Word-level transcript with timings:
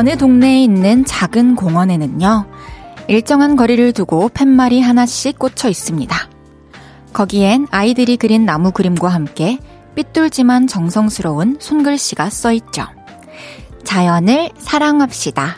어느 0.00 0.16
동네에 0.16 0.62
있는 0.62 1.04
작은 1.04 1.56
공원에는요, 1.56 2.46
일정한 3.08 3.54
거리를 3.54 3.92
두고 3.92 4.30
팻말이 4.30 4.80
하나씩 4.80 5.38
꽂혀 5.38 5.68
있습니다. 5.68 6.16
거기엔 7.12 7.66
아이들이 7.70 8.16
그린 8.16 8.46
나무 8.46 8.72
그림과 8.72 9.08
함께 9.10 9.58
삐뚤지만 9.94 10.68
정성스러운 10.68 11.58
손글씨가 11.60 12.30
써 12.30 12.50
있죠. 12.52 12.86
자연을 13.84 14.48
사랑합시다. 14.56 15.54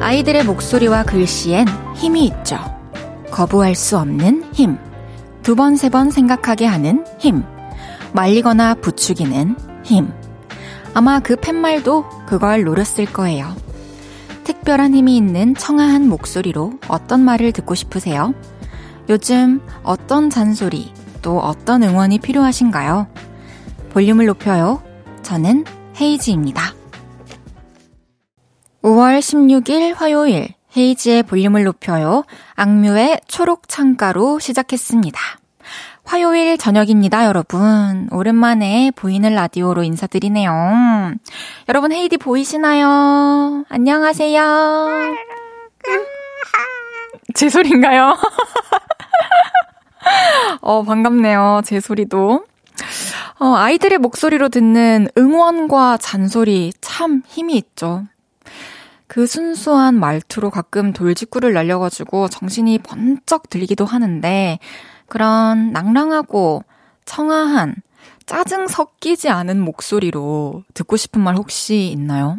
아이들의 0.00 0.44
목소리와 0.44 1.02
글씨엔 1.02 1.66
힘이 1.96 2.24
있죠. 2.24 2.71
거부할 3.32 3.74
수 3.74 3.98
없는 3.98 4.44
힘. 4.52 4.78
두 5.42 5.56
번, 5.56 5.74
세 5.74 5.88
번 5.88 6.10
생각하게 6.10 6.66
하는 6.66 7.04
힘. 7.18 7.42
말리거나 8.12 8.74
부추기는 8.74 9.56
힘. 9.84 10.12
아마 10.94 11.18
그 11.18 11.36
팻말도 11.36 12.04
그걸 12.26 12.62
노렸을 12.64 13.06
거예요. 13.06 13.56
특별한 14.44 14.94
힘이 14.94 15.16
있는 15.16 15.54
청아한 15.54 16.08
목소리로 16.08 16.74
어떤 16.88 17.20
말을 17.24 17.52
듣고 17.52 17.74
싶으세요? 17.74 18.34
요즘 19.08 19.60
어떤 19.82 20.30
잔소리, 20.30 20.92
또 21.22 21.38
어떤 21.40 21.82
응원이 21.82 22.18
필요하신가요? 22.18 23.06
볼륨을 23.92 24.26
높여요. 24.26 24.82
저는 25.22 25.64
헤이지입니다. 26.00 26.74
5월 28.82 29.20
16일 29.20 29.94
화요일 29.94 30.48
헤이지의 30.76 31.24
볼륨을 31.24 31.64
높여요. 31.64 32.24
악뮤의 32.54 33.20
초록 33.26 33.68
창가로 33.68 34.38
시작했습니다. 34.38 35.18
화요일 36.04 36.58
저녁입니다, 36.58 37.26
여러분. 37.26 38.08
오랜만에 38.10 38.90
보이는 38.96 39.34
라디오로 39.34 39.84
인사드리네요. 39.84 41.14
여러분, 41.68 41.92
헤이디 41.92 42.16
보이시나요? 42.16 43.64
안녕하세요. 43.68 44.98
제 47.34 47.48
소리인가요? 47.48 48.16
어, 50.60 50.82
반갑네요. 50.82 51.62
제 51.64 51.80
소리도. 51.80 52.44
어, 53.38 53.54
아이들의 53.56 53.98
목소리로 53.98 54.48
듣는 54.48 55.08
응원과 55.16 55.98
잔소리 55.98 56.72
참 56.80 57.22
힘이 57.26 57.56
있죠. 57.56 58.04
그 59.12 59.26
순수한 59.26 60.00
말투로 60.00 60.48
가끔 60.48 60.94
돌직구를 60.94 61.52
날려가지고 61.52 62.28
정신이 62.28 62.78
번쩍 62.78 63.50
들기도 63.50 63.84
하는데 63.84 64.58
그런 65.06 65.70
낭랑하고 65.70 66.64
청아한 67.04 67.74
짜증 68.24 68.68
섞이지 68.68 69.28
않은 69.28 69.60
목소리로 69.60 70.64
듣고 70.72 70.96
싶은 70.96 71.20
말 71.20 71.36
혹시 71.36 71.88
있나요? 71.88 72.38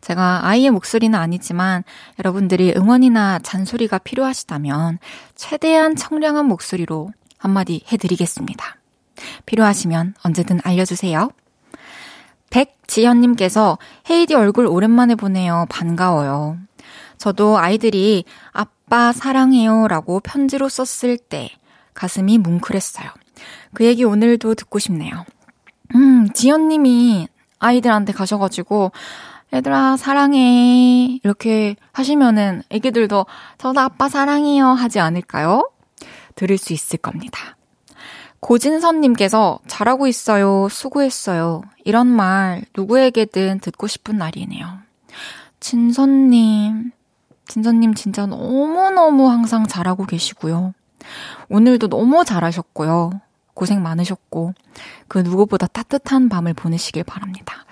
제가 0.00 0.48
아이의 0.48 0.70
목소리는 0.70 1.16
아니지만 1.16 1.84
여러분들이 2.18 2.74
응원이나 2.76 3.38
잔소리가 3.38 3.98
필요하시다면 3.98 4.98
최대한 5.36 5.94
청량한 5.94 6.44
목소리로 6.46 7.12
한마디 7.38 7.84
해드리겠습니다. 7.86 8.78
필요하시면 9.46 10.14
언제든 10.24 10.58
알려주세요. 10.64 11.30
백지현님께서 12.50 13.78
헤이디 14.10 14.34
얼굴 14.34 14.66
오랜만에 14.66 15.14
보네요. 15.14 15.66
반가워요. 15.70 16.58
저도 17.18 17.58
아이들이 17.58 18.24
아빠 18.52 19.12
사랑해요 19.12 19.88
라고 19.88 20.20
편지로 20.20 20.68
썼을 20.68 21.16
때 21.18 21.50
가슴이 21.94 22.38
뭉클했어요. 22.38 23.08
그 23.74 23.84
얘기 23.84 24.04
오늘도 24.04 24.54
듣고 24.54 24.78
싶네요. 24.78 25.24
음, 25.94 26.28
지연님이 26.32 27.28
아이들한테 27.58 28.12
가셔가지고, 28.12 28.92
얘들아, 29.52 29.96
사랑해. 29.96 31.18
이렇게 31.22 31.76
하시면은 31.92 32.62
애기들도 32.70 33.26
저도 33.58 33.80
아빠 33.80 34.08
사랑해요. 34.08 34.66
하지 34.66 35.00
않을까요? 35.00 35.68
들을 36.36 36.56
수 36.56 36.72
있을 36.72 36.98
겁니다. 36.98 37.56
고진선님께서 38.40 39.60
잘하고 39.66 40.06
있어요. 40.06 40.68
수고했어요. 40.70 41.62
이런 41.84 42.06
말 42.06 42.64
누구에게든 42.76 43.60
듣고 43.60 43.86
싶은 43.86 44.16
날이네요. 44.16 44.78
진선님, 45.60 46.92
진선님 47.46 47.94
진짜 47.94 48.26
너무너무 48.26 49.28
항상 49.30 49.66
잘하고 49.66 50.06
계시고요. 50.06 50.72
오늘도 51.48 51.88
너무 51.88 52.24
잘하셨고요. 52.24 53.20
고생 53.52 53.82
많으셨고, 53.82 54.54
그 55.08 55.18
누구보다 55.18 55.66
따뜻한 55.66 56.28
밤을 56.30 56.54
보내시길 56.54 57.04
바랍니다. 57.04 57.66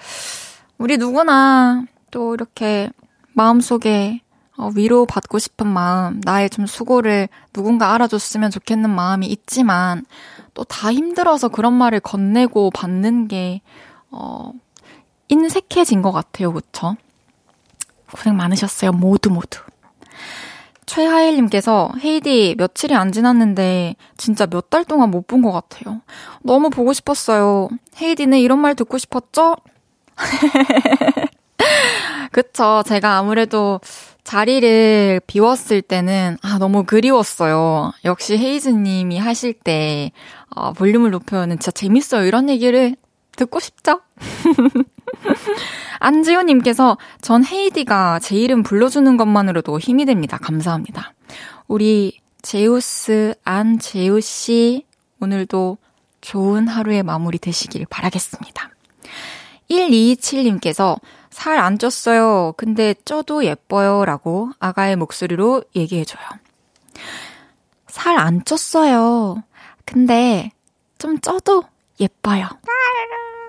우리 0.76 0.98
누구나 0.98 1.84
또 2.10 2.34
이렇게 2.34 2.90
마음속에 3.32 4.20
어, 4.58 4.70
위로 4.74 5.06
받고 5.06 5.38
싶은 5.38 5.68
마음, 5.68 6.20
나의 6.24 6.50
좀 6.50 6.66
수고를 6.66 7.28
누군가 7.52 7.94
알아줬으면 7.94 8.50
좋겠는 8.50 8.90
마음이 8.90 9.28
있지만, 9.28 10.04
또 10.58 10.64
다 10.64 10.92
힘들어서 10.92 11.48
그런 11.48 11.72
말을 11.74 12.00
건네고 12.00 12.70
받는 12.72 13.28
게, 13.28 13.60
어, 14.10 14.50
인색해진 15.28 16.02
것 16.02 16.10
같아요. 16.10 16.52
그쵸? 16.52 16.96
고생 18.10 18.36
많으셨어요. 18.36 18.92
모두 18.92 19.30
모두. 19.30 19.60
최하일님께서 20.86 21.92
헤이디 22.02 22.56
며칠이 22.58 22.94
안 22.94 23.12
지났는데 23.12 23.94
진짜 24.16 24.46
몇 24.46 24.70
달 24.70 24.84
동안 24.84 25.10
못 25.10 25.26
본 25.28 25.42
것 25.42 25.52
같아요. 25.52 26.00
너무 26.42 26.70
보고 26.70 26.92
싶었어요. 26.92 27.68
헤이디는 28.00 28.38
이런 28.38 28.58
말 28.58 28.74
듣고 28.74 28.98
싶었죠? 28.98 29.54
그쵸. 32.32 32.82
제가 32.86 33.18
아무래도 33.18 33.80
자리를 34.28 35.22
비웠을 35.26 35.80
때는, 35.80 36.36
아, 36.42 36.58
너무 36.58 36.84
그리웠어요. 36.84 37.92
역시 38.04 38.36
헤이즈님이 38.36 39.16
하실 39.16 39.54
때, 39.54 40.12
어, 40.50 40.74
볼륨을 40.74 41.10
높여는 41.12 41.58
진짜 41.58 41.70
재밌어요. 41.70 42.26
이런 42.26 42.50
얘기를 42.50 42.94
듣고 43.36 43.58
싶죠? 43.58 44.02
안지호님께서 46.00 46.98
전 47.22 47.42
헤이디가 47.42 48.18
제 48.18 48.36
이름 48.36 48.62
불러주는 48.62 49.16
것만으로도 49.16 49.78
힘이 49.78 50.04
됩니다. 50.04 50.36
감사합니다. 50.36 51.14
우리 51.66 52.20
제우스, 52.42 53.34
안 53.44 53.78
제우 53.78 54.20
씨, 54.20 54.84
오늘도 55.22 55.78
좋은 56.20 56.68
하루의 56.68 57.02
마무리 57.02 57.38
되시길 57.38 57.86
바라겠습니다. 57.88 58.68
1227님께서 59.70 60.98
살 61.38 61.56
안 61.60 61.78
쪘어요. 61.78 62.56
근데 62.56 62.94
쪄도 63.04 63.44
예뻐요. 63.44 64.04
라고 64.04 64.50
아가의 64.58 64.96
목소리로 64.96 65.62
얘기해줘요. 65.76 66.24
살 67.86 68.18
안 68.18 68.42
쪘어요. 68.42 69.40
근데 69.84 70.50
좀 70.98 71.20
쪄도 71.20 71.62
예뻐요. 72.00 72.48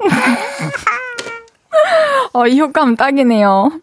어, 2.33 2.45
이 2.47 2.59
효과음 2.59 2.95
딱이네요. 2.95 3.81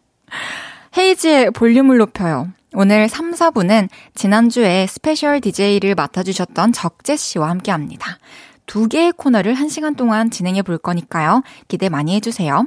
헤이지의 0.97 1.51
볼륨을 1.51 1.99
높여요. 1.99 2.49
오늘 2.75 3.09
3, 3.09 3.33
4부는 3.33 3.89
지난주에 4.15 4.87
special 4.87 5.41
DJ를 5.41 5.97
맡아주셨던 5.97 6.73
적재 6.73 7.17
씨와 7.17 7.51
함께 7.51 7.73
합니다. 7.73 8.19
두 8.67 8.87
개의 8.89 9.11
코너를 9.13 9.55
1시간 9.55 9.97
동안 9.97 10.31
진행해 10.31 10.63
볼 10.63 10.79
거니까요. 10.79 11.43
기대 11.67 11.89
많이 11.89 12.15
해주세요. 12.15 12.67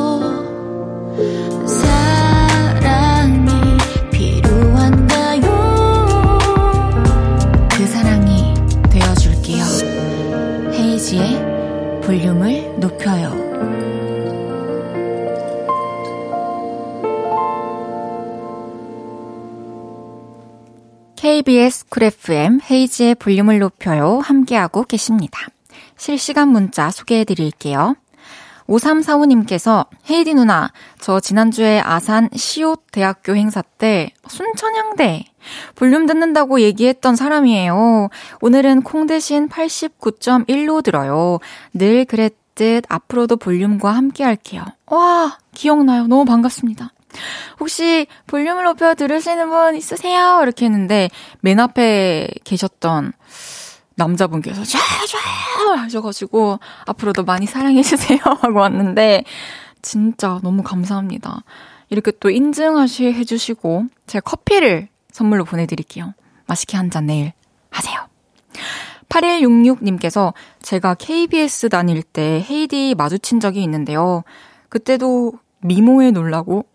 볼륨을 12.11 12.77
높여요. 12.79 13.31
KBS 21.15 21.85
Cool 21.87 22.03
FM 22.03 22.59
헤이즈의 22.69 23.15
볼륨을 23.15 23.59
높여요. 23.59 24.19
함께하고 24.19 24.83
계십니다. 24.83 25.39
실시간 25.95 26.49
문자 26.49 26.91
소개해 26.91 27.23
드릴게요. 27.23 27.95
5345님께서 28.71 29.87
헤이디 30.09 30.33
누나, 30.33 30.71
저 30.99 31.19
지난주에 31.19 31.81
아산 31.83 32.29
ㅅ대학교 32.35 33.35
행사 33.35 33.61
때 33.61 34.11
순천향대 34.27 35.25
볼륨 35.75 36.05
듣는다고 36.05 36.61
얘기했던 36.61 37.15
사람이에요. 37.15 38.09
오늘은 38.41 38.83
콩 38.83 39.07
대신 39.07 39.49
89.1로 39.49 40.83
들어요. 40.83 41.39
늘 41.73 42.05
그랬듯 42.05 42.85
앞으로도 42.87 43.37
볼륨과 43.37 43.91
함께 43.91 44.23
할게요. 44.23 44.63
와, 44.87 45.37
기억나요. 45.53 46.07
너무 46.07 46.25
반갑습니다. 46.25 46.93
혹시 47.59 48.07
볼륨을 48.27 48.63
높여 48.63 48.95
들으시는 48.95 49.49
분 49.49 49.75
있으세요? 49.75 50.39
이렇게 50.41 50.65
했는데 50.65 51.09
맨 51.41 51.59
앞에 51.59 52.29
계셨던 52.43 53.11
남자분께서 54.01 54.63
쫙쫙 54.63 55.19
하셔가지고 55.77 56.59
앞으로도 56.87 57.23
많이 57.23 57.45
사랑해주세요 57.45 58.19
하고 58.41 58.59
왔는데 58.59 59.23
진짜 59.81 60.39
너무 60.43 60.63
감사합니다. 60.63 61.43
이렇게 61.89 62.11
또 62.19 62.29
인증하시 62.29 63.05
해주시고 63.13 63.85
제가 64.07 64.21
커피를 64.23 64.87
선물로 65.11 65.43
보내드릴게요. 65.45 66.13
맛있게 66.47 66.77
한 66.77 66.89
잔 66.89 67.05
내일 67.05 67.33
하세요. 67.69 67.99
8166님께서 69.09 70.33
제가 70.61 70.95
KBS 70.95 71.69
다닐 71.69 72.01
때 72.01 72.45
헤이디 72.49 72.95
마주친 72.97 73.39
적이 73.39 73.63
있는데요. 73.63 74.23
그때도 74.69 75.33
미모에 75.59 76.11
놀라고 76.11 76.65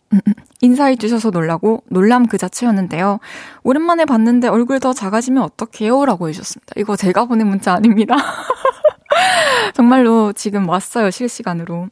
인사해 0.63 0.97
주셔서 0.97 1.31
놀라고 1.31 1.83
놀람 1.89 2.27
그 2.27 2.39
자체였는데요. 2.39 3.19
오랜만에 3.63 4.05
봤는데 4.05 4.49
얼굴 4.49 4.81
더 4.81 4.93
작아지면 4.93 5.43
어떡해요? 5.43 6.05
라고 6.07 6.29
해주셨습니다. 6.29 6.75
이거 6.77 6.97
제가 6.97 7.27
보낸 7.27 7.47
문자 7.49 7.75
아닙니다. 7.75 8.17
정말로 9.75 10.33
지금 10.33 10.69
왔어요, 10.69 11.11
실시간으로. 11.11 11.89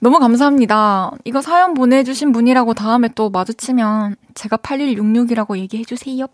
너무 0.00 0.18
감사합니다. 0.18 1.12
이거 1.24 1.40
사연 1.40 1.74
보내주신 1.74 2.32
분이라고 2.32 2.74
다음에 2.74 3.08
또 3.14 3.30
마주치면 3.30 4.16
제가 4.34 4.56
8166이라고 4.58 5.56
얘기해주세요. 5.58 6.26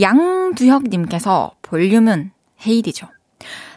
양두혁님께서 0.00 1.52
볼륨은 1.62 2.30
헤이디죠. 2.66 3.08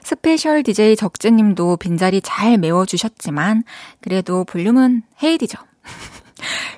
special 0.04 0.64
DJ 0.64 0.96
적재님도 0.96 1.78
빈자리 1.78 2.22
잘 2.22 2.58
메워주셨지만 2.58 3.64
그래도 4.02 4.44
볼륨은 4.44 5.04
헤이디죠. 5.22 5.58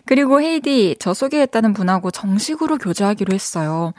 그리고 0.06 0.42
헤이디, 0.42 0.98
저 1.00 1.13
소개했다는 1.13 1.74
분하고 1.74 2.12
정식으로 2.12 2.78
교제하기로 2.78 3.34
했어요. 3.34 3.94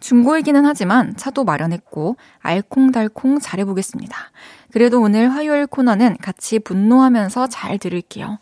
중고이기는 0.00 0.64
하지만 0.64 1.16
차도 1.16 1.44
마련했고, 1.44 2.16
알콩달콩 2.40 3.40
잘해보겠습니다. 3.40 4.16
그래도 4.72 5.00
오늘 5.00 5.32
화요일 5.32 5.66
코너는 5.66 6.16
같이 6.22 6.58
분노하면서 6.58 7.48
잘 7.48 7.78
들을게요. 7.78 8.38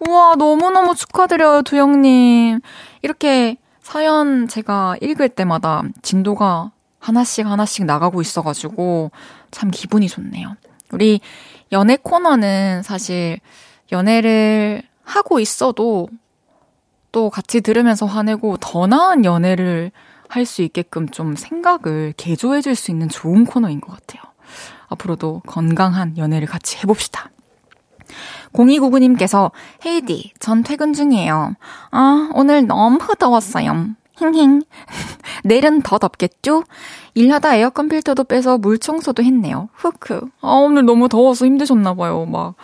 우와, 0.00 0.34
너무너무 0.36 0.94
축하드려요, 0.94 1.62
두영님. 1.62 2.60
이렇게 3.02 3.56
사연 3.80 4.48
제가 4.48 4.96
읽을 5.00 5.28
때마다 5.28 5.82
진도가 6.02 6.72
하나씩 6.98 7.46
하나씩 7.46 7.84
나가고 7.84 8.20
있어가지고 8.20 9.10
참 9.50 9.70
기분이 9.70 10.08
좋네요. 10.08 10.56
우리 10.92 11.20
연애 11.72 11.96
코너는 11.96 12.82
사실 12.82 13.40
연애를 13.90 14.82
하고 15.04 15.40
있어도 15.40 16.08
또 17.12 17.28
같이 17.30 17.60
들으면서 17.60 18.06
화내고 18.06 18.56
더 18.58 18.86
나은 18.86 19.24
연애를 19.24 19.92
할 20.28 20.46
수 20.46 20.62
있게끔 20.62 21.08
좀 21.10 21.36
생각을 21.36 22.14
개조해 22.16 22.62
줄 22.62 22.74
수 22.74 22.90
있는 22.90 23.10
좋은 23.10 23.44
코너인 23.44 23.80
것 23.82 23.92
같아요. 23.92 24.22
앞으로도 24.88 25.42
건강한 25.46 26.16
연애를 26.16 26.48
같이 26.48 26.78
해봅시다. 26.78 27.30
0299님께서 28.52 29.50
헤이디, 29.84 30.32
전 30.38 30.62
퇴근 30.62 30.92
중이에요. 30.92 31.54
아, 31.90 32.30
오늘 32.34 32.66
너무 32.66 32.98
더웠어요. 33.18 33.88
힝힝. 34.16 34.62
내일은 35.44 35.82
더 35.82 35.98
덥겠죠? 35.98 36.64
일하다 37.14 37.56
에어컨 37.56 37.88
필터도 37.88 38.24
빼서 38.24 38.58
물 38.58 38.78
청소도 38.78 39.22
했네요. 39.22 39.68
후크. 39.74 40.28
아, 40.40 40.48
오늘 40.48 40.84
너무 40.84 41.08
더워서 41.08 41.46
힘드셨나봐요. 41.46 42.26
막, 42.26 42.54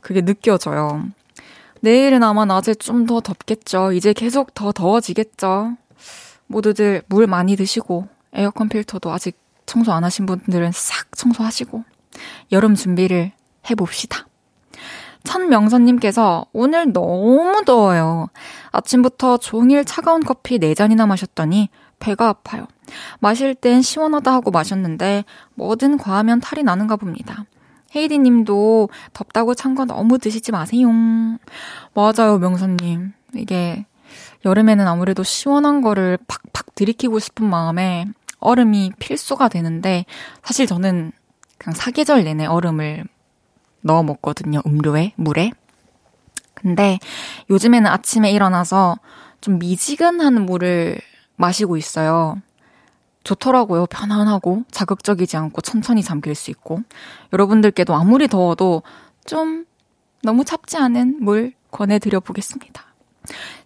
그게 0.00 0.20
느껴져요. 0.20 1.04
내일은 1.80 2.22
아마 2.22 2.44
낮에 2.44 2.74
좀 2.74 3.06
더 3.06 3.20
덥겠죠. 3.20 3.92
이제 3.92 4.12
계속 4.12 4.54
더 4.54 4.72
더워지겠죠. 4.72 5.76
모두들 6.46 7.02
물 7.08 7.26
많이 7.26 7.56
드시고, 7.56 8.08
에어컨 8.32 8.68
필터도 8.68 9.10
아직 9.10 9.38
청소 9.66 9.92
안 9.92 10.04
하신 10.04 10.26
분들은 10.26 10.72
싹 10.72 11.16
청소하시고, 11.16 11.84
여름 12.52 12.74
준비를 12.74 13.32
해봅시다. 13.70 14.26
천명선님께서 15.24 16.46
오늘 16.52 16.92
너무 16.92 17.62
더워요. 17.64 18.28
아침부터 18.72 19.36
종일 19.38 19.84
차가운 19.84 20.22
커피 20.22 20.58
4잔이나 20.58 21.06
마셨더니 21.06 21.68
배가 21.98 22.28
아파요. 22.28 22.66
마실 23.20 23.54
땐 23.54 23.82
시원하다 23.82 24.32
하고 24.32 24.50
마셨는데 24.50 25.24
뭐든 25.54 25.98
과하면 25.98 26.40
탈이 26.40 26.62
나는가 26.62 26.96
봅니다. 26.96 27.44
헤이디 27.94 28.18
님도 28.18 28.88
덥다고 29.12 29.54
찬 29.54 29.74
거 29.74 29.84
너무 29.84 30.18
드시지 30.18 30.52
마세요. 30.52 30.88
맞아요, 31.94 32.38
명선님. 32.38 33.12
이게 33.34 33.84
여름에는 34.44 34.86
아무래도 34.86 35.22
시원한 35.22 35.82
거를 35.82 36.18
팍팍 36.26 36.74
들이키고 36.74 37.18
싶은 37.18 37.46
마음에 37.46 38.06
얼음이 38.38 38.92
필수가 38.98 39.48
되는데 39.48 40.04
사실 40.42 40.66
저는 40.66 41.12
그냥 41.58 41.74
사계절 41.74 42.24
내내 42.24 42.46
얼음을 42.46 43.04
넣어 43.82 44.02
먹거든요. 44.02 44.60
음료에, 44.66 45.12
물에. 45.16 45.50
근데 46.54 46.98
요즘에는 47.50 47.90
아침에 47.90 48.30
일어나서 48.32 48.98
좀 49.40 49.58
미지근한 49.58 50.46
물을 50.46 50.98
마시고 51.36 51.76
있어요. 51.76 52.36
좋더라고요. 53.24 53.86
편안하고 53.86 54.64
자극적이지 54.70 55.36
않고 55.36 55.60
천천히 55.60 56.02
잠길 56.02 56.34
수 56.34 56.50
있고. 56.50 56.80
여러분들께도 57.32 57.94
아무리 57.94 58.28
더워도 58.28 58.82
좀 59.24 59.66
너무 60.22 60.44
찹지 60.44 60.76
않은 60.76 61.18
물 61.20 61.52
권해드려 61.70 62.20
보겠습니다. 62.20 62.84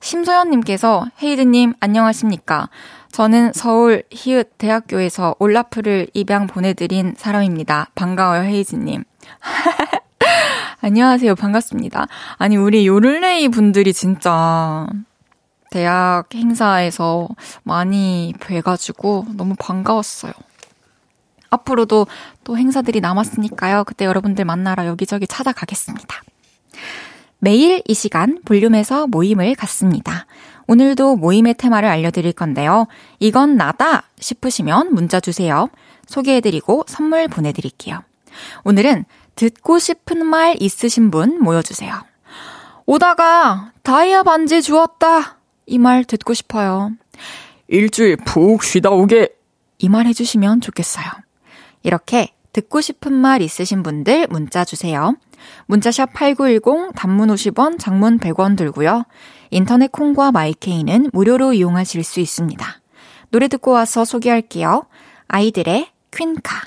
심소연님께서 0.01 1.07
헤이드님 1.23 1.75
안녕하십니까? 1.81 2.69
저는 3.13 3.53
서울 3.55 4.03
히읗 4.11 4.59
대학교에서 4.59 5.37
올라프를 5.39 6.09
입양 6.15 6.49
보내드린 6.49 7.15
사람입니다. 7.17 7.91
반가워요 7.95 8.43
헤이즈님. 8.43 9.05
안녕하세요. 10.81 11.37
반갑습니다. 11.37 12.09
아니, 12.37 12.57
우리 12.57 12.87
요를레이 12.87 13.49
분들이 13.49 13.93
진짜 13.93 14.87
대학 15.75 16.33
행사에서 16.33 17.27
많이 17.65 18.33
뵈가지고 18.39 19.27
너무 19.37 19.57
반가웠어요. 19.59 20.33
앞으로도 21.51 22.07
또 22.45 22.57
행사들이 22.57 23.01
남았으니까요. 23.01 23.83
그때 23.83 24.05
여러분들 24.05 24.45
만나러 24.45 24.87
여기저기 24.87 25.27
찾아가겠습니다. 25.27 26.23
매일 27.41 27.83
이 27.89 27.93
시간 27.93 28.41
볼륨에서 28.45 29.09
모임을 29.09 29.57
갖습니다. 29.57 30.27
오늘도 30.69 31.17
모임의 31.17 31.55
테마를 31.55 31.89
알려드릴 31.89 32.35
건데요. 32.35 32.87
이건 33.19 33.57
나다 33.57 34.05
싶으시면 34.21 34.95
문자 34.95 35.19
주세요. 35.19 35.69
소개해드리고 36.07 36.85
선물 36.87 37.27
보내드릴게요. 37.27 37.99
오늘은 38.63 39.07
듣고 39.35 39.81
싶은 39.81 40.25
말 40.25 40.55
있으신 40.61 41.11
분 41.11 41.43
모여주세요. 41.43 42.01
오다가 42.87 43.73
다이아 43.83 44.23
반지 44.23 44.63
주었다. 44.63 45.39
이 45.67 45.79
말 45.79 46.05
듣고 46.05 46.35
싶어요. 46.35 46.93
일주일 47.69 48.17
푹 48.25 48.63
쉬다 48.63 48.91
오게. 48.91 49.31
이 49.79 49.89
말 49.89 50.07
해주시면 50.07 50.61
좋겠어요. 50.61 51.05
이렇게 51.83 52.29
듣고 52.53 52.81
싶은 52.81 53.13
말 53.13 53.43
있으신 53.43 53.83
분들 53.83 54.29
문자 54.31 54.65
주세요. 54.65 55.17
문자샵 55.67 56.13
8910 56.15 56.93
단문 56.95 57.29
50원, 57.29 57.79
장문 57.79 58.19
100원 58.19 58.57
들고요. 58.57 59.05
인터넷 59.51 59.91
콩과 59.93 60.33
마이케이는 60.33 61.11
무료로 61.13 61.53
이용하실 61.55 62.05
수 62.05 62.21
있습니다. 62.21 62.65
노래 63.31 63.49
듣고 63.49 63.73
와서 63.73 64.05
소개할게요. 64.05 64.87
아이들의 65.29 65.89
퀸카. 66.13 66.63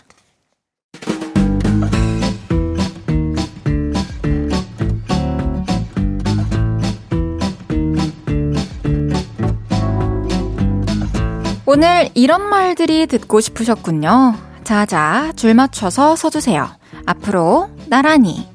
오늘 11.69 12.07
이런 12.13 12.49
말들이 12.49 13.07
듣고 13.07 13.41
싶으셨군요. 13.41 14.35
자자, 14.63 15.33
줄 15.35 15.53
맞춰서 15.53 16.15
서주세요. 16.15 16.69
앞으로 17.05 17.69
나란히. 17.87 18.47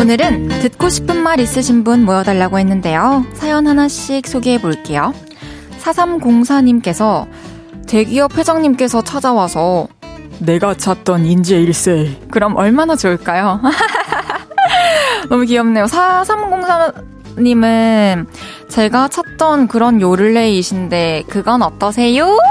오늘은 0.00 0.48
듣고 0.60 0.88
싶은 0.88 1.20
말 1.20 1.40
있으신 1.40 1.82
분 1.82 2.04
모여달라고 2.04 2.60
했는데요. 2.60 3.24
사연 3.34 3.66
하나씩 3.66 4.28
소개해 4.28 4.60
볼게요. 4.60 5.12
4304님께서 5.80 7.26
대기업 7.88 8.38
회장님께서 8.38 9.02
찾아와서 9.02 9.88
내가 10.38 10.76
찾던 10.76 11.26
인재 11.26 11.60
일세. 11.60 12.16
그럼 12.30 12.54
얼마나 12.54 12.94
좋을까요? 12.94 13.60
너무 15.28 15.44
귀엽네요. 15.44 15.84
4304님은 15.86 18.26
제가 18.68 19.08
찾던 19.08 19.66
그런 19.68 20.00
요를레이신데 20.00 21.24
그건 21.28 21.62
어떠세요? 21.62 22.38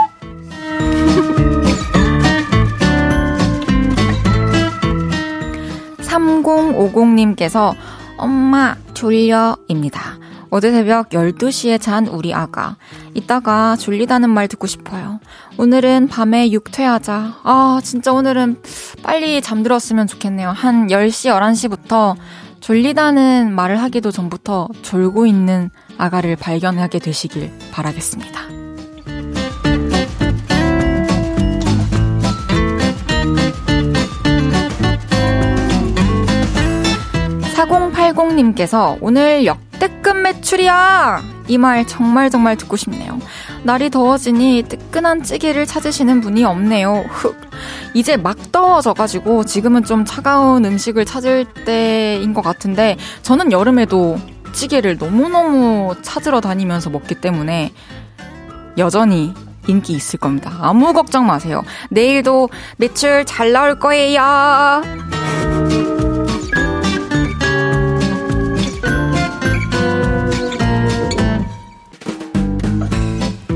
3050님께서 6.02 7.74
엄마 8.18 8.76
졸려입니다. 8.94 10.18
어제 10.50 10.72
새벽 10.72 11.10
12시에 11.10 11.82
잔 11.82 12.06
우리 12.06 12.32
아가. 12.32 12.76
이따가 13.16 13.76
졸리다는 13.76 14.30
말 14.30 14.48
듣고 14.48 14.68
싶어요. 14.68 15.20
오늘은 15.58 16.10
밤에 16.10 16.52
육퇴하자. 16.52 17.40
아, 17.42 17.82
진짜 17.84 18.14
오늘은 18.14 18.62
빨리 19.02 19.42
잠들었으면 19.42 20.06
좋겠네요. 20.06 20.50
한 20.50 20.90
10시, 20.90 21.32
11시부터 21.32 22.16
졸리다는 22.64 23.54
말을 23.54 23.82
하기도 23.82 24.10
전부터 24.10 24.70
졸고 24.84 25.26
있는 25.26 25.70
아가를 25.98 26.38
발견하게 26.38 27.00
되시길 27.00 27.52
바라겠습니다. 27.74 28.63
4080님께서 38.34 38.98
오늘 39.02 39.46
역대급 39.46 40.18
매출이야! 40.18 41.22
이 41.50 41.58
말 41.58 41.86
정말 41.86 42.30
정말 42.30 42.56
듣고 42.56 42.78
싶네요. 42.78 43.20
날이 43.64 43.90
더워지니 43.90 44.64
뜨끈한 44.70 45.24
찌개를 45.24 45.66
찾으시는 45.66 46.22
분이 46.22 46.44
없네요. 46.46 47.06
흑. 47.10 47.36
이제 47.94 48.16
막 48.16 48.52
더워져가지고 48.52 49.44
지금은 49.44 49.84
좀 49.84 50.06
차가운 50.06 50.64
음식을 50.64 51.06
찾을 51.06 51.46
때인 51.66 52.34
것 52.34 52.42
같은데 52.42 52.98
저는 53.24 53.52
여름에도 53.52 54.18
찌개를 54.54 54.98
너무너무 54.98 55.96
찾으러 56.02 56.40
다니면서 56.40 56.90
먹기 56.90 57.16
때문에 57.16 57.74
여전히 58.78 59.34
인기 59.68 59.94
있을 59.94 60.20
겁니다. 60.20 60.58
아무 60.62 60.94
걱정 60.94 61.26
마세요. 61.26 61.64
내일도 61.90 62.50
매출 62.78 63.26
잘 63.26 63.52
나올 63.52 63.80
거예요. 63.80 64.82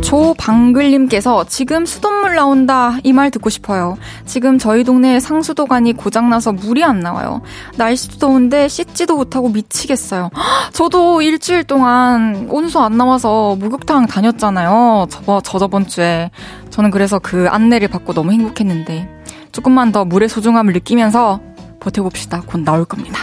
조방글님께서 0.08 1.44
지금 1.50 1.86
수돗물 1.86 2.36
나온다 2.36 2.98
이 3.04 3.12
말 3.12 3.30
듣고 3.30 3.50
싶어요. 3.50 3.98
지금 4.26 4.58
저희 4.58 4.84
동네 4.86 5.20
상수도관이 5.20 5.94
고장나서 5.94 6.54
물이 6.54 6.84
안 6.84 7.00
나와요. 7.02 7.42
날씨도 7.76 8.18
더운데 8.20 8.68
씻지도 8.70 9.18
못하고 9.18 9.50
미치겠어요. 9.50 10.30
저도 10.72 11.22
일주일 11.22 11.64
동안 11.66 12.48
온수 12.50 12.80
안 12.80 12.96
나와서 12.96 13.58
목욕탕 13.60 14.06
다녔잖아요. 14.08 15.08
저, 15.10 15.42
저저번 15.42 15.88
주에. 15.88 16.32
저는 16.70 16.90
그래서 16.92 17.20
그 17.20 17.48
안내를 17.50 17.90
받고 17.90 18.14
너무 18.14 18.32
행복했는데 18.32 19.10
조금만 19.52 19.92
더 19.92 20.06
물의 20.06 20.30
소중함을 20.30 20.72
느끼면서 20.74 21.42
버텨봅시다. 21.82 22.44
곧 22.46 22.62
나올 22.64 22.86
겁니다. 22.86 23.22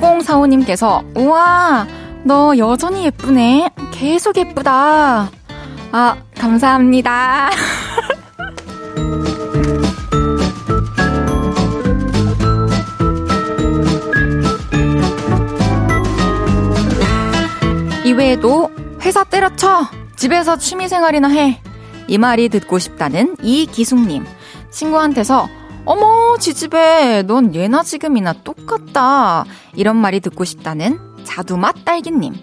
7045님께서, 0.00 1.04
우와, 1.16 1.86
너 2.24 2.56
여전히 2.56 3.04
예쁘네. 3.04 3.70
계속 3.92 4.36
예쁘다. 4.36 5.30
아, 5.92 6.16
감사합니다. 6.38 7.50
이외에도 18.04 18.70
회사 19.02 19.24
때려쳐! 19.24 19.86
집에서 20.16 20.56
취미생활이나 20.56 21.28
해! 21.28 21.60
이 22.08 22.18
말이 22.18 22.48
듣고 22.48 22.78
싶다는 22.78 23.36
이기숙님. 23.42 24.24
친구한테서 24.70 25.48
어머, 25.84 26.36
지집에 26.38 27.22
넌 27.22 27.54
예나 27.54 27.82
지금이나 27.82 28.32
똑같다. 28.44 29.44
이런 29.74 29.96
말이 29.96 30.20
듣고 30.20 30.44
싶다는 30.44 30.98
자두맛 31.24 31.84
딸기님. 31.84 32.34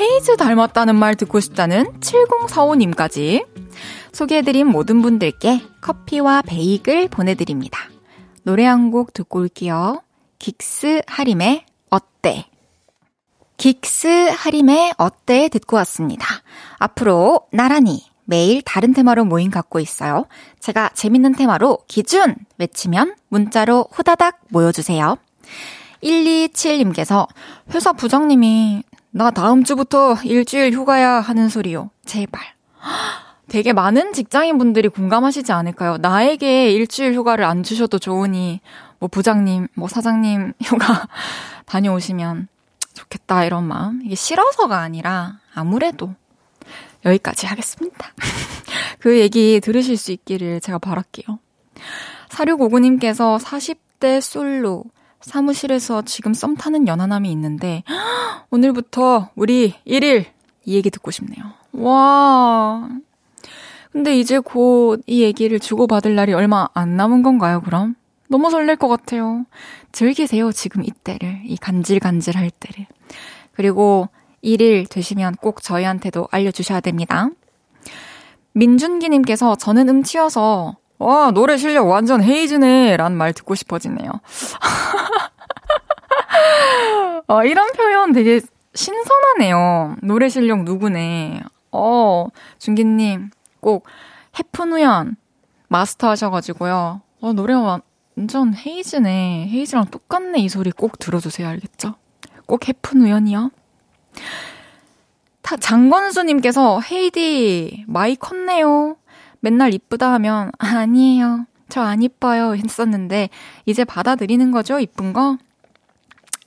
헤이즈 0.00 0.36
닮았다는 0.36 0.94
말 0.96 1.14
듣고 1.16 1.40
싶다는 1.40 1.92
7045님까지 2.00 3.46
소개해드린 4.12 4.66
모든 4.66 5.02
분들께 5.02 5.62
커피와 5.80 6.42
베이글 6.42 7.08
보내드립니다. 7.08 7.78
노래 8.42 8.64
한 8.64 8.90
곡 8.90 9.12
듣고 9.12 9.40
올게요. 9.40 10.02
긱스 10.38 11.02
하림의 11.06 11.66
어때? 11.90 12.46
긱스 13.58 14.30
하림의 14.30 14.94
어때 14.96 15.48
듣고 15.50 15.76
왔습니다. 15.76 16.26
앞으로 16.78 17.42
나란히 17.52 18.09
매일 18.30 18.62
다른 18.62 18.94
테마로 18.94 19.24
모임 19.24 19.50
갖고 19.50 19.80
있어요. 19.80 20.26
제가 20.60 20.90
재밌는 20.94 21.34
테마로 21.34 21.78
기준 21.88 22.36
외치면 22.58 23.16
문자로 23.28 23.88
후다닥 23.90 24.38
모여주세요. 24.50 25.16
127님께서 26.00 27.26
회사 27.74 27.92
부장님이 27.92 28.84
나 29.10 29.32
다음 29.32 29.64
주부터 29.64 30.14
일주일 30.22 30.72
휴가야 30.72 31.18
하는 31.18 31.48
소리요. 31.48 31.90
제발. 32.04 32.40
되게 33.48 33.72
많은 33.72 34.12
직장인 34.12 34.58
분들이 34.58 34.86
공감하시지 34.86 35.50
않을까요? 35.50 35.96
나에게 35.96 36.70
일주일 36.70 37.14
휴가를 37.14 37.44
안 37.44 37.64
주셔도 37.64 37.98
좋으니, 37.98 38.60
뭐 39.00 39.08
부장님, 39.08 39.66
뭐 39.74 39.88
사장님 39.88 40.52
휴가 40.62 41.08
다녀오시면 41.66 42.46
좋겠다, 42.94 43.44
이런 43.44 43.64
마음. 43.64 44.02
이게 44.04 44.14
싫어서가 44.14 44.78
아니라 44.78 45.40
아무래도 45.52 46.14
여기까지 47.04 47.46
하겠습니다. 47.46 48.12
그 48.98 49.18
얘기 49.18 49.60
들으실 49.60 49.96
수 49.96 50.12
있기를 50.12 50.60
제가 50.60 50.78
바랄게요. 50.78 51.38
4659님께서 52.28 53.38
40대 53.38 54.20
솔로 54.20 54.84
사무실에서 55.20 56.02
지금 56.02 56.32
썸 56.34 56.56
타는 56.56 56.86
연하남이 56.88 57.30
있는데 57.32 57.82
오늘부터 58.50 59.30
우리 59.34 59.74
1일 59.86 60.26
이 60.64 60.74
얘기 60.74 60.90
듣고 60.90 61.10
싶네요. 61.10 61.42
와. 61.72 62.88
근데 63.92 64.16
이제 64.18 64.38
곧 64.38 65.02
이 65.06 65.22
얘기를 65.22 65.58
주고받을 65.58 66.14
날이 66.14 66.32
얼마 66.32 66.68
안 66.74 66.96
남은 66.96 67.22
건가요, 67.22 67.60
그럼? 67.62 67.96
너무 68.28 68.50
설렐 68.50 68.76
것 68.76 68.86
같아요. 68.86 69.44
즐기세요, 69.90 70.52
지금 70.52 70.84
이때를. 70.84 71.40
이 71.44 71.56
간질간질할 71.56 72.50
때를. 72.50 72.86
그리고 73.52 74.08
1일 74.44 74.88
되시면 74.88 75.36
꼭 75.36 75.62
저희한테도 75.62 76.28
알려주셔야 76.30 76.80
됩니다. 76.80 77.28
민준기님께서 78.52 79.56
저는 79.56 79.88
음치여서 79.88 80.76
와 80.98 81.30
노래 81.30 81.56
실력 81.56 81.88
완전 81.88 82.22
헤이즈네 82.22 82.96
라는 82.96 83.16
말 83.16 83.32
듣고 83.32 83.54
싶어지네요. 83.54 84.10
어, 87.26 87.44
이런 87.44 87.72
표현 87.72 88.12
되게 88.12 88.40
신선하네요. 88.74 89.96
노래 90.02 90.28
실력 90.28 90.64
누구네. 90.64 91.40
어, 91.72 92.26
준기님 92.58 93.30
꼭 93.60 93.86
해프누연 94.38 95.16
마스터 95.68 96.08
하셔가지고요. 96.10 97.00
어, 97.20 97.32
노래 97.32 97.54
완전 97.54 98.54
헤이즈네. 98.54 99.48
헤이즈랑 99.50 99.86
똑같네 99.86 100.40
이 100.40 100.48
소리 100.48 100.70
꼭 100.70 100.98
들어주세요. 100.98 101.48
알겠죠? 101.48 101.94
꼭 102.46 102.68
해프누연이요. 102.68 103.50
타, 105.42 105.56
장건수님께서 105.56 106.80
헤이디 106.80 107.84
마이 107.88 108.16
컸네요. 108.16 108.96
맨날 109.40 109.72
이쁘다 109.74 110.12
하면 110.14 110.50
아니에요. 110.58 111.46
저 111.70 111.80
안 111.82 112.02
이뻐요 112.02 112.54
했었는데 112.56 113.30
이제 113.64 113.84
받아들이는 113.84 114.50
거죠 114.50 114.80
이쁜 114.80 115.12
거? 115.12 115.38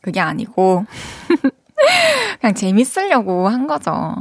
그게 0.02 0.20
아니고 0.20 0.86
그냥 2.42 2.54
재밌으려고 2.54 3.48
한 3.48 3.66
거죠. 3.68 4.16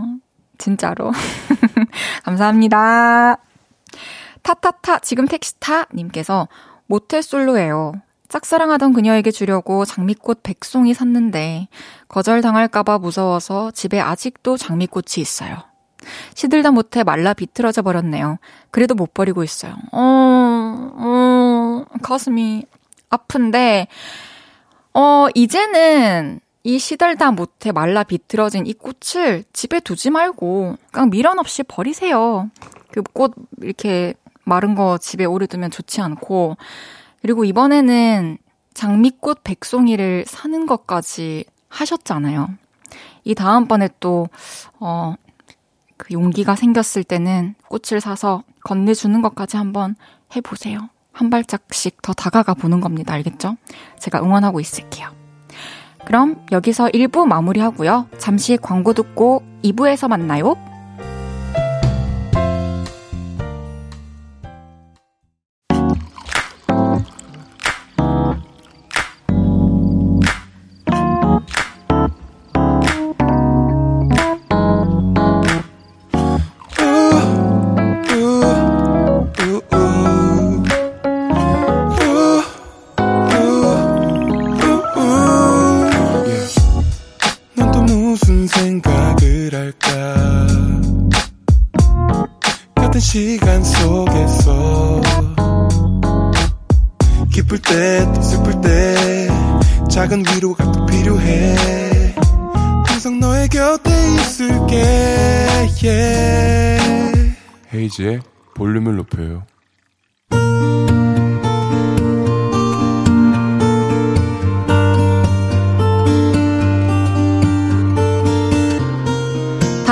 진짜로. 0.58 1.10
감사합니다. 2.22 3.36
타타타 4.42 5.00
지금 5.00 5.26
택시 5.26 5.58
타 5.58 5.86
님께서 5.92 6.48
모태솔로예요. 6.86 7.94
짝사랑하던 8.32 8.94
그녀에게 8.94 9.30
주려고 9.30 9.84
장미꽃 9.84 10.42
백송이 10.42 10.94
샀는데 10.94 11.68
거절당할까봐 12.08 12.96
무서워서 12.96 13.70
집에 13.72 14.00
아직도 14.00 14.56
장미꽃이 14.56 15.18
있어요. 15.18 15.58
시들다 16.32 16.70
못해 16.70 17.04
말라 17.04 17.34
비틀어져 17.34 17.82
버렸네요. 17.82 18.38
그래도 18.70 18.94
못 18.94 19.12
버리고 19.12 19.44
있어요. 19.44 19.74
어, 19.92 19.98
어, 20.96 21.84
가슴이 22.00 22.64
아픈데, 23.10 23.88
어, 24.94 25.26
이제는 25.34 26.40
이 26.64 26.78
시들다 26.78 27.32
못해 27.32 27.70
말라 27.70 28.02
비틀어진 28.02 28.66
이 28.66 28.72
꽃을 28.72 29.44
집에 29.52 29.78
두지 29.78 30.08
말고 30.08 30.76
그냥 30.90 31.10
미련 31.10 31.38
없이 31.38 31.62
버리세요. 31.64 32.50
그 32.92 33.02
꽃 33.12 33.34
이렇게 33.60 34.14
마른 34.44 34.74
거 34.74 34.96
집에 34.96 35.26
오래 35.26 35.46
두면 35.46 35.70
좋지 35.70 36.00
않고 36.00 36.56
그리고 37.22 37.44
이번에는 37.44 38.38
장미꽃 38.74 39.44
백송이를 39.44 40.24
사는 40.26 40.66
것까지 40.66 41.44
하셨잖아요. 41.68 42.50
이 43.24 43.34
다음번에 43.34 43.88
또, 44.00 44.28
어, 44.80 45.14
그 45.96 46.12
용기가 46.12 46.56
생겼을 46.56 47.04
때는 47.04 47.54
꽃을 47.68 48.00
사서 48.00 48.42
건네주는 48.64 49.22
것까지 49.22 49.56
한번 49.56 49.94
해보세요. 50.34 50.88
한 51.12 51.30
발짝씩 51.30 52.02
더 52.02 52.12
다가가 52.12 52.54
보는 52.54 52.80
겁니다. 52.80 53.14
알겠죠? 53.14 53.56
제가 54.00 54.20
응원하고 54.20 54.60
있을게요. 54.60 55.10
그럼 56.04 56.44
여기서 56.50 56.88
1부 56.88 57.26
마무리하고요. 57.26 58.08
잠시 58.18 58.56
광고 58.56 58.92
듣고 58.92 59.44
2부에서 59.62 60.08
만나요. 60.08 60.56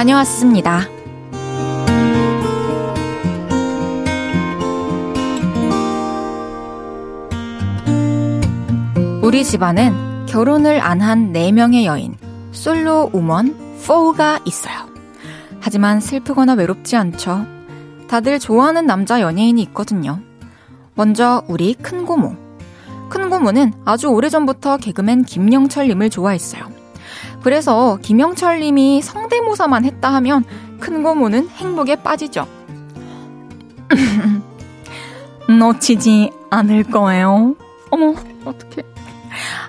다녀왔습니다. 0.01 0.81
우리 9.23 9.45
집안은 9.45 10.25
결혼을 10.25 10.81
안 10.81 11.03
한 11.03 11.35
4명의 11.35 11.85
여인, 11.85 12.17
솔로 12.53 13.11
우먼 13.13 13.79
4가 13.83 14.41
있어요. 14.47 14.89
하지만 15.61 16.01
슬프거나 16.01 16.55
외롭지 16.55 16.97
않죠. 16.97 17.45
다들 18.09 18.39
좋아하는 18.39 18.87
남자 18.87 19.21
연예인이 19.21 19.61
있거든요. 19.65 20.21
먼저 20.95 21.43
우리 21.47 21.75
큰 21.75 22.07
고모. 22.07 22.37
큰 23.11 23.29
고모는 23.29 23.75
아주 23.85 24.09
오래전부터 24.09 24.79
개그맨 24.79 25.25
김영철님을 25.25 26.09
좋아했어요. 26.09 26.80
그래서 27.43 27.99
김영철 28.03 28.61
님이 28.61 29.03
성대모사만 29.03 29.85
했다 29.85 30.13
하면 30.15 30.45
큰 30.79 31.03
고모는 31.03 31.49
행복에 31.49 31.97
빠지죠. 31.97 32.47
놓치지 35.49 36.31
않을 36.51 36.85
거예요. 36.85 37.55
어머, 37.91 38.15
어떡해. 38.45 38.83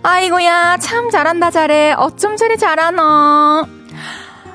아이고야, 0.03 0.77
참 0.79 1.09
잘한다, 1.09 1.51
잘해. 1.51 1.93
어쩜 1.93 2.37
저리 2.37 2.57
잘하나. 2.57 3.65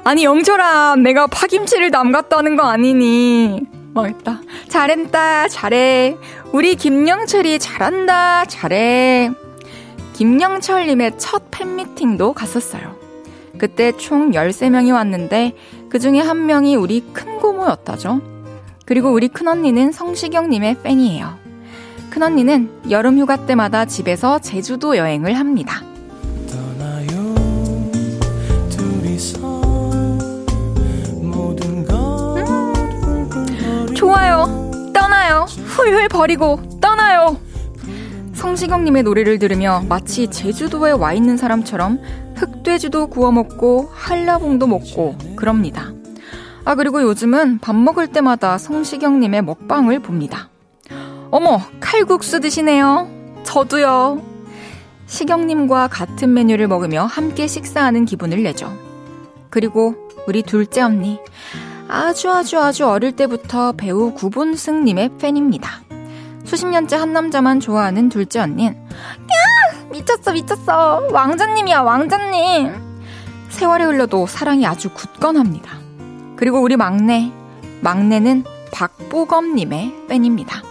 아니, 0.05 0.25
영철아, 0.25 0.97
내가 0.97 1.27
파김치를 1.27 1.91
담갔다는 1.91 2.57
거 2.57 2.65
아니니. 2.65 3.63
망했다. 3.95 4.41
잘했다, 4.69 5.49
잘해. 5.49 6.17
우리 6.53 6.77
김영철이 6.77 7.59
잘한다, 7.59 8.45
잘해. 8.45 9.31
김영철님의 10.17 11.19
첫 11.19 11.51
팬미팅도 11.51 12.33
갔었어요. 12.33 12.97
그때 13.59 13.93
총 13.93 14.31
13명이 14.31 14.91
왔는데 14.95 15.55
그 15.91 15.99
중에 15.99 16.21
한 16.21 16.47
명이 16.47 16.75
우리 16.75 17.05
큰 17.13 17.39
고모였다죠. 17.39 18.23
그리고 18.87 19.13
우리 19.13 19.29
큰언니는 19.29 19.93
성시경님의 19.93 20.83
팬이에요. 20.83 21.37
큰언니는 22.09 22.91
여름 22.91 23.19
휴가 23.19 23.45
때마다 23.45 23.85
집에서 23.85 24.39
제주도 24.39 24.97
여행을 24.97 25.35
합니다. 25.35 25.83
좋아요. 33.95 34.71
떠나요. 34.95 35.45
훌훌 35.67 36.09
버리고 36.09 36.59
떠나요. 36.81 37.37
성시경님의 38.37 39.03
노래를 39.03 39.39
들으며 39.39 39.83
마치 39.89 40.29
제주도에 40.29 40.93
와 40.93 41.15
있는 41.15 41.39
사람처럼 41.39 42.01
흑돼지도 42.35 43.07
구워 43.07 43.33
먹고 43.33 43.91
한라봉도 43.95 44.67
먹고 44.67 45.17
그럽니다. 45.37 45.93
아 46.67 46.75
그리고 46.75 47.03
요즘은 47.03 47.61
밥 47.61 47.75
먹을 47.75 48.09
때마다 48.09 48.59
성시경님의 48.59 49.43
먹방을 49.43 50.01
봅니다. 50.01 50.51
어머 51.31 51.61
칼국수 51.81 52.41
드시네요. 52.41 53.09
저도요. 53.45 54.23
시경님과 55.07 55.89
같은 55.89 56.35
메뉴를 56.35 56.69
먹으며 56.69 57.05
함께 57.05 57.47
식사하는 57.47 58.05
기분을 58.05 58.43
내죠. 58.43 58.71
그리고 59.49 59.95
우리 60.29 60.43
둘째 60.43 60.83
언니 60.83 61.19
아주 61.89 62.31
아주 62.31 62.59
아주 62.59 62.87
어릴 62.87 63.13
때부터 63.13 63.73
배우 63.73 64.13
구본승님의 64.13 65.13
팬입니다. 65.19 65.86
수십 66.47 66.67
년째 66.67 66.97
한 66.97 67.13
남자만 67.13 67.61
좋아하는 67.61 68.09
둘째 68.09 68.41
언닌. 68.41 68.69
야! 68.69 69.87
미쳤어, 69.91 70.33
미쳤어. 70.33 71.09
왕자님이야, 71.13 71.81
왕자님. 71.81 72.73
세월이 73.51 73.85
흘러도 73.85 74.27
사랑이 74.27 74.67
아주 74.67 74.91
굳건합니다. 74.91 75.79
그리고 76.37 76.61
우리 76.61 76.77
막내. 76.77 77.33
막내는 77.81 78.45
박보검님의 78.73 80.07
팬입니다. 80.09 80.63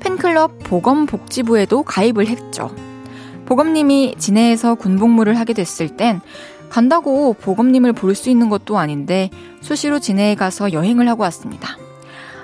팬클럽 0.00 0.58
보검복지부에도 0.64 1.82
가입을 1.82 2.26
했죠. 2.26 2.70
보검님이 3.46 4.16
진해에서 4.18 4.74
군복무를 4.74 5.38
하게 5.38 5.52
됐을 5.54 5.88
땐 5.96 6.20
간다고 6.68 7.32
보검님을 7.32 7.94
볼 7.94 8.14
수 8.14 8.28
있는 8.28 8.50
것도 8.50 8.78
아닌데 8.78 9.30
수시로 9.62 9.98
진해에 9.98 10.34
가서 10.34 10.72
여행을 10.72 11.08
하고 11.08 11.22
왔습니다. 11.22 11.76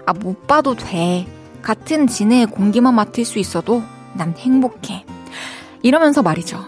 아, 0.07 0.13
못 0.15 0.47
봐도 0.47 0.75
돼. 0.75 1.27
같은 1.65 2.07
진해의 2.07 2.47
공기만 2.47 2.95
맡을 2.95 3.25
수 3.25 3.39
있어도 3.39 3.83
난 4.13 4.35
행복해. 4.37 5.05
이러면서 5.83 6.23
말이죠. 6.23 6.65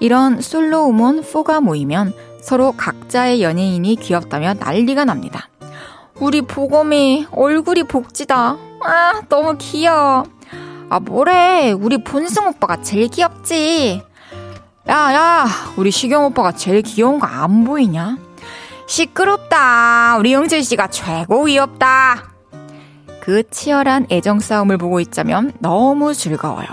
이런 0.00 0.40
솔로 0.40 0.82
우먼 0.84 1.22
4가 1.22 1.62
모이면 1.62 2.12
서로 2.42 2.72
각자의 2.72 3.42
연예인이 3.42 3.96
귀엽다며 3.96 4.54
난리가 4.54 5.04
납니다. 5.04 5.48
우리 6.16 6.42
보검이 6.42 7.26
얼굴이 7.30 7.84
복지다. 7.84 8.56
아, 8.84 9.22
너무 9.28 9.56
귀여워. 9.58 10.24
아, 10.90 11.00
뭐래. 11.00 11.72
우리 11.72 12.02
본승 12.02 12.46
오빠가 12.48 12.82
제일 12.82 13.08
귀엽지. 13.08 14.02
야, 14.88 14.94
야, 15.14 15.46
우리 15.76 15.90
시경 15.90 16.24
오빠가 16.26 16.52
제일 16.52 16.82
귀여운 16.82 17.18
거 17.18 17.26
안 17.26 17.64
보이냐? 17.64 18.18
시끄럽다. 18.86 20.16
우리 20.18 20.32
영재 20.32 20.62
씨가 20.62 20.88
최고 20.88 21.44
귀엽다. 21.44 22.35
그 23.26 23.42
치열한 23.50 24.06
애정 24.12 24.38
싸움을 24.38 24.78
보고 24.78 25.00
있자면 25.00 25.52
너무 25.58 26.14
즐거워요. 26.14 26.68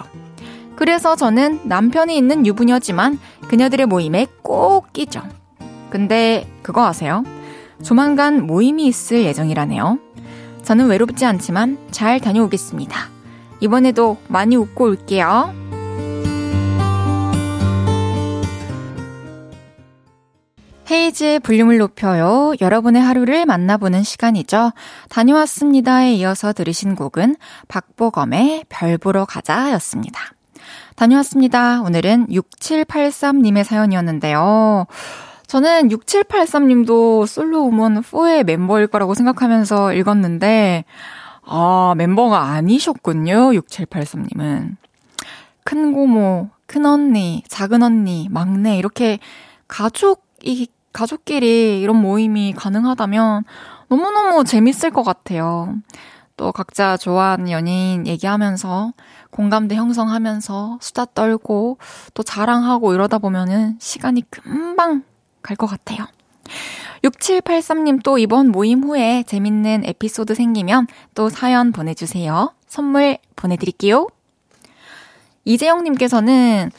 그래서 0.76 1.16
저는 1.16 1.62
남편이 1.64 2.16
있는 2.16 2.46
유부녀지만 2.46 3.18
그녀들의 3.48 3.88
모임에 3.88 4.28
꼭 4.44 4.94
끼죠. 4.94 5.24
근데 5.90 6.48
그거 6.62 6.86
아세요? 6.86 7.24
조만간 7.82 8.46
모임이 8.46 8.86
있을 8.86 9.24
예정이라네요. 9.24 9.98
저는 10.62 10.90
외롭지 10.90 11.26
않지만 11.26 11.80
잘 11.90 12.20
다녀오겠습니다. 12.20 13.10
이번에도 13.60 14.18
많이 14.28 14.56
웃고 14.56 14.84
올게요. 14.84 15.56
헤이즈의 20.90 21.40
볼륨을 21.40 21.78
높여요. 21.78 22.54
여러분의 22.60 23.02
하루를 23.02 23.46
만나보는 23.46 24.04
시간이죠. 24.04 24.72
다녀왔습니다에 25.10 26.14
이어서 26.16 26.54
들으신 26.54 26.96
곡은 26.96 27.38
박보검의 27.68 28.66
별 28.70 28.98
보러 28.98 29.26
가자 29.26 29.72
였습니다. 29.74 30.20
다녀왔습니다. 30.96 31.82
오늘은 31.82 32.28
6783님의 32.28 33.64
사연이었는데요. 33.64 34.86
저는 35.48 35.90
6783님도 35.90 37.28
솔로 37.28 37.62
우먼 37.62 38.02
4의 38.02 38.44
멤버일 38.44 38.88
거라고 38.88 39.14
생각하면서 39.14 39.94
읽었는데, 39.94 40.84
아, 41.46 41.94
멤버가 41.98 42.42
아니셨군요. 42.42 43.52
6783님은. 43.52 44.78
큰 45.64 45.94
고모, 45.94 46.50
큰 46.66 46.86
언니, 46.86 47.44
작은 47.48 47.84
언니, 47.84 48.28
막내, 48.30 48.78
이렇게 48.78 49.20
가족 49.68 50.23
이, 50.44 50.68
가족끼리 50.92 51.82
이런 51.82 51.96
모임이 51.96 52.54
가능하다면 52.54 53.46
너무너무 53.88 54.44
재밌을 54.44 54.92
것 54.92 55.04
같아요. 55.04 55.76
또 56.38 56.52
각자 56.52 56.98
좋아하는 56.98 57.50
연예인 57.50 58.06
얘기하면서 58.06 58.94
공감대 59.32 59.76
형성하면서 59.76 60.78
수다 60.82 61.06
떨고 61.16 61.78
또 62.14 62.22
자랑하고 62.24 62.94
이러다 62.94 63.18
보면은 63.18 63.78
시간이 63.80 64.24
금방 64.30 65.04
갈 65.42 65.56
것 65.58 65.68
같아요. 65.68 66.06
6783님 67.04 68.02
또 68.04 68.18
이번 68.18 68.50
모임 68.50 68.84
후에 68.84 69.24
재밌는 69.24 69.84
에피소드 69.86 70.36
생기면 70.36 70.88
또 71.16 71.30
사연 71.30 71.72
보내주세요. 71.72 72.54
선물 72.68 73.18
보내드릴게요. 73.36 74.08
이재영님께서는 75.46 76.72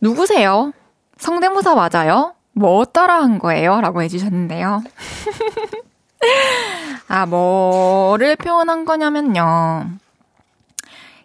누구세요? 0.00 0.72
성대모사 1.18 1.74
맞아요? 1.74 2.35
뭐 2.56 2.84
따라한 2.86 3.38
거예요? 3.38 3.80
라고 3.82 4.00
해주셨는데요. 4.02 4.82
아, 7.08 7.26
뭐를 7.26 8.36
표현한 8.36 8.84
거냐면요. 8.86 9.90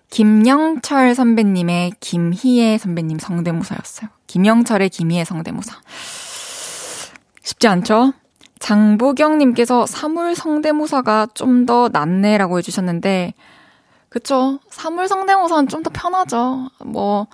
김영철 0.10 1.16
선배님의 1.16 1.94
김희애 2.02 2.78
선배님 2.78 3.18
성대모사였어요. 3.18 4.10
김영철의 4.28 4.90
김희애 4.90 5.24
성대모사. 5.24 5.78
쉽지 7.44 7.68
않죠? 7.70 8.12
장보경님께서 8.60 9.86
사물 9.86 10.36
성대모사가 10.36 11.28
좀 11.34 11.66
더 11.66 11.90
낫네라고 11.92 12.58
해주셨는데, 12.60 13.34
그쵸. 14.10 14.60
사물 14.70 15.08
성대모사는 15.08 15.70
좀 15.70 15.82
더 15.82 15.90
편하죠. 15.94 16.68
뭐, 16.86 17.28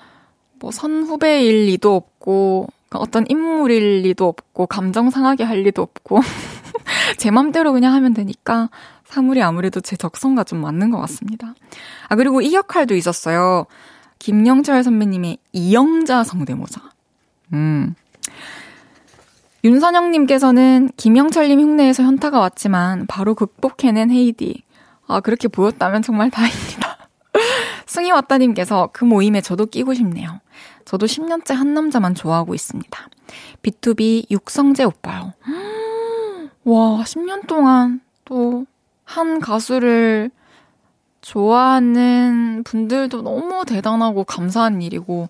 뭐, 0.59 0.69
선후배일 0.71 1.65
리도 1.65 1.95
없고, 1.95 2.67
어떤 2.91 3.25
인물일 3.27 4.01
리도 4.03 4.27
없고, 4.27 4.67
감정 4.67 5.09
상하게 5.09 5.43
할 5.43 5.61
리도 5.63 5.81
없고, 5.81 6.19
제 7.17 7.31
맘대로 7.31 7.73
그냥 7.73 7.93
하면 7.93 8.13
되니까, 8.13 8.69
사물이 9.05 9.41
아무래도 9.41 9.79
제 9.81 9.95
적성과 9.95 10.43
좀 10.43 10.61
맞는 10.61 10.91
것 10.91 10.99
같습니다. 10.99 11.53
아, 12.09 12.15
그리고 12.15 12.41
이 12.41 12.53
역할도 12.53 12.95
있었어요. 12.95 13.65
김영철 14.19 14.83
선배님의 14.83 15.37
이영자 15.53 16.23
성대모사. 16.23 16.81
음. 17.53 17.95
윤선영님께서는 19.63 20.91
김영철님 20.97 21.59
흉내에서 21.59 22.03
현타가 22.03 22.39
왔지만 22.39 23.05
바로 23.07 23.35
극복해낸 23.35 24.11
헤이디. 24.11 24.63
아, 25.07 25.19
그렇게 25.19 25.47
보였다면 25.47 26.01
정말 26.01 26.29
다행입니다. 26.29 26.97
승희 27.85 28.11
왔다님께서 28.11 28.89
그 28.93 29.05
모임에 29.05 29.41
저도 29.41 29.65
끼고 29.65 29.93
싶네요. 29.93 30.39
저도 30.87 31.05
10년째 31.05 31.53
한 31.53 31.73
남자만 31.73 32.15
좋아하고 32.15 32.55
있습니다. 32.55 33.09
B2B 33.61 34.31
육성재 34.31 34.85
오빠요. 34.85 35.33
와, 36.63 37.03
10년 37.03 37.45
동안 37.45 38.01
또 38.25 38.65
한 39.07 39.39
가수를 39.39 40.29
좋아하는 41.21 42.63
분들도 42.63 43.21
너무 43.21 43.63
대단하고 43.65 44.25
감사한 44.25 44.81
일이고, 44.81 45.29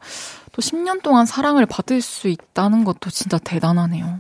또 0.52 0.62
10년 0.62 1.02
동안 1.04 1.26
사랑을 1.26 1.66
받을 1.66 2.02
수 2.02 2.28
있다는 2.28 2.84
것도 2.84 3.12
진짜 3.12 3.38
대단하네요. 3.38 4.20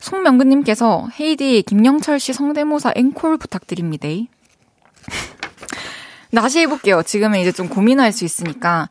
송명근님께서 0.00 1.08
헤이디 1.20 1.62
김영철 1.62 2.18
씨 2.18 2.32
성대모사 2.32 2.94
앵콜 2.96 3.36
부탁드립니다. 3.36 4.08
다시 6.34 6.60
해볼게요. 6.60 7.02
지금은 7.02 7.38
이제 7.38 7.52
좀 7.52 7.68
고민할 7.68 8.12
수 8.12 8.24
있으니까. 8.24 8.88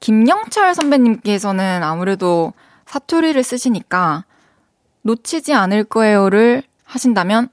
김영철 0.00 0.74
선배님께서는 0.74 1.82
아무래도 1.82 2.52
사투리를 2.86 3.42
쓰시니까 3.42 4.24
놓치지 5.02 5.54
않을 5.54 5.84
거예요를 5.84 6.62
하신다면 6.84 7.48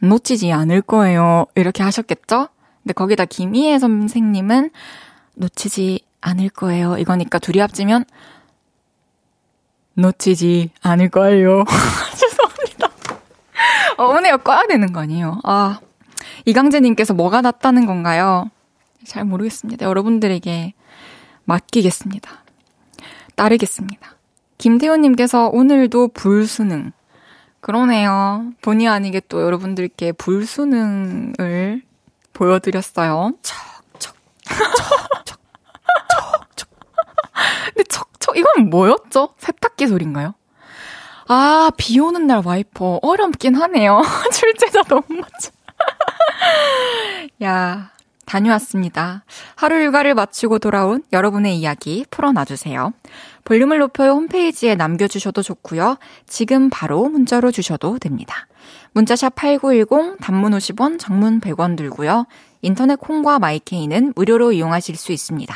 놓치지 0.00 0.52
않을 0.52 0.82
거예요. 0.82 1.46
이렇게 1.54 1.82
하셨겠죠? 1.82 2.48
근데 2.82 2.92
거기다 2.92 3.24
김희애 3.24 3.78
선생님은 3.78 4.70
놓치지 5.34 6.00
않을 6.20 6.50
거예요. 6.50 6.98
이거니까 6.98 7.38
둘이 7.38 7.60
합치면 7.60 8.04
놓치지 9.94 10.70
않을 10.82 11.08
거예요. 11.10 11.64
어머니가 13.96 14.38
꺼야 14.38 14.66
되는 14.66 14.92
거 14.92 15.00
아니에요? 15.00 15.38
아, 15.44 15.78
이강재님께서 16.44 17.14
뭐가 17.14 17.42
낫다는 17.42 17.86
건가요? 17.86 18.50
잘 19.06 19.24
모르겠습니다. 19.24 19.86
여러분들에게 19.86 20.74
맡기겠습니다. 21.44 22.30
따르겠습니다. 23.36 24.14
김태훈님께서 24.58 25.48
오늘도 25.48 26.08
불수능. 26.08 26.92
그러네요. 27.60 28.52
본의 28.62 28.88
아니게 28.88 29.20
또 29.28 29.42
여러분들께 29.42 30.12
불수능을 30.12 31.82
보여드렸어요. 32.32 33.32
척척, 33.42 34.14
척척, 34.48 35.40
척척. 36.10 36.68
근데 37.66 37.84
척척, 37.84 38.36
이건 38.36 38.68
뭐였죠? 38.70 39.30
세탁기 39.38 39.86
소리인가요? 39.86 40.34
아, 41.26 41.70
비 41.78 41.98
오는 42.00 42.26
날 42.26 42.42
와이퍼. 42.44 43.00
어렵긴 43.02 43.54
하네요. 43.54 44.02
출제자 44.32 44.82
너무 44.82 45.04
맞죠. 45.08 45.50
야, 47.42 47.90
다녀왔습니다. 48.24 49.24
하루 49.56 49.76
일과를 49.76 50.14
마치고 50.14 50.58
돌아온 50.58 51.02
여러분의 51.12 51.56
이야기 51.56 52.04
풀어놔주세요. 52.10 52.92
볼륨을 53.44 53.78
높여요 53.78 54.12
홈페이지에 54.12 54.74
남겨주셔도 54.74 55.42
좋고요. 55.42 55.98
지금 56.26 56.70
바로 56.70 57.08
문자로 57.08 57.50
주셔도 57.50 57.98
됩니다. 57.98 58.46
문자샵 58.92 59.34
8910, 59.34 60.18
단문 60.20 60.52
50원, 60.52 60.98
장문 60.98 61.40
100원 61.40 61.76
들고요. 61.76 62.26
인터넷 62.62 62.96
콩과 62.96 63.38
마이K는 63.38 64.14
무료로 64.16 64.52
이용하실 64.52 64.96
수 64.96 65.12
있습니다. 65.12 65.54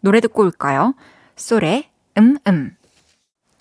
노래 0.00 0.20
듣고 0.20 0.42
올까요? 0.42 0.94
솔의 1.36 1.88
음음. 2.16 2.38
음. 2.46 2.76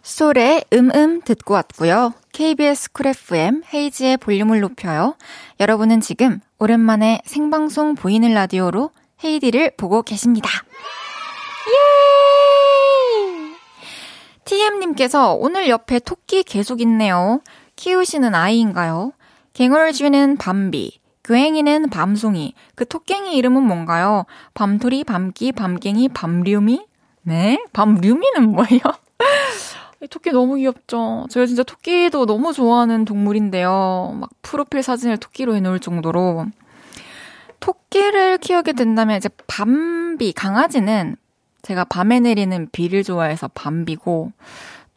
솔의 0.03 0.65
음음 0.71 1.21
듣고 1.21 1.55
왔고요. 1.55 2.13
KBS 2.35 2.91
Cool 2.91 3.07
FM 3.07 3.63
헤이즈의 3.73 4.17
볼륨을 4.17 4.59
높여요. 4.59 5.15
여러분은 5.61 6.01
지금 6.01 6.41
오랜만에 6.59 7.21
생방송 7.23 7.95
보이는 7.95 8.33
라디오로 8.33 8.91
헤이디를 9.23 9.71
보고 9.77 10.01
계십니다. 10.01 10.49
예! 11.69 13.55
TM님께서 14.43 15.33
오늘 15.35 15.69
옆에 15.69 15.99
토끼 15.99 16.43
계속 16.43 16.81
있네요. 16.81 17.39
키우시는 17.77 18.35
아이인가요? 18.35 19.13
갱얼 19.53 19.93
쥐는 19.93 20.35
밤비, 20.35 20.99
교행이는 21.23 21.89
밤송이, 21.89 22.53
그 22.75 22.85
토깽이 22.85 23.37
이름은 23.37 23.63
뭔가요? 23.63 24.25
밤토리, 24.53 25.05
밤끼, 25.05 25.53
밤갱이, 25.53 26.09
밤류미? 26.09 26.85
네? 27.21 27.63
밤류미는 27.71 28.51
뭐예요? 28.51 28.81
토끼 30.07 30.31
너무 30.31 30.55
귀엽죠? 30.55 31.27
제가 31.29 31.45
진짜 31.45 31.63
토끼도 31.63 32.25
너무 32.25 32.53
좋아하는 32.53 33.05
동물인데요. 33.05 34.17
막 34.19 34.29
프로필 34.41 34.83
사진을 34.83 35.17
토끼로 35.17 35.55
해놓을 35.55 35.79
정도로. 35.79 36.45
토끼를 37.59 38.37
키우게 38.37 38.73
된다면 38.73 39.17
이제 39.17 39.29
밤비, 39.47 40.33
강아지는 40.33 41.15
제가 41.61 41.85
밤에 41.85 42.19
내리는 42.19 42.69
비를 42.71 43.03
좋아해서 43.03 43.47
밤비고, 43.49 44.31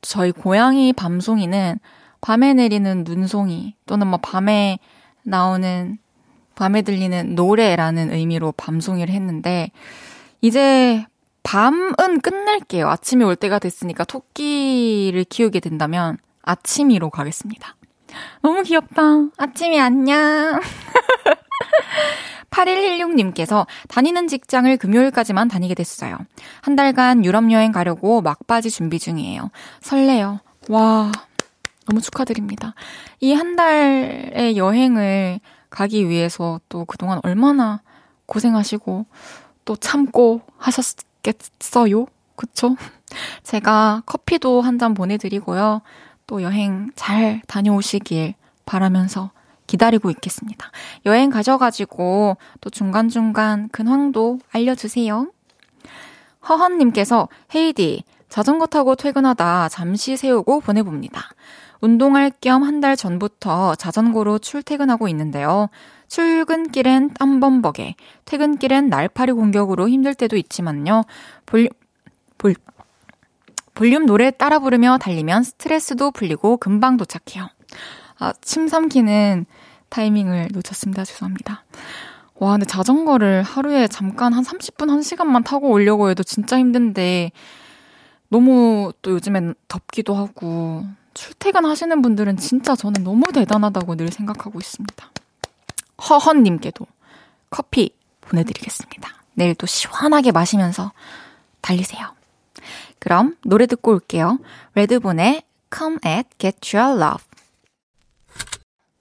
저희 0.02 0.32
고양이 0.32 0.92
밤송이는 0.92 1.78
밤에 2.20 2.54
내리는 2.54 3.04
눈송이 3.04 3.74
또는 3.86 4.06
뭐 4.08 4.18
밤에 4.22 4.78
나오는 5.22 5.98
밤에 6.54 6.82
들리는 6.82 7.34
노래라는 7.34 8.12
의미로 8.12 8.52
밤송이를 8.52 9.14
했는데 9.14 9.70
이제 10.40 11.06
밤은 11.48 12.20
끝낼게요. 12.20 12.90
아침이 12.90 13.24
올 13.24 13.34
때가 13.34 13.58
됐으니까 13.58 14.04
토끼를 14.04 15.24
키우게 15.24 15.60
된다면 15.60 16.18
아침이로 16.42 17.08
가겠습니다. 17.08 17.74
너무 18.42 18.62
귀엽다. 18.64 19.02
아침이 19.38 19.80
안녕. 19.80 20.60
8116님께서 22.50 23.66
다니는 23.88 24.28
직장을 24.28 24.76
금요일까지만 24.76 25.48
다니게 25.48 25.74
됐어요. 25.74 26.18
한 26.60 26.76
달간 26.76 27.24
유럽 27.24 27.50
여행 27.50 27.72
가려고 27.72 28.20
막바지 28.20 28.70
준비 28.70 28.98
중이에요. 28.98 29.50
설레요. 29.80 30.40
와, 30.68 31.10
너무 31.86 32.02
축하드립니다. 32.02 32.74
이 33.20 33.32
한 33.32 33.56
달의 33.56 34.58
여행을 34.58 35.40
가기 35.70 36.10
위해서 36.10 36.60
또 36.68 36.84
그동안 36.84 37.20
얼마나 37.22 37.80
고생하시고 38.26 39.06
또 39.64 39.76
참고 39.76 40.42
하셨 40.58 41.07
겠어요? 41.32 42.06
그쵸? 42.36 42.76
제가 43.42 44.02
커피도 44.06 44.60
한 44.62 44.78
잔 44.78 44.94
보내드리고요. 44.94 45.82
또 46.26 46.42
여행 46.42 46.90
잘 46.94 47.40
다녀오시길 47.48 48.34
바라면서 48.66 49.30
기다리고 49.66 50.10
있겠습니다. 50.10 50.70
여행 51.06 51.30
가셔가지고 51.30 52.36
또 52.60 52.70
중간중간 52.70 53.68
근황도 53.70 54.38
알려주세요. 54.52 55.30
허헌님께서 56.48 57.28
헤이디, 57.54 58.04
자전거 58.28 58.66
타고 58.66 58.94
퇴근하다 58.94 59.68
잠시 59.70 60.16
세우고 60.16 60.60
보내봅니다. 60.60 61.22
운동할 61.80 62.30
겸 62.40 62.62
한 62.62 62.80
달 62.80 62.96
전부터 62.96 63.74
자전거로 63.76 64.38
출퇴근하고 64.38 65.08
있는데요. 65.08 65.68
출근길엔 66.08 67.14
땀범벅에, 67.14 67.94
퇴근길엔 68.24 68.88
날파리 68.88 69.32
공격으로 69.32 69.88
힘들 69.88 70.14
때도 70.14 70.36
있지만요. 70.36 71.04
볼, 71.46 71.68
볼, 72.38 72.54
볼륨 73.74 74.06
노래 74.06 74.30
따라 74.30 74.58
부르며 74.58 74.98
달리면 74.98 75.44
스트레스도 75.44 76.10
풀리고 76.10 76.56
금방 76.56 76.96
도착해요. 76.96 77.48
아, 78.18 78.32
침 78.40 78.68
삼키는 78.68 79.46
타이밍을 79.88 80.48
놓쳤습니다. 80.52 81.04
죄송합니다. 81.04 81.64
와, 82.34 82.52
근데 82.52 82.66
자전거를 82.66 83.42
하루에 83.42 83.86
잠깐 83.88 84.32
한 84.32 84.44
30분, 84.44 84.86
1시간만 84.86 85.44
타고 85.44 85.70
오려고 85.70 86.10
해도 86.10 86.22
진짜 86.22 86.58
힘든데, 86.58 87.32
너무 88.28 88.92
또 89.02 89.12
요즘엔 89.12 89.54
덥기도 89.68 90.14
하고, 90.14 90.84
출퇴근 91.14 91.64
하시는 91.64 92.00
분들은 92.00 92.36
진짜 92.36 92.76
저는 92.76 93.02
너무 93.02 93.32
대단하다고 93.32 93.96
늘 93.96 94.08
생각하고 94.08 94.58
있습니다. 94.58 95.10
허헌님께도 96.02 96.86
커피 97.50 97.90
보내드리겠습니다. 98.20 99.10
내일 99.34 99.54
또 99.54 99.66
시원하게 99.66 100.32
마시면서 100.32 100.92
달리세요. 101.60 102.14
그럼 102.98 103.36
노래 103.44 103.66
듣고 103.66 103.92
올게요. 103.92 104.38
레드본의 104.74 105.42
Come 105.74 105.98
at 106.04 106.28
Get 106.38 106.76
Your 106.76 107.00
Love. 107.00 107.24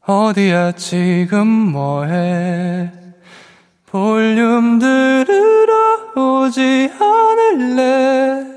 어디야 0.05 0.73
지금 0.73 1.47
뭐해 1.47 2.91
볼륨 3.87 4.79
들으러 4.79 6.13
오지 6.15 6.91
않을래 6.99 8.56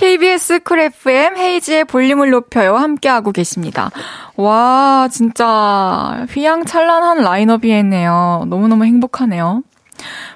KBS 0.00 0.60
쿨 0.60 0.80
FM 0.80 1.36
헤이지의 1.36 1.84
볼륨을 1.84 2.30
높여요. 2.30 2.74
함께하고 2.74 3.32
계십니다. 3.32 3.90
와, 4.34 5.08
진짜 5.12 6.24
휘황찬란한 6.30 7.18
라인업이었네요. 7.18 8.46
너무너무 8.48 8.86
행복하네요. 8.86 9.62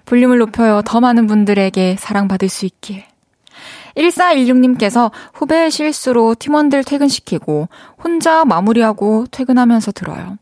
볼륨을 0.04 0.36
높여요. 0.36 0.82
더 0.84 1.00
많은 1.00 1.26
분들에게 1.26 1.96
사랑받을 1.98 2.50
수 2.50 2.66
있길. 2.66 3.04
1416님께서 3.96 5.10
후배의 5.32 5.70
실수로 5.70 6.34
팀원들 6.34 6.84
퇴근시키고 6.84 7.70
혼자 8.02 8.44
마무리하고 8.44 9.24
퇴근하면서 9.30 9.92
들어요. 9.92 10.36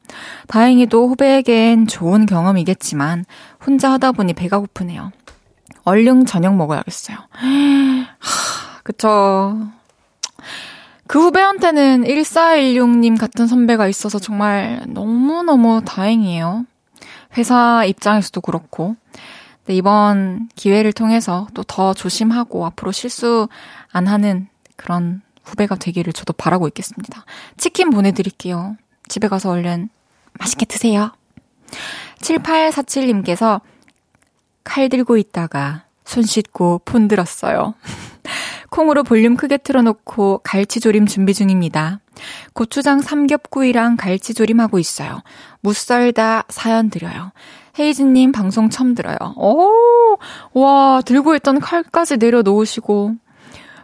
다행히도 0.49 1.09
후배에겐 1.09 1.87
좋은 1.87 2.27
경험이겠지만 2.27 3.25
혼자 3.65 3.93
하다 3.93 4.13
보니 4.13 4.33
배가 4.33 4.59
고프네요. 4.59 5.13
얼른 5.85 6.27
저녁 6.27 6.57
먹어야겠어요. 6.57 7.19
하, 7.31 8.72
그쵸. 8.83 9.59
그 11.07 11.21
후배한테는 11.21 12.05
1416님 12.05 13.19
같은 13.19 13.47
선배가 13.47 13.87
있어서 13.89 14.19
정말 14.19 14.83
너무너무 14.89 15.83
다행이에요. 15.85 16.65
회사 17.37 17.85
입장에서도 17.85 18.41
그렇고. 18.41 18.97
네, 19.67 19.75
이번 19.75 20.49
기회를 20.57 20.93
통해서 20.93 21.47
또 21.55 21.63
더 21.63 21.95
조심하고 21.95 22.67
앞으로 22.67 22.93
실수 22.93 23.49
안 23.93 24.07
하는 24.07 24.49
그런 24.77 25.23
후배가 25.45 25.77
되기를 25.77 26.13
저도 26.13 26.33
바라고 26.33 26.67
있겠습니다. 26.69 27.25
치킨 27.57 27.91
보내드릴게요. 27.91 28.77
집에 29.09 29.29
가서 29.29 29.51
얼른 29.51 29.89
맛있게 30.39 30.67
드세요. 30.67 31.13
7847님께서 32.21 33.61
칼 34.65 34.89
들고 34.89 35.17
있다가 35.17 35.85
손 36.05 36.23
씻고 36.23 36.83
폰 36.85 37.09
들었어요. 37.09 37.75
콩으로 38.73 39.03
볼륨 39.03 39.37
크게 39.37 39.59
틀어놓고 39.59 40.41
갈치조림 40.43 41.05
준비 41.07 41.35
중입니다. 41.35 42.01
고추장 42.55 43.03
삼겹구이랑 43.03 43.97
갈치조림하고 43.97 44.79
있어요. 44.79 45.23
무썰다 45.61 46.45
사연 46.49 46.89
드려요. 46.89 47.33
헤이즈님 47.79 48.33
방송 48.33 48.71
처음 48.71 48.95
들어요. 48.95 49.17
오, 49.37 49.69
와, 50.55 51.03
들고 51.05 51.37
있던 51.37 51.61
칼까지 51.61 52.17
내려놓으시고, 52.17 53.15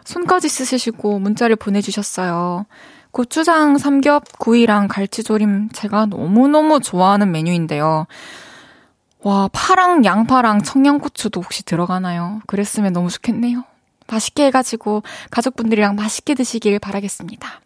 손까지 0.05 0.49
쓰시고 0.49 1.19
문자를 1.19 1.55
보내주셨어요. 1.55 2.65
고추장 3.11 3.77
삼겹구이랑 3.77 4.87
갈치조림 4.87 5.69
제가 5.71 6.07
너무너무 6.07 6.79
좋아하는 6.79 7.31
메뉴인데요. 7.31 8.07
와, 9.21 9.49
파랑 9.51 10.03
양파랑 10.03 10.63
청양고추도 10.63 11.41
혹시 11.41 11.63
들어가나요? 11.63 12.41
그랬으면 12.47 12.93
너무 12.93 13.09
좋겠네요. 13.09 13.63
맛있게 14.09 14.45
해가지고 14.45 15.03
가족분들이랑 15.31 15.95
맛있게 15.95 16.33
드시길 16.33 16.79
바라겠습니다. 16.79 17.61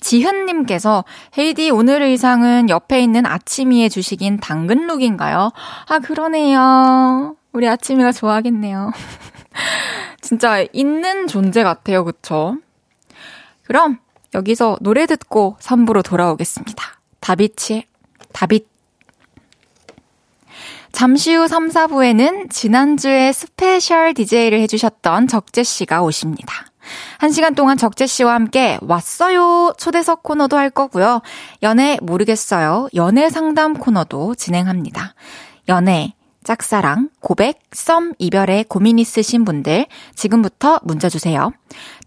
지훈님께서 0.00 1.04
헤이디 1.36 1.70
오늘 1.70 2.02
의상은 2.02 2.70
옆에 2.70 3.00
있는 3.00 3.26
아침이의 3.26 3.90
주식인 3.90 4.38
당근look인가요? 4.38 5.52
아 5.88 5.98
그러네요. 5.98 7.36
우리 7.52 7.68
아침이가 7.68 8.12
좋아하겠네요. 8.12 8.92
진짜 10.20 10.64
있는 10.72 11.26
존재 11.26 11.62
같아요, 11.62 12.04
그쵸? 12.04 12.56
그럼 13.64 13.98
여기서 14.34 14.78
노래 14.80 15.06
듣고 15.06 15.56
3부로 15.60 16.04
돌아오겠습니다. 16.04 16.84
다비치의 17.20 17.84
다빗 18.32 18.66
잠시 20.98 21.32
후 21.32 21.46
3, 21.46 21.68
4부에는 21.68 22.50
지난주에 22.50 23.30
special 23.30 24.14
DJ를 24.14 24.58
해주셨던 24.62 25.28
적재씨가 25.28 26.02
오십니다. 26.02 26.52
한 27.18 27.30
시간 27.30 27.54
동안 27.54 27.76
적재씨와 27.76 28.34
함께 28.34 28.78
왔어요 28.82 29.74
초대석 29.78 30.24
코너도 30.24 30.56
할 30.56 30.70
거고요. 30.70 31.22
연애 31.62 31.98
모르겠어요. 32.02 32.88
연애 32.96 33.30
상담 33.30 33.74
코너도 33.74 34.34
진행합니다. 34.34 35.14
연애, 35.68 36.14
짝사랑, 36.42 37.10
고백, 37.20 37.60
썸, 37.70 38.14
이별에 38.18 38.64
고민 38.68 38.98
있으신 38.98 39.44
분들 39.44 39.86
지금부터 40.16 40.80
문자 40.82 41.08
주세요. 41.08 41.52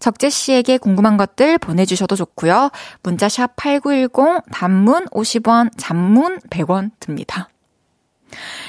적재 0.00 0.28
씨에게 0.28 0.76
궁금한 0.76 1.16
것들 1.16 1.56
보내주셔도 1.56 2.14
좋고요. 2.14 2.68
문자 3.02 3.30
샵 3.30 3.56
8910 3.56 4.42
단문 4.52 5.06
50원, 5.06 5.70
잔문 5.78 6.40
100원 6.50 6.90
듭니다. 7.00 7.48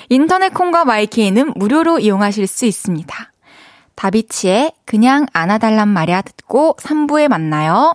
인터넷 0.09 0.53
콩과 0.53 0.85
마이케이는 0.85 1.53
무료로 1.55 1.99
이용하실 1.99 2.47
수 2.47 2.65
있습니다. 2.65 3.31
다비치의 3.95 4.73
그냥 4.85 5.25
안아달란 5.33 5.87
말야 5.87 6.21
듣고 6.21 6.75
3부에 6.79 7.27
만나요. 7.27 7.93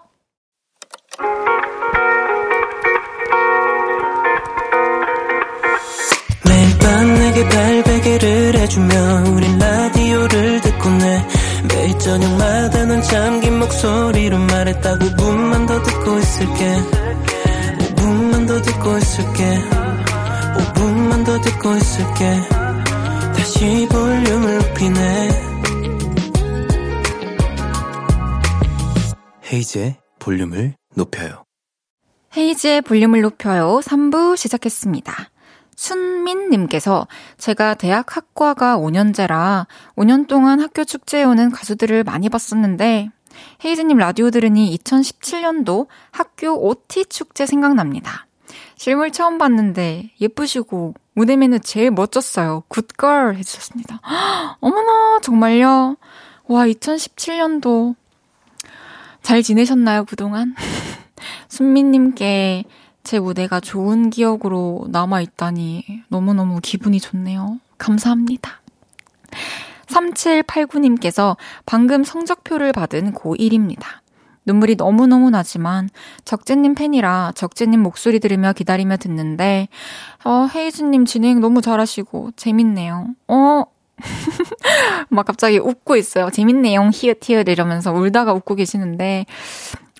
매일 6.44 6.78
밤 6.78 7.14
내게 7.14 7.48
발베개를 7.48 8.54
해주며 8.54 9.24
우린 9.34 9.58
라디오를 9.58 10.60
듣고 10.60 10.90
내 10.90 11.26
매일 11.74 11.98
저녁마다 11.98 12.84
넌 12.86 13.02
잠긴 13.02 13.58
목소리로 13.58 14.38
말했다 14.38 14.98
5분만 14.98 15.66
더 15.66 15.82
듣고 15.82 16.18
있을게 16.18 16.76
5분만 17.96 18.48
더 18.48 18.62
듣고 18.62 18.96
있을게 18.96 19.97
5분만 20.78 21.26
더 21.26 21.40
듣고 21.40 21.74
있을게 21.74 22.40
다시 23.34 23.88
볼륨을 23.90 24.58
높이네 24.58 25.28
헤이즈의 29.52 29.96
볼륨을 30.20 30.74
높여요. 30.94 31.44
헤이지의 32.36 32.82
볼륨을 32.82 33.22
높여요. 33.22 33.80
3부 33.82 34.36
시작했습니다. 34.36 35.30
순민님께서 35.74 37.08
제가 37.38 37.74
대학 37.74 38.16
학과가 38.16 38.76
5년제라 38.76 39.66
5년 39.96 40.28
동안 40.28 40.60
학교 40.60 40.84
축제에 40.84 41.24
오는 41.24 41.50
가수들을 41.50 42.04
많이 42.04 42.28
봤었는데 42.28 43.08
헤이즈님 43.64 43.96
라디오 43.96 44.30
들으니 44.30 44.76
2017년도 44.78 45.88
학교 46.12 46.54
OT 46.68 47.06
축제 47.06 47.46
생각납니다. 47.46 48.27
실물 48.78 49.10
처음 49.10 49.38
봤는데 49.38 50.12
예쁘시고 50.20 50.94
무대매는 51.14 51.60
제일 51.62 51.90
멋졌어요. 51.90 52.62
굿걸 52.68 53.34
해주셨습니다. 53.34 54.00
어머나 54.60 55.18
정말요? 55.20 55.96
와 56.46 56.64
2017년도 56.66 57.96
잘 59.20 59.42
지내셨나요 59.42 60.04
그동안? 60.04 60.54
순미님께 61.48 62.64
제 63.02 63.18
무대가 63.18 63.58
좋은 63.58 64.10
기억으로 64.10 64.86
남아있다니 64.90 66.04
너무너무 66.06 66.60
기분이 66.62 67.00
좋네요. 67.00 67.58
감사합니다. 67.78 68.60
3789님께서 69.86 71.36
방금 71.66 72.04
성적표를 72.04 72.72
받은 72.72 73.12
고1입니다. 73.12 73.98
눈물이 74.48 74.76
너무너무 74.76 75.28
나지만 75.30 75.90
적재님 76.24 76.74
팬이라 76.74 77.32
적재님 77.34 77.80
목소리 77.80 78.18
들으며 78.18 78.54
기다리며 78.54 78.96
듣는데 78.96 79.68
어, 80.24 80.48
헤이즈님 80.52 81.04
진행 81.04 81.40
너무 81.40 81.60
잘하시고 81.60 82.30
재밌네요. 82.34 83.08
어, 83.28 83.64
막 85.10 85.26
갑자기 85.26 85.58
웃고 85.58 85.96
있어요. 85.96 86.30
재밌네요. 86.30 86.90
히읗 86.92 87.18
히읗 87.22 87.48
이러면서 87.48 87.92
울다가 87.92 88.32
웃고 88.32 88.54
계시는데 88.54 89.26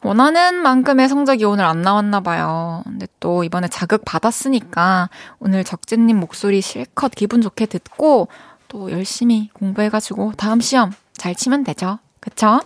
원하는 0.03 0.63
만큼의 0.63 1.09
성적이 1.09 1.45
오늘 1.45 1.65
안 1.65 1.83
나왔나 1.83 2.21
봐요. 2.21 2.83
근데 2.85 3.07
또 3.21 3.45
이번에 3.45 3.69
자극 3.69 4.05
받았으니까 4.07 5.11
오늘 5.41 5.63
적재님 5.63 6.19
목소리 6.19 6.63
실컷 6.63 7.13
기분 7.15 7.43
좋게 7.43 7.67
듣고 7.67 8.29
또 8.69 8.91
열심히 8.93 9.51
공부해가지고 9.53 10.33
다음 10.37 10.61
시험 10.61 10.93
잘 11.13 11.35
치면 11.35 11.65
되죠. 11.65 11.99
그쵸? 12.21 12.61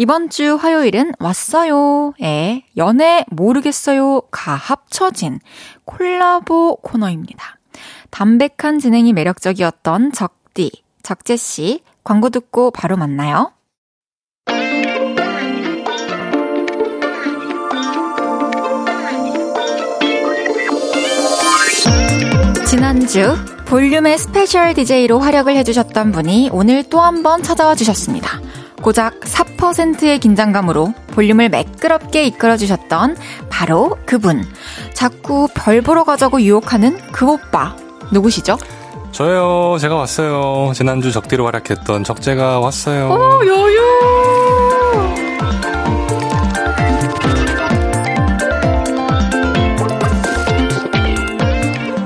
이번 0.00 0.30
주 0.30 0.54
화요일은 0.54 1.12
왔어요의 1.18 2.64
연애 2.78 3.26
모르겠어요가 3.28 4.54
합쳐진 4.54 5.40
콜라보 5.84 6.76
코너입니다. 6.76 7.58
담백한 8.08 8.78
진행이 8.78 9.12
매력적이었던 9.12 10.12
적디, 10.12 10.70
적재씨, 11.02 11.82
광고 12.02 12.30
듣고 12.30 12.70
바로 12.70 12.96
만나요. 12.96 13.52
지난주 22.66 23.34
볼륨의 23.66 24.18
스페셜 24.18 24.74
DJ로 24.74 25.18
활약을 25.18 25.56
해주셨던 25.56 26.12
분이 26.12 26.50
오늘 26.52 26.82
또 26.84 27.00
한 27.00 27.22
번 27.22 27.42
찾아와 27.42 27.74
주셨습니다. 27.74 28.40
고작 28.82 29.20
4%의 29.20 30.18
긴장감으로 30.18 30.94
볼륨을 31.12 31.48
매끄럽게 31.48 32.24
이끌어주셨던 32.24 33.16
바로 33.50 33.96
그분. 34.06 34.44
자꾸 34.94 35.48
별 35.54 35.82
보러 35.82 36.04
가자고 36.04 36.40
유혹하는 36.40 36.98
그 37.12 37.30
오빠. 37.30 37.76
누구시죠? 38.12 38.56
저요, 39.12 39.76
제가 39.78 39.96
왔어요. 39.96 40.72
지난주 40.74 41.12
적디로 41.12 41.44
활약했던 41.46 42.04
적재가 42.04 42.60
왔어요. 42.60 43.10
오, 43.10 43.46
여유! 43.46 43.80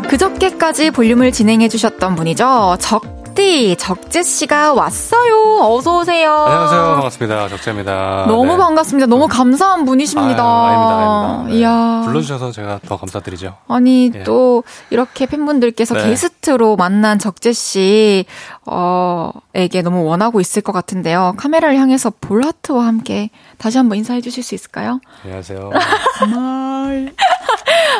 그저께까지 0.09 0.91
볼륨을 0.93 1.33
진행해주셨던 1.33 2.15
분이죠. 2.15 2.77
적 2.79 3.14
디, 3.35 3.75
적재 3.77 4.23
씨가 4.23 4.75
왔어요. 4.75 5.59
어서 5.63 5.99
오세요. 5.99 6.31
안녕하세요. 6.33 6.83
반갑습니다. 6.95 7.49
적재입니다. 7.49 8.27
너무 8.29 8.53
네. 8.53 8.57
반갑습니다. 8.59 9.07
너무 9.07 9.27
감사한 9.27 9.85
분이십니다. 9.85 10.41
아유, 10.45 10.67
아닙니다, 10.69 10.95
아닙니다. 10.95 11.51
네. 11.51 11.59
이야. 11.59 12.03
불러주셔서 12.05 12.53
제가 12.53 12.79
더 12.87 12.97
감사드리죠. 12.97 13.57
아니 13.67 14.13
예. 14.15 14.23
또 14.23 14.63
이렇게 14.91 15.27
팬분들께서 15.27 15.95
네. 15.97 16.05
게스트로 16.11 16.77
만난 16.77 17.19
적재 17.19 17.53
씨 17.53 18.25
어에게 18.67 19.83
너무 19.83 20.05
원하고 20.05 20.41
있을 20.41 20.63
것 20.63 20.71
같은데요. 20.71 21.35
카메라를 21.37 21.77
향해서 21.77 22.13
볼하트와 22.21 22.87
함께 22.87 23.31
다시 23.59 23.79
한번 23.79 23.99
인사해 23.99 24.21
주실 24.21 24.45
수 24.45 24.55
있을까요? 24.55 25.01
안녕하세요. 25.25 25.71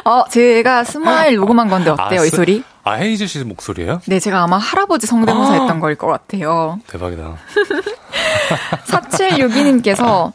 어, 0.05 0.25
제가 0.31 0.85
스마일 0.85 1.37
녹음한 1.37 1.69
건데 1.69 1.91
어때요, 1.91 2.21
아, 2.21 2.25
이 2.25 2.29
스- 2.29 2.37
소리? 2.37 2.63
아, 2.85 2.93
헤이즈 2.93 3.27
씨 3.27 3.43
목소리예요? 3.45 4.01
네, 4.07 4.21
제가 4.21 4.43
아마 4.43 4.59
할아버지 4.59 5.07
성대모사 5.07 5.53
했던 5.55 5.81
걸 5.81 5.97
것 5.97 6.07
같아요. 6.07 6.79
대박이다. 6.87 7.37
4762님께서 8.87 10.33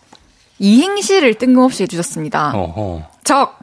이행시를 0.60 1.36
뜬금없이 1.36 1.84
해주셨습니다. 1.84 2.52
어허. 2.56 3.04
적! 3.24 3.58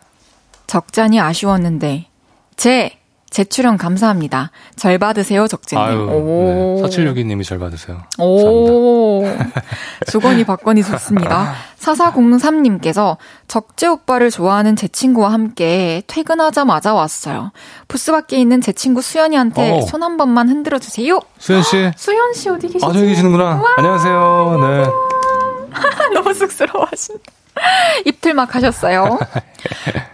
적잖이 0.66 1.20
아쉬웠는데, 1.20 2.06
제! 2.56 2.98
제출연 3.36 3.76
감사합니다. 3.76 4.50
절 4.76 4.96
받으세요, 4.96 5.46
적재님. 5.46 5.84
아유, 5.84 6.08
오. 6.08 6.80
네. 6.80 6.88
4762님이 6.88 7.44
잘 7.44 7.58
받으세요. 7.58 8.00
오. 8.18 9.26
주거니 10.10 10.44
받거니 10.44 10.82
좋습니다. 10.82 11.52
4403님께서 11.78 13.18
적재 13.46 13.88
오빠를 13.88 14.30
좋아하는 14.30 14.74
제 14.74 14.88
친구와 14.88 15.34
함께 15.34 16.02
퇴근하자마자 16.06 16.94
왔어요. 16.94 17.52
부스 17.88 18.10
밖에 18.10 18.40
있는 18.40 18.62
제 18.62 18.72
친구 18.72 19.02
수연이한테 19.02 19.72
오. 19.72 19.80
손한 19.82 20.16
번만 20.16 20.48
흔들어 20.48 20.78
주세요. 20.78 21.20
수현 21.36 21.62
씨. 21.62 21.90
수연 21.94 22.32
씨 22.32 22.48
어디 22.48 22.68
계시지? 22.68 22.86
아, 22.86 22.90
저기 22.90 23.08
계시는구나. 23.08 23.62
안녕하세요. 23.76 24.58
네. 24.62 24.86
너무 26.14 26.32
쑥스러워하신다. 26.32 27.35
입틀막 28.04 28.54
하셨어요. 28.54 29.18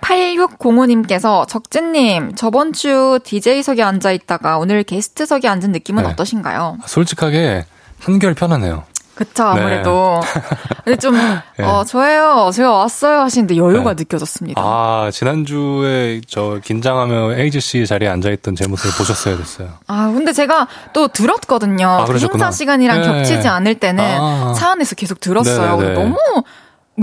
8605님께서 0.00 1.46
적재님, 1.48 2.34
저번 2.34 2.72
주 2.72 3.18
DJ석에 3.24 3.82
앉아 3.82 4.12
있다가 4.12 4.58
오늘 4.58 4.82
게스트석에 4.82 5.48
앉은 5.48 5.72
느낌은 5.72 6.04
네. 6.04 6.10
어떠신가요? 6.10 6.78
솔직하게 6.86 7.64
한결 8.00 8.34
편하네요. 8.34 8.84
그쵸, 9.14 9.44
아무래도. 9.44 10.20
근데 10.84 10.98
좀, 10.98 11.14
어, 11.60 11.84
저예요. 11.84 12.50
제가 12.52 12.72
왔어요. 12.72 13.20
하시는데 13.20 13.56
여유가 13.56 13.94
네. 13.94 14.02
느껴졌습니다. 14.02 14.60
아, 14.60 15.10
지난주에 15.12 16.22
저 16.26 16.58
긴장하며 16.64 17.34
에이즈 17.34 17.60
씨 17.60 17.86
자리에 17.86 18.08
앉아있던 18.08 18.56
제 18.56 18.66
모습을 18.66 18.90
보셨어야 18.96 19.36
됐어요. 19.36 19.68
아, 19.86 20.10
근데 20.12 20.32
제가 20.32 20.66
또 20.94 21.08
들었거든요. 21.08 21.86
아, 21.88 22.04
그. 22.06 22.18
행사 22.18 22.50
시간이랑 22.50 23.02
네. 23.02 23.06
겹치지 23.06 23.46
않을 23.46 23.74
때는 23.76 24.02
아. 24.02 24.54
차 24.56 24.70
안에서 24.72 24.94
계속 24.96 25.20
들었어요. 25.20 25.76
네네네. 25.76 25.94
너무 25.94 26.16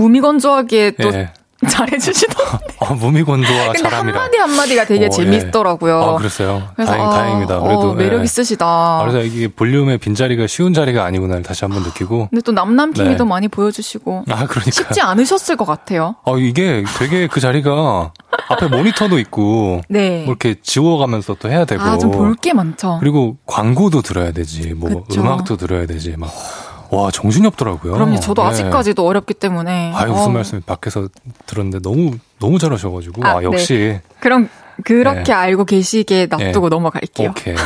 무미건조하게 0.00 0.92
또 1.00 1.12
예. 1.12 1.30
잘해주시더라고요. 1.68 2.58
아, 2.80 2.94
무미건조와 2.94 3.64
근데 3.66 3.78
잘함이라. 3.82 4.18
한마디 4.18 4.38
한마디가 4.38 4.86
되게 4.86 5.04
어, 5.04 5.06
예. 5.06 5.10
재밌더라고요. 5.10 6.00
아, 6.02 6.16
그랬어요. 6.16 6.62
그래서 6.74 6.92
다행, 6.92 7.06
아, 7.06 7.10
다행입니다. 7.10 7.58
어, 7.58 7.62
그래도. 7.64 7.92
매력 7.92 8.20
예. 8.20 8.24
있으시다. 8.24 8.64
아, 8.66 9.00
그래서 9.02 9.20
이게 9.20 9.46
볼륨의 9.46 9.98
빈자리가 9.98 10.46
쉬운 10.46 10.72
자리가 10.72 11.04
아니구나를 11.04 11.42
다시 11.42 11.66
한번 11.66 11.82
느끼고. 11.82 12.28
근데 12.30 12.40
또 12.40 12.52
남남 12.52 12.94
케미도 12.94 13.24
네. 13.24 13.28
많이 13.28 13.48
보여주시고 13.48 14.24
아, 14.30 14.46
그러니까. 14.46 14.70
쉽지 14.70 15.02
않으셨을 15.02 15.56
것 15.56 15.66
같아요. 15.66 16.14
아, 16.24 16.32
이게 16.38 16.82
되게 16.98 17.26
그 17.26 17.40
자리가 17.40 18.12
앞에 18.48 18.68
모니터도 18.68 19.18
있고. 19.18 19.82
네. 19.90 20.22
뭐 20.24 20.28
이렇게 20.28 20.54
지워가면서 20.62 21.36
또 21.38 21.50
해야 21.50 21.66
되고. 21.66 21.82
아, 21.82 21.98
좀 21.98 22.10
볼 22.10 22.34
게 22.40 22.54
많죠. 22.54 22.96
그리고 23.00 23.36
광고도 23.44 24.00
들어야 24.00 24.32
되지. 24.32 24.72
뭐 24.72 25.04
그쵸. 25.06 25.20
음악도 25.20 25.58
들어야 25.58 25.84
되지. 25.84 26.14
막. 26.16 26.30
와, 26.90 27.10
정신이 27.10 27.46
없더라고요. 27.46 27.92
그럼요. 27.92 28.20
저도 28.20 28.42
네. 28.42 28.48
아직까지도 28.48 29.06
어렵기 29.06 29.34
때문에. 29.34 29.92
아유, 29.94 30.10
무슨 30.10 30.24
어, 30.24 30.28
말씀 30.30 30.60
밖에서 30.62 31.08
들었는데 31.46 31.80
너무, 31.80 32.12
너무 32.38 32.58
잘하셔가지고. 32.58 33.24
아, 33.24 33.38
아, 33.38 33.42
역시. 33.42 34.00
그럼 34.18 34.48
그렇게 34.84 35.22
네. 35.22 35.32
알고 35.32 35.64
계시게 35.64 36.26
놔두고 36.26 36.68
네. 36.68 36.74
넘어갈게요. 36.74 37.30
오케이. 37.30 37.54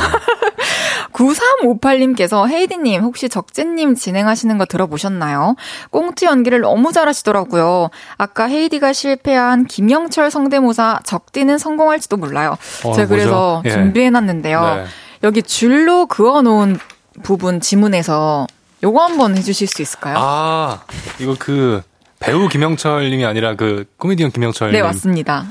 9358님께서 1.14 2.48
헤이디님 2.48 3.02
혹시 3.02 3.28
적재님 3.28 3.94
진행하시는 3.94 4.58
거 4.58 4.64
들어보셨나요? 4.64 5.54
꽁트 5.90 6.24
연기를 6.24 6.60
너무 6.60 6.92
잘하시더라고요. 6.92 7.90
아까 8.18 8.46
헤이디가 8.48 8.92
실패한 8.92 9.66
김영철 9.66 10.30
성대모사 10.30 11.00
적디는 11.04 11.58
성공할지도 11.58 12.16
몰라요. 12.16 12.56
어, 12.84 12.92
제가 12.94 13.08
그래서? 13.08 13.62
예. 13.64 13.70
준비해놨는데요. 13.70 14.60
네. 14.60 14.84
여기 15.22 15.42
줄로 15.42 16.06
그어놓은 16.06 16.78
부분 17.22 17.60
지문에서 17.60 18.46
요거 18.84 19.02
한번 19.02 19.36
해주실 19.36 19.66
수 19.66 19.82
있을까요? 19.82 20.16
아, 20.18 20.82
이거 21.18 21.34
그, 21.38 21.82
배우 22.20 22.48
김영철 22.48 23.08
님이 23.10 23.24
아니라 23.24 23.56
그, 23.56 23.86
코미디언 23.98 24.30
김영철 24.30 24.70
네 24.72 24.78
님. 24.78 24.84
맞습니다. 24.86 25.46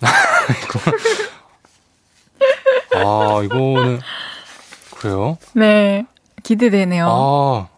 아, 2.94 3.40
이거는, 3.44 4.00
그래요? 4.96 5.36
네 5.54 6.06
기대되네요. 6.42 7.06
아, 7.08 7.68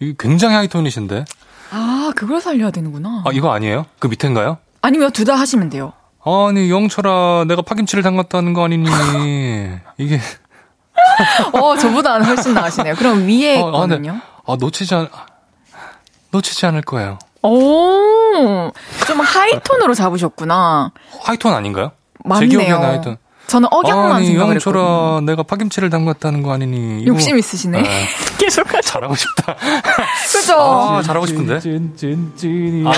이게 0.00 0.14
굉장히 0.18 0.54
하이톤이신데? 0.54 1.24
아, 1.72 2.12
그걸 2.14 2.40
살려야 2.40 2.70
되는구나. 2.70 3.22
아, 3.26 3.30
이거 3.32 3.52
아니에요? 3.52 3.86
그 3.98 4.06
밑에인가요? 4.06 4.58
아니면 4.82 5.10
둘 5.12 5.24
다 5.24 5.34
하시면 5.34 5.68
돼요. 5.70 5.92
아니, 6.24 6.70
영철아, 6.70 7.44
내가 7.48 7.62
파김치를 7.62 8.02
담갔다는 8.02 8.52
거 8.52 8.64
아니니. 8.64 8.88
이게. 9.98 10.20
어, 11.52 11.76
저보다는 11.76 12.26
훨씬 12.26 12.54
나으시네요. 12.54 12.94
그럼 12.96 13.26
위에 13.26 13.60
어, 13.60 13.68
아, 13.68 13.86
네. 13.86 13.94
있거든요. 13.94 14.20
아, 14.46 14.56
놓치지 14.58 14.94
않, 14.94 15.08
놓치지 16.30 16.66
않을 16.66 16.82
거예요. 16.82 17.18
오, 17.42 18.70
좀 19.06 19.20
하이톤으로 19.20 19.94
잡으셨구나. 19.94 20.90
하이톤 21.22 21.54
아닌가요? 21.54 21.92
제 22.24 22.28
맞네요. 22.28 22.48
기억에는 22.48 22.82
하이톤. 22.82 23.16
저는 23.46 23.68
억양만 23.70 24.12
아니, 24.16 24.26
생각을 24.26 24.56
했거든요. 24.56 25.20
내가 25.20 25.44
파김치를 25.44 25.88
담갔다는 25.90 26.42
거 26.42 26.52
아니니. 26.52 27.02
이거- 27.02 27.12
욕심 27.14 27.38
있으시네. 27.38 27.80
네. 27.82 28.06
계속 28.38 28.66
하죠. 28.74 28.80
잘하고 28.82 29.14
싶다. 29.14 29.54
그죠? 30.32 30.60
아, 30.60 31.00
잘하고 31.02 31.26
싶은데? 31.26 31.60
찐, 31.60 31.94
찐, 31.96 32.32
찐이야. 32.36 32.90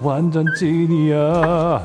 완전 0.00 0.44
찐이야. 0.58 1.82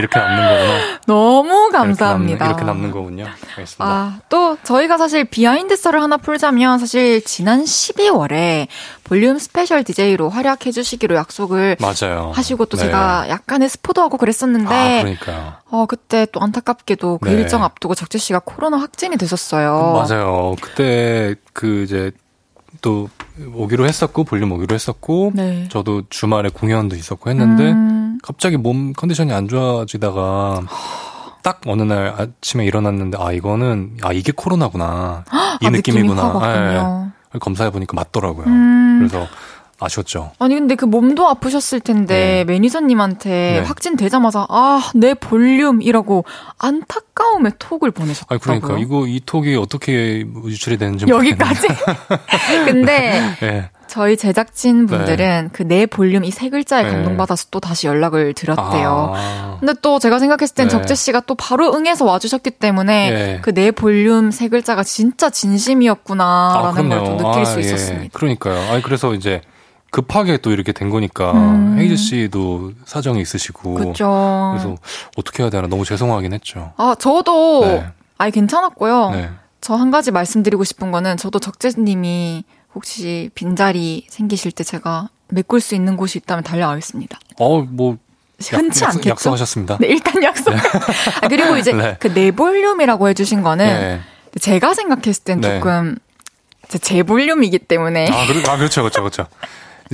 이렇게 0.00 0.18
남는 0.18 0.42
거구나. 0.48 1.00
너무 1.06 1.48
이렇게 1.70 1.78
감사합니다. 1.78 2.38
남는, 2.44 2.46
이렇게 2.46 2.64
남는 2.64 2.90
거군요. 2.90 3.26
알겠습니다. 3.56 3.84
아, 3.84 4.18
또 4.28 4.56
저희가 4.62 4.98
사실 4.98 5.24
비하인드 5.24 5.76
썰을 5.76 6.02
하나 6.02 6.16
풀자면 6.16 6.78
사실 6.78 7.22
지난 7.24 7.62
12월에 7.62 8.66
볼륨 9.04 9.38
스페셜 9.38 9.84
DJ로 9.84 10.28
활약해 10.30 10.70
주시기로 10.70 11.16
약속을 11.16 11.76
맞아요. 11.80 12.32
하시고 12.34 12.66
또 12.66 12.76
네. 12.76 12.84
제가 12.84 13.28
약간의 13.28 13.68
스포도 13.68 14.02
하고 14.02 14.16
그랬었는데 14.16 15.16
아. 15.26 15.58
어, 15.70 15.86
그때 15.86 16.26
또 16.32 16.40
안타깝게도 16.40 17.18
그 17.18 17.28
네. 17.28 17.34
일정 17.34 17.62
앞두고 17.64 17.94
적재 17.94 18.18
씨가 18.18 18.40
코로나 18.44 18.78
확진이 18.78 19.16
되셨어요. 19.16 20.04
맞아요. 20.08 20.54
그때 20.60 21.34
그 21.52 21.82
이제 21.82 22.12
또 22.80 23.08
오기로 23.54 23.86
했었고 23.86 24.24
볼륨 24.24 24.52
오기로 24.52 24.74
했었고 24.74 25.32
네. 25.34 25.68
저도 25.70 26.02
주말에 26.10 26.48
공연도 26.48 26.96
있었고 26.96 27.30
했는데 27.30 27.72
음, 27.72 28.18
갑자기 28.22 28.56
몸 28.56 28.92
컨디션이 28.92 29.32
안 29.32 29.48
좋아지다가 29.48 30.62
딱 31.42 31.60
어느 31.66 31.82
날 31.82 32.14
아침에 32.18 32.64
일어났는데 32.66 33.18
아 33.20 33.32
이거는 33.32 33.98
아 34.02 34.12
이게 34.12 34.32
코로나구나 34.34 35.24
이 35.60 35.66
아, 35.66 35.70
느낌이 35.70 35.98
느낌이구나 36.02 36.22
확 36.22 36.34
왔군요. 36.36 37.10
예. 37.34 37.38
검사해 37.38 37.70
보니까 37.70 37.94
맞더라고요. 37.94 38.46
음. 38.46 38.98
그래서 38.98 39.26
아쉬웠죠. 39.80 40.32
아니 40.38 40.54
근데 40.54 40.74
그 40.74 40.84
몸도 40.84 41.26
아프셨을 41.28 41.80
텐데 41.80 42.14
네. 42.14 42.44
매니저님한테 42.44 43.30
네. 43.30 43.58
확진 43.60 43.96
되자마자 43.96 44.46
아 44.48 44.80
내 44.94 45.14
볼륨이라고 45.14 46.24
안타까움의 46.58 47.52
톡을 47.58 47.90
아 47.90 47.92
보내셨다고요. 47.92 48.38
그러니까 48.40 48.78
이거 48.78 49.06
이 49.06 49.20
톡이 49.24 49.56
어떻게 49.56 50.24
유출이 50.46 50.76
되는지 50.78 51.06
여기까지. 51.08 51.68
근데 52.66 52.80
모르겠는데. 52.80 53.36
예. 53.42 53.70
저희 53.90 54.16
제작진 54.16 54.86
분들은 54.86 55.50
그 55.52 55.64
내 55.64 55.84
볼륨 55.84 56.24
이 56.24 56.30
세 56.30 56.48
글자에 56.48 56.84
네. 56.84 56.90
감동받아서 56.90 57.48
또 57.50 57.58
다시 57.58 57.88
연락을 57.88 58.34
드렸대요. 58.34 59.12
아. 59.16 59.56
근데 59.58 59.74
또 59.82 59.98
제가 59.98 60.20
생각했을 60.20 60.54
땐 60.54 60.66
네. 60.66 60.70
적재 60.70 60.94
씨가 60.94 61.20
또 61.26 61.34
바로 61.34 61.74
응해서 61.74 62.04
와주셨기 62.04 62.50
때문에 62.52 63.10
예. 63.10 63.40
그내 63.42 63.72
볼륨 63.72 64.30
세 64.30 64.48
글자가 64.48 64.84
진짜 64.84 65.28
진심이었구나라는 65.30 66.88
걸또 66.88 67.16
느낄 67.16 67.42
아, 67.42 67.44
수 67.44 67.58
예. 67.58 67.60
있었습니다. 67.62 68.16
그러니까요. 68.16 68.70
아니 68.72 68.82
그래서 68.82 69.12
이제 69.14 69.40
급하게 69.90 70.36
또 70.38 70.52
이렇게 70.52 70.72
된 70.72 70.88
거니까 70.90 71.32
음. 71.32 71.76
헤이즈 71.78 71.96
씨도 71.96 72.72
사정이 72.84 73.20
있으시고 73.20 73.74
그죠. 73.74 74.52
그래서 74.54 74.76
어떻게 75.16 75.42
해야 75.42 75.50
되나 75.50 75.66
너무 75.68 75.84
죄송하긴 75.84 76.32
했죠. 76.32 76.72
아 76.76 76.94
저도 76.98 77.60
네. 77.66 77.86
아예 78.18 78.30
괜찮았고요. 78.30 79.10
네. 79.10 79.30
저한 79.60 79.90
가지 79.90 80.10
말씀드리고 80.10 80.64
싶은 80.64 80.90
거는 80.90 81.16
저도 81.16 81.38
적재님이 81.38 82.44
혹시 82.74 83.30
빈자리 83.34 84.06
생기실 84.08 84.52
때 84.52 84.62
제가 84.64 85.08
메꿀 85.28 85.60
수 85.60 85.74
있는 85.74 85.96
곳이 85.96 86.18
있다면 86.18 86.44
달려가겠습니다. 86.44 87.18
어, 87.38 87.60
뭐 87.62 87.96
흔치 88.40 88.84
않겠죠? 88.84 89.10
약속하셨습니다. 89.10 89.78
네, 89.80 89.88
일단 89.88 90.22
약속. 90.22 90.54
아, 90.54 91.28
그리고 91.28 91.56
이제 91.56 91.72
네. 91.74 91.96
그 92.00 92.08
내 92.14 92.30
볼륨이라고 92.30 93.08
해주신 93.10 93.42
거는 93.42 93.66
네. 93.66 94.00
제가 94.40 94.72
생각했을 94.74 95.24
땐 95.24 95.40
네. 95.40 95.58
조금 95.58 95.96
제- 96.68 96.78
제 96.78 97.02
볼륨이기 97.02 97.58
때문에 97.58 98.08
아, 98.10 98.26
그렇, 98.26 98.40
아, 98.50 98.56
그렇죠, 98.56 98.82
그렇죠, 98.82 99.00
그렇죠. 99.02 99.26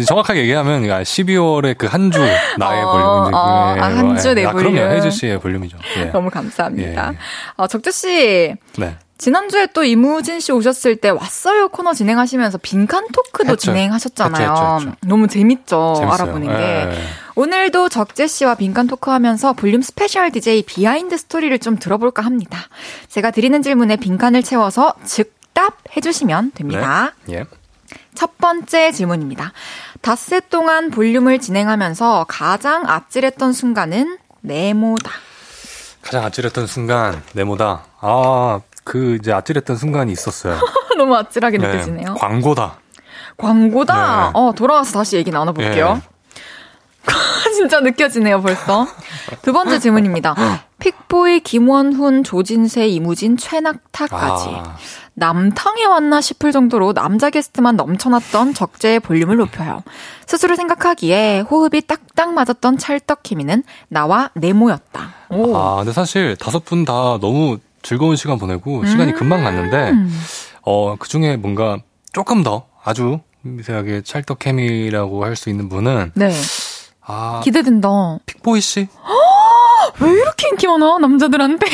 정확하게 0.05 0.41
얘기하면 0.41 0.83
12월에 0.83 1.79
그한 1.79 2.11
주 2.11 2.19
나의 2.59 2.83
어, 2.83 2.93
볼륨. 2.93 3.35
어, 3.35 3.39
아, 3.39 3.77
한주 3.81 4.31
예. 4.31 4.35
내 4.35 4.45
아, 4.45 4.53
그럼요. 4.53 4.77
볼륨. 4.77 4.91
헤이즈 4.93 5.11
씨의 5.11 5.41
볼륨이죠. 5.41 5.79
예. 5.99 6.05
너무 6.13 6.29
감사합니다. 6.31 7.09
예, 7.09 7.13
예. 7.15 7.19
아, 7.57 7.67
적재 7.67 7.91
씨 7.91 8.55
네. 8.79 8.97
지난주에 9.19 9.69
또 9.73 9.83
이무진 9.83 10.41
씨 10.41 10.53
오셨을 10.53 10.97
때 10.97 11.09
왔어요 11.09 11.69
코너 11.69 11.95
진행하시면서 11.95 12.59
빈칸 12.59 13.07
토크도 13.13 13.53
했죠. 13.53 13.57
진행하셨잖아요. 13.57 14.51
했죠, 14.51 14.77
했죠. 14.89 14.97
너무 15.07 15.27
재밌죠. 15.27 15.95
재밌어요. 15.97 16.13
알아보는 16.13 16.49
게. 16.49 16.63
예. 16.63 16.99
오늘도 17.35 17.89
적재 17.89 18.27
씨와 18.27 18.57
빈칸 18.57 18.87
토크 18.87 19.11
하면서 19.11 19.55
볼륨 19.55 19.81
스페셜 19.81 20.31
DJ 20.31 20.65
비하인드 20.65 21.17
스토리를 21.17 21.59
좀 21.61 21.79
들어볼까 21.79 22.23
합니다. 22.23 22.59
제가 23.09 23.31
드리는 23.31 23.63
질문에 23.63 23.97
빈칸을 23.97 24.43
채워서 24.43 24.93
즉답 25.05 25.79
해 25.97 26.03
주시면 26.03 26.53
됩니다. 26.55 27.15
예. 27.31 27.45
첫 28.17 28.39
번째 28.39 28.91
질문입니다. 28.91 29.53
닷새 30.01 30.41
동안 30.41 30.91
볼륨을 30.91 31.39
진행하면서 31.39 32.27
가장 32.29 32.89
아찔했던 32.89 33.53
순간은 33.53 34.19
네모다. 34.41 35.11
가장 36.03 36.25
아찔했던 36.25 36.67
순간, 36.67 37.23
네모다. 37.33 37.85
아, 38.01 38.61
그 38.85 39.17
이제 39.21 39.33
아찔했던 39.33 39.77
순간이 39.77 40.13
있었어요. 40.13 40.59
너무 40.97 41.17
아찔하게 41.17 41.59
네. 41.59 41.67
느껴지네요. 41.69 42.15
광고다. 42.15 42.79
광고다. 43.37 44.27
네. 44.27 44.31
어, 44.35 44.53
돌아와서 44.57 44.93
다시 44.93 45.17
얘기 45.17 45.31
나눠 45.31 45.53
볼게요. 45.53 46.01
예. 46.03 46.17
진짜 47.55 47.81
느껴지네요, 47.81 48.41
벌써. 48.43 48.87
두 49.43 49.53
번째 49.53 49.79
질문입니다. 49.79 50.35
픽보이, 50.79 51.41
김원훈, 51.41 52.23
조진세, 52.25 52.87
이무진, 52.87 53.37
최낙타까지. 53.37 54.49
아, 54.51 54.77
남탕에 55.19 55.85
왔나 55.87 56.21
싶을 56.21 56.53
정도로 56.53 56.93
남자 56.93 57.31
게스트만 57.31 57.77
넘쳐났던 57.77 58.53
적재의 58.53 59.01
볼륨을 59.01 59.37
높여요. 59.39 59.83
스스로 60.27 60.57
생각하기에 60.57 61.41
호흡이 61.41 61.81
딱딱 61.87 62.35
맞았던 62.35 62.77
찰떡 62.77 63.23
케미는 63.23 63.63
나와 63.89 64.31
네모였다. 64.35 65.15
오. 65.31 65.57
아, 65.57 65.77
근데 65.77 65.93
사실 65.93 66.37
다섯 66.37 66.65
분 66.67 66.85
다 66.85 66.93
너무 67.19 67.59
즐거운 67.83 68.15
시간 68.17 68.39
보내고 68.39 68.85
시간이 68.85 69.13
금방 69.15 69.43
갔는데, 69.43 69.91
음. 69.91 70.21
어, 70.63 70.97
그 70.99 71.09
중에 71.09 71.37
뭔가 71.37 71.79
조금 72.13 72.43
더 72.43 72.67
아주 72.85 73.21
미세하게 73.43 74.03
찰떡 74.03 74.39
케미라고 74.41 75.25
할 75.25 75.35
수 75.35 75.49
있는 75.49 75.69
분은, 75.71 76.13
네. 76.15 76.31
아, 77.01 77.41
기대된다. 77.43 77.89
픽보이 78.27 78.61
씨? 78.61 78.89
왜 80.01 80.11
이렇게 80.11 80.49
인기 80.49 80.67
많아, 80.67 80.99
남자들한테? 80.99 81.67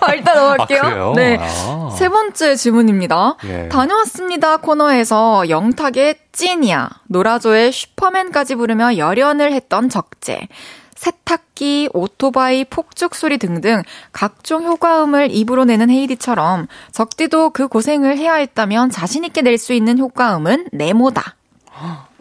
아, 0.00 0.12
일단 0.14 0.36
넘어갈게요. 0.36 1.10
아? 1.10 1.12
네. 1.14 1.38
아. 1.40 1.90
세 1.96 2.08
번째 2.08 2.56
질문입니다. 2.56 3.36
예. 3.44 3.68
다녀왔습니다 3.68 4.58
코너에서 4.58 5.48
영탁의 5.48 6.16
찐이야, 6.32 6.88
노라조의 7.08 7.72
슈퍼맨까지 7.72 8.54
부르며 8.56 8.96
열연을 8.96 9.52
했던 9.52 9.88
적재. 9.88 10.48
세탁기, 10.94 11.88
오토바이, 11.94 12.64
폭죽 12.64 13.16
소리 13.16 13.36
등등 13.36 13.82
각종 14.12 14.62
효과음을 14.64 15.30
입으로 15.32 15.64
내는 15.64 15.90
헤이디처럼 15.90 16.68
적디도 16.92 17.50
그 17.50 17.66
고생을 17.66 18.18
해야 18.18 18.34
했다면 18.34 18.90
자신 18.90 19.24
있게 19.24 19.42
낼 19.42 19.58
수 19.58 19.72
있는 19.72 19.98
효과음은 19.98 20.68
네모다. 20.72 21.34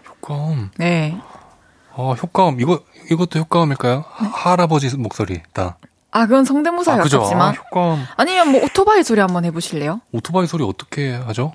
효과음. 0.09 0.71
네. 0.77 1.15
어, 1.93 2.13
효과음. 2.13 2.59
이거, 2.59 2.79
이것도 3.11 3.39
효과음일까요? 3.39 4.05
하- 4.09 4.51
할아버지 4.51 4.95
목소리다. 4.95 5.77
아, 6.11 6.25
그건 6.25 6.45
성대모사에 6.45 6.99
아, 6.99 7.03
그죠? 7.03 7.17
아, 7.17 7.19
가깝지만. 7.21 7.55
효과음. 7.55 8.05
아니면 8.15 8.51
뭐 8.51 8.63
오토바이 8.63 9.03
소리 9.03 9.19
한번 9.19 9.43
해보실래요? 9.45 9.99
오토바이 10.13 10.47
소리 10.47 10.63
어떻게 10.63 11.13
하죠? 11.13 11.53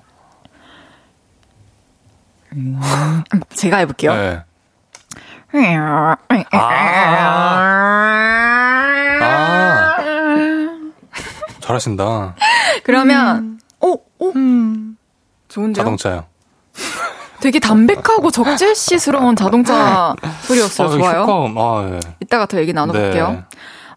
제가 3.55 3.77
해볼게요. 3.77 4.13
네. 4.13 4.43
잘하신다. 11.59 12.35
그러면 12.83 13.59
오, 13.81 13.93
오, 14.19 14.33
좋은데요? 15.47 15.73
자동차요. 15.83 16.25
되게 17.39 17.59
담백하고 17.59 18.31
적재씨스러운 18.31 19.35
자동차 19.35 20.15
소리였어요. 20.43 20.87
아, 20.87 20.91
좋아요. 20.91 21.21
효과음. 21.21 21.57
아, 21.57 21.89
예. 21.93 21.99
이따가 22.19 22.45
더 22.45 22.59
얘기 22.59 22.73
나눠볼게요. 22.73 23.29
네. 23.31 23.43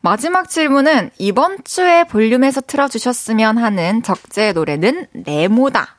마지막 0.02 0.48
질문은 0.48 1.10
이번 1.18 1.58
주에 1.64 2.04
볼륨에서 2.04 2.60
틀어주셨으면 2.62 3.58
하는 3.58 4.02
적재 4.02 4.52
노래는 4.52 5.06
네모다. 5.12 5.96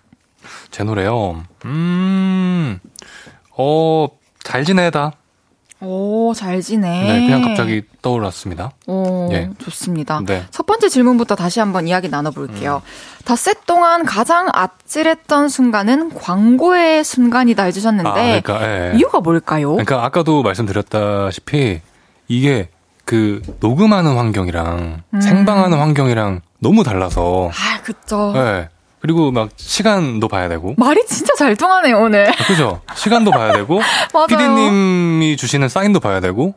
제 0.72 0.84
노래요. 0.84 1.44
음, 1.66 2.80
어, 3.56 4.08
잘 4.44 4.64
지내다. 4.64 5.14
오, 5.82 6.34
잘 6.36 6.62
지내. 6.62 6.88
네, 6.88 7.26
그냥 7.26 7.42
갑자기 7.42 7.82
떠올랐습니다. 8.02 8.72
오, 8.88 9.30
예. 9.32 9.50
좋습니다. 9.58 10.22
네. 10.26 10.46
첫 10.52 10.66
번째 10.66 10.90
질문부터 10.90 11.36
다시 11.36 11.60
한번 11.60 11.88
이야기 11.88 12.08
나눠볼게요. 12.08 12.84
닷새 13.26 13.54
동안 13.66 14.06
가장 14.06 14.48
아찔했던 14.54 15.50
순간은 15.50 16.14
광고의 16.14 17.04
순간이다 17.04 17.64
해주셨는데 17.64 18.10
아, 18.10 18.14
그러니까, 18.14 18.62
예. 18.64 18.94
이유가 18.96 19.20
뭘까요? 19.20 19.72
그러니까 19.72 20.06
아까도 20.06 20.44
말씀드렸다시피 20.44 21.82
이게 22.28 22.70
그 23.04 23.42
녹음하는 23.60 24.16
환경이랑 24.16 25.02
음. 25.14 25.22
생방하는 25.22 25.80
환경이랑 25.80 26.42
너무 26.60 26.84
달라서 26.84 27.50
아, 27.50 27.82
그쵸. 27.82 28.34
예. 28.36 28.70
그리고 29.02 29.32
막 29.32 29.50
시간도 29.56 30.28
봐야 30.28 30.48
되고 30.48 30.76
말이 30.78 31.04
진짜 31.08 31.34
잘 31.36 31.56
통하네요, 31.56 31.98
오늘. 31.98 32.30
아, 32.30 32.46
그죠? 32.46 32.82
시간도 32.96 33.32
봐야 33.32 33.52
되고. 33.52 33.82
PD님이 34.30 35.38
주시는 35.38 35.70
사인도 35.70 36.00
봐야 36.00 36.20
되고 36.20 36.54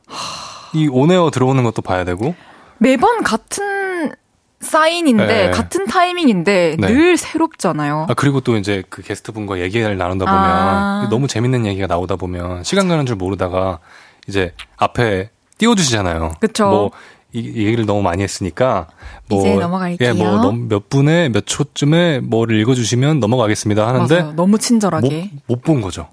이 0.74 0.88
온에어 0.88 1.30
들어오는 1.30 1.64
것도 1.64 1.80
봐야 1.82 2.04
되고 2.04 2.34
매번 2.78 3.22
같은 3.22 4.12
사인인데, 4.60 5.26
네. 5.26 5.50
같은 5.50 5.86
타이밍인데, 5.86 6.76
네. 6.78 6.86
늘 6.86 7.16
새롭잖아요. 7.18 8.06
아 8.08 8.14
그리고 8.14 8.40
또 8.40 8.56
이제 8.56 8.82
그 8.88 9.02
게스트 9.02 9.30
분과 9.32 9.60
얘기를 9.60 9.96
나누다 9.96 10.24
보면 10.24 10.40
아. 10.40 11.06
너무 11.10 11.26
재밌는 11.28 11.66
얘기가 11.66 11.86
나오다 11.86 12.16
보면 12.16 12.64
시간 12.64 12.88
가는 12.88 13.04
줄 13.04 13.16
모르다가 13.16 13.78
이제 14.26 14.54
앞에 14.76 15.30
띄워주시잖아요. 15.58 16.34
그쵸. 16.40 16.66
뭐 16.66 16.90
이, 17.34 17.38
이 17.40 17.66
얘기를 17.66 17.84
너무 17.84 18.00
많이 18.02 18.22
했으니까 18.22 18.86
뭐 19.28 19.40
이제 19.40 19.54
넘어갈게요. 19.56 20.08
예, 20.08 20.12
뭐몇 20.12 20.88
분에 20.88 21.28
몇 21.28 21.44
초쯤에 21.46 22.20
뭐를 22.20 22.58
읽어주시면 22.60 23.20
넘어가겠습니다 23.20 23.86
하는데 23.86 24.20
맞아요. 24.22 24.32
너무 24.34 24.58
친절하게. 24.58 25.30
못 25.46 25.62
본 25.62 25.80
거죠. 25.80 26.08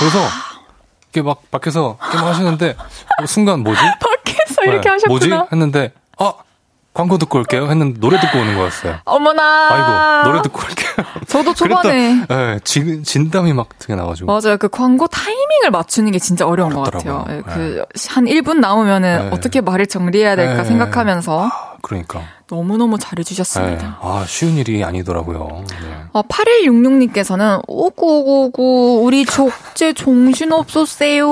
그래서 0.00 0.18
이게 1.10 1.22
막 1.22 1.50
밖에서 1.50 1.98
게임 2.10 2.24
하시는데 2.24 2.76
어, 3.22 3.26
순간 3.26 3.60
뭐지? 3.60 3.80
밖에서 4.00 4.62
이렇게 4.64 4.88
네, 4.90 4.96
뭐지? 5.08 5.30
하셨구나. 5.30 5.48
했는데 5.52 5.92
아 6.18 6.32
광고 6.94 7.16
듣고 7.16 7.38
올게요. 7.38 7.68
했는데 7.68 7.98
노래 8.00 8.20
듣고 8.20 8.38
오는 8.38 8.54
거였어요. 8.54 8.96
어머나. 9.04 10.22
아이고 10.22 10.28
노래 10.30 10.42
듣고 10.42 10.60
올게요. 10.60 11.06
저도 11.26 11.54
초반에. 11.54 12.26
예, 12.30 12.60
진, 12.64 13.02
진담이 13.02 13.54
막 13.54 13.68
되게 13.78 13.94
나가지고. 13.94 14.26
맞아요. 14.26 14.58
그 14.58 14.68
광고 14.68 15.06
타이밍을 15.06 15.70
맞추는 15.70 16.12
게 16.12 16.18
진짜 16.18 16.46
어려운 16.46 16.74
것 16.74 16.82
같아요. 16.82 17.24
어렵더라고요. 17.26 17.36
예, 17.38 17.42
그, 17.42 17.84
한 18.10 18.26
1분 18.26 18.58
나오면은 18.58 19.30
네. 19.30 19.36
어떻게 19.36 19.62
말을 19.62 19.86
정리해야 19.86 20.36
될까 20.36 20.62
네. 20.62 20.64
생각하면서 20.64 21.50
그러니까. 21.80 22.20
너무너무 22.52 22.96
예, 22.96 22.98
잘해주셨습니다. 23.00 23.98
아, 24.02 24.26
쉬운 24.28 24.58
일이 24.58 24.84
아니더라고요. 24.84 25.64
네. 25.70 26.04
어, 26.12 26.20
8166님께서는, 26.20 27.62
오구오구오구, 27.66 29.00
우리 29.04 29.24
족제 29.24 29.94
정신없었어요. 29.94 31.26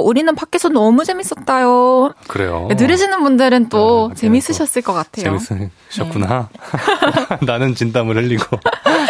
우리는 0.00 0.34
밖에서 0.34 0.70
너무 0.70 1.04
재밌었다요. 1.04 2.14
그래요. 2.26 2.68
들으시는 2.78 3.22
분들은 3.22 3.68
또 3.68 4.08
네, 4.08 4.14
재밌으셨을 4.14 4.80
것 4.80 4.94
같아요. 4.94 5.38
재밌으셨구나. 5.38 6.48
나는 7.44 7.74
진담을 7.74 8.16
흘리고, 8.16 8.56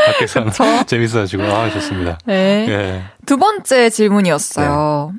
밖에서는 0.07 0.51
재밌어가지고, 0.87 1.45
아, 1.45 1.71
좋습니다. 1.71 2.19
네. 2.27 2.67
예. 2.69 3.03
두 3.25 3.37
번째 3.37 3.89
질문이었어요. 3.89 5.13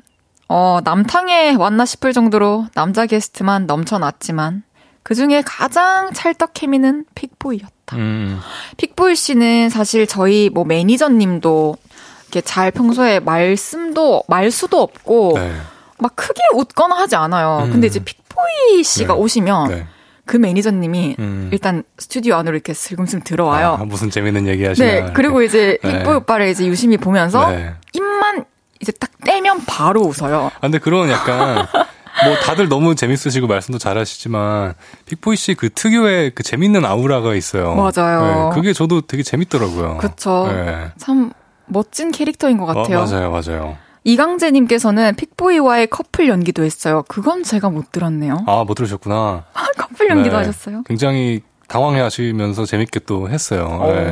어, 0.48 0.78
남탕에 0.84 1.54
왔나 1.54 1.86
싶을 1.86 2.12
정도로 2.12 2.66
남자 2.74 3.06
게스트만 3.06 3.64
넘쳐났지만 3.64 4.62
그 5.04 5.14
중에 5.14 5.42
가장 5.46 6.12
찰떡 6.12 6.54
케미는 6.54 7.04
픽보이였다. 7.14 7.96
음, 7.96 8.40
픽보이 8.78 9.14
씨는 9.14 9.68
사실 9.68 10.06
저희 10.06 10.50
뭐 10.52 10.64
매니저님도 10.64 11.76
이렇게 12.22 12.40
잘 12.40 12.70
평소에 12.70 13.20
말씀도 13.20 14.24
말수도 14.26 14.80
없고 14.80 15.34
네. 15.36 15.52
막 15.98 16.16
크게 16.16 16.40
웃거나 16.54 16.96
하지 16.96 17.16
않아요. 17.16 17.64
음. 17.66 17.70
근데 17.70 17.86
이제 17.86 18.00
픽보이 18.00 18.82
씨가 18.82 19.14
네. 19.14 19.20
오시면 19.20 19.68
네. 19.68 19.86
그 20.24 20.38
매니저님이 20.38 21.16
음. 21.18 21.50
일단 21.52 21.84
스튜디오 21.98 22.36
안으로 22.36 22.56
이렇게 22.56 22.72
슬금슬금 22.72 23.24
들어와요. 23.24 23.76
아, 23.78 23.84
무슨 23.84 24.10
재밌는 24.10 24.46
얘기 24.48 24.64
하시나. 24.64 24.86
네, 24.86 25.12
그리고 25.14 25.42
이제 25.42 25.78
네. 25.82 25.98
픽보이 25.98 26.16
오빠를 26.16 26.48
이제 26.48 26.66
유심히 26.66 26.96
보면서 26.96 27.50
네. 27.50 27.74
입만 27.92 28.46
이제 28.80 28.90
딱 28.92 29.10
떼면 29.24 29.66
바로 29.66 30.00
웃어요. 30.00 30.50
아, 30.54 30.60
근데 30.60 30.78
그런 30.78 31.10
약간, 31.10 31.66
뭐 32.22 32.36
다들 32.36 32.68
너무 32.68 32.94
재밌으시고 32.94 33.46
말씀도 33.46 33.78
잘하시지만, 33.78 34.74
픽보이 35.06 35.36
씨 35.36 35.54
그 35.54 35.68
특유의 35.70 36.32
그 36.34 36.42
재밌는 36.42 36.84
아우라가 36.84 37.34
있어요. 37.34 37.74
맞아요. 37.74 38.50
네, 38.50 38.54
그게 38.54 38.72
저도 38.72 39.02
되게 39.02 39.22
재밌더라고요. 39.22 39.98
그쵸. 39.98 40.46
네. 40.52 40.92
참 40.98 41.32
멋진 41.66 42.12
캐릭터인 42.12 42.56
것 42.58 42.66
같아요. 42.66 43.00
어, 43.00 43.04
맞아요, 43.06 43.30
맞아요. 43.30 43.76
이강재님께서는 44.04 45.16
픽보이와의 45.16 45.86
커플 45.88 46.28
연기도 46.28 46.62
했어요. 46.64 47.04
그건 47.08 47.42
제가 47.42 47.70
못 47.70 47.90
들었네요. 47.90 48.44
아, 48.46 48.64
못 48.66 48.74
들으셨구나. 48.74 49.44
커플 49.78 50.08
연기도 50.10 50.36
네. 50.36 50.44
하셨어요? 50.44 50.82
굉장히 50.86 51.40
당황해 51.68 52.00
하시면서 52.00 52.66
재밌게 52.66 53.00
또 53.06 53.28
했어요. 53.30 53.80
네. 53.86 54.10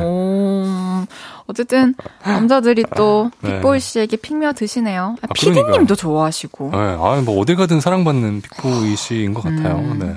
오, 1.47 1.51
어쨌든 1.51 1.95
남자들이 2.25 2.85
또 2.95 3.31
네. 3.41 3.53
픽보이 3.53 3.79
씨에게 3.79 4.17
픽며드시네요. 4.17 5.15
아, 5.21 5.25
아. 5.29 5.33
피디님도 5.33 5.95
좋아하시고. 5.95 6.69
네. 6.71 6.77
아, 6.77 7.21
뭐 7.25 7.39
어디 7.41 7.55
가든 7.55 7.79
사랑받는 7.81 8.41
픽보이 8.41 8.95
씨인 8.95 9.33
것 9.33 9.43
같아요. 9.43 9.75
음. 9.77 9.99
네. 9.99 10.15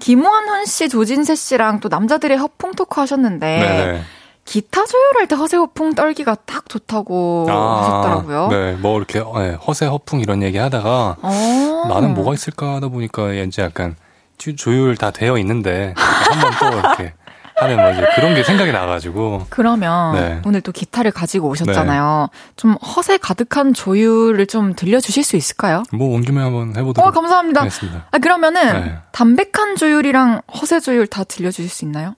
김원훈 0.00 0.66
씨, 0.66 0.88
조진세 0.88 1.34
씨랑 1.36 1.80
또 1.80 1.88
남자들의 1.88 2.36
허풍 2.36 2.72
토크 2.72 3.00
하셨는데 3.00 3.46
네네. 3.58 4.02
기타 4.44 4.84
조율할 4.84 5.28
때 5.28 5.36
허세 5.36 5.56
허풍 5.56 5.94
떨기가 5.94 6.34
딱 6.44 6.68
좋다고 6.68 7.46
하셨더라고요. 7.48 8.48
네, 8.48 8.72
뭐 8.80 8.98
이렇게 8.98 9.20
네, 9.20 9.52
허세 9.54 9.86
허풍 9.86 10.18
이런 10.20 10.42
얘기 10.42 10.58
하다가 10.58 11.16
어. 11.22 11.84
나는 11.88 12.14
뭐가 12.14 12.34
있을까 12.34 12.74
하다 12.76 12.88
보니까 12.88 13.32
이제 13.32 13.62
약간 13.62 13.94
조- 14.38 14.56
조율 14.56 14.96
다 14.96 15.12
되어 15.12 15.38
있는데 15.38 15.94
한번 15.96 16.50
또 16.58 16.78
이렇게 16.78 17.14
하는 17.62 17.76
뭐 17.76 17.90
이제 17.92 18.06
그런 18.14 18.34
게 18.34 18.42
생각이 18.44 18.72
나가지고 18.72 19.46
그러면 19.50 20.14
네. 20.14 20.42
오늘 20.44 20.60
또 20.60 20.72
기타를 20.72 21.10
가지고 21.10 21.48
오셨잖아요. 21.48 22.28
좀 22.56 22.72
허세 22.74 23.16
가득한 23.18 23.74
조율을 23.74 24.46
좀 24.46 24.74
들려주실 24.74 25.24
수 25.24 25.36
있을까요? 25.36 25.82
뭐 25.92 26.08
온 26.14 26.22
김에 26.22 26.40
한번 26.42 26.76
해보도록 26.76 27.06
어, 27.06 27.10
감사합니다. 27.10 27.60
하겠습니다. 27.62 28.04
아, 28.10 28.18
그러면은 28.18 28.84
네. 28.84 28.98
담백한 29.12 29.76
조율이랑 29.76 30.42
허세 30.60 30.80
조율 30.80 31.06
다 31.06 31.24
들려주실 31.24 31.70
수 31.70 31.84
있나요? 31.84 32.14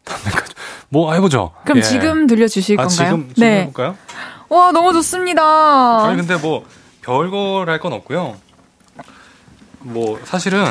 뭐 0.88 1.12
해보죠. 1.14 1.52
그럼 1.64 1.78
예. 1.78 1.82
지금 1.82 2.26
들려주실 2.26 2.80
아, 2.80 2.86
건가요? 2.86 3.08
지금, 3.08 3.28
지금 3.34 3.48
해볼까요? 3.48 3.96
와, 4.48 4.72
너무 4.72 4.92
좋습니다. 4.92 6.04
아니 6.06 6.16
근데 6.16 6.36
뭐 6.36 6.64
별걸 7.02 7.68
할 7.68 7.78
건 7.80 7.92
없고요. 7.92 8.36
뭐 9.80 10.18
사실은 10.24 10.64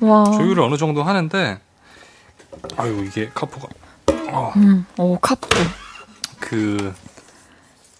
와. 0.00 0.24
조율을 0.24 0.62
어느 0.62 0.76
정도 0.76 1.02
하는데 1.02 1.58
아유 2.76 3.04
이게 3.06 3.30
카포가 3.34 3.66
음, 4.56 4.84
오, 4.98 5.18
카프. 5.18 5.48
그 6.40 6.92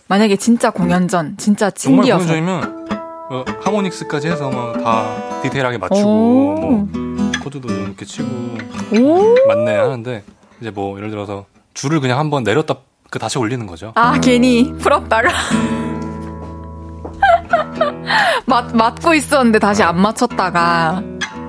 만약에 0.09 0.37
진짜 0.37 0.71
공연 0.71 1.09
전, 1.09 1.37
진짜 1.39 1.71
정말 1.71 2.05
찐디여서. 2.05 2.27
공연장이면 2.27 2.89
어, 3.31 3.45
하모닉스까지 3.65 4.29
해서 4.29 4.51
막 4.51 4.83
다 4.83 5.41
디테일하게 5.43 5.79
맞추고 5.79 6.09
오. 6.09 6.55
뭐 6.61 6.89
코드도 7.43 7.73
이렇게 7.73 8.05
치고 8.05 8.29
오. 8.99 9.35
맞네 9.49 9.77
하는데 9.77 10.23
이제 10.61 10.71
뭐 10.71 10.97
예를 10.99 11.11
들어서 11.11 11.47
줄을 11.75 12.01
그냥 12.01 12.19
한번 12.19 12.43
내렸다 12.45 12.77
그 13.11 13.19
다시 13.19 13.39
올리는 13.39 13.67
거죠. 13.67 13.93
아, 13.95 14.19
괜히 14.21 14.73
풀었다가. 14.79 15.29
맞, 18.47 18.75
맞고 18.75 19.15
있었는데 19.15 19.59
다시 19.59 19.83
안 19.83 20.01
맞췄다가. 20.01 21.03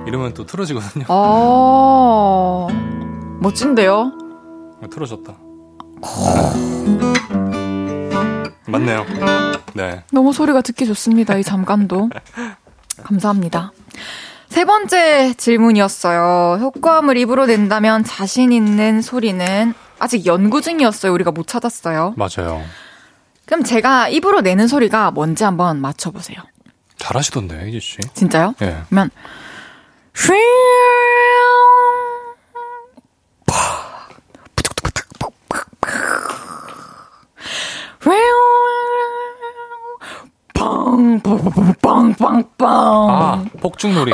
이러면 0.06 0.34
또 0.34 0.44
틀어지거든요. 0.46 1.04
어, 1.08 2.68
멋진데요? 3.40 4.12
틀어졌다. 4.88 5.34
맞네요. 8.66 9.06
네. 9.74 10.04
너무 10.12 10.32
소리가 10.32 10.60
듣기 10.62 10.86
좋습니다. 10.86 11.36
이 11.36 11.42
잠깐도. 11.44 12.10
감사합니다. 13.02 13.72
세 14.48 14.64
번째 14.64 15.34
질문이었어요. 15.34 16.58
효과음을 16.60 17.16
입으로 17.16 17.46
낸다면 17.46 18.04
자신 18.04 18.52
있는 18.52 19.02
소리는 19.02 19.74
아직 19.98 20.26
연구 20.26 20.60
중이었어요. 20.60 21.12
우리가 21.12 21.32
못 21.32 21.46
찾았어요. 21.46 22.14
맞아요. 22.16 22.62
그럼 23.46 23.64
제가 23.64 24.08
입으로 24.08 24.40
내는 24.40 24.68
소리가 24.68 25.10
뭔지 25.10 25.44
한번 25.44 25.80
맞춰보세요. 25.80 26.38
잘하시던데 26.98 27.68
이지 27.68 27.80
씨. 27.80 27.98
진짜요? 28.14 28.54
예. 28.62 28.78
그러면 28.88 29.10
빵 30.14 30.36
빵 41.22 41.38
빵 41.82 42.14
빵 42.16 42.44
빵 42.58 43.10
아 43.10 43.44
폭죽놀이. 43.60 44.12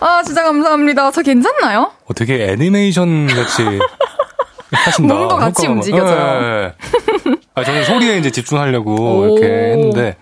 아 0.00 0.22
진짜 0.22 0.42
감사합니다. 0.44 1.10
저 1.10 1.22
괜찮나요? 1.22 1.92
어, 2.06 2.14
되게 2.14 2.52
애니메이션 2.52 3.26
같이 3.26 3.62
하신다. 4.72 5.14
몸도 5.14 5.36
같이 5.36 5.66
움직여져요. 5.66 6.42
예, 6.42 6.64
예. 6.64 6.74
아, 7.54 7.64
저는 7.64 7.84
소리에 7.84 8.18
이제 8.18 8.30
집중하려고 8.30 8.94
오. 8.94 9.24
이렇게 9.38 9.46
했는데 9.72 10.16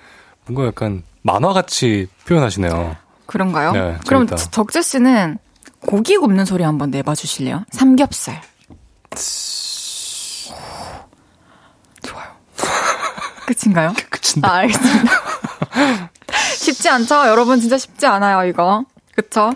뭔가 0.46 0.66
약간 0.68 1.02
만화같이 1.22 2.06
표현하시네요. 2.26 2.96
그런가요? 3.26 3.72
네, 3.72 3.96
그럼. 4.06 4.26
적재 4.26 4.80
씨는 4.80 5.38
고기 5.80 6.16
굽는 6.16 6.44
소리 6.46 6.62
한번 6.64 6.90
내봐 6.90 7.14
주실래요? 7.14 7.64
삼겹살. 7.70 8.40
좋아요. 12.02 12.26
끝인가요? 13.46 13.94
끝인데. 14.10 14.46
아, 14.48 14.54
알겠습니다. 14.56 15.12
쉽지 16.56 16.88
않죠? 16.88 17.26
여러분 17.28 17.60
진짜 17.60 17.78
쉽지 17.78 18.06
않아요, 18.06 18.46
이거. 18.48 18.84
그쵸? 19.14 19.52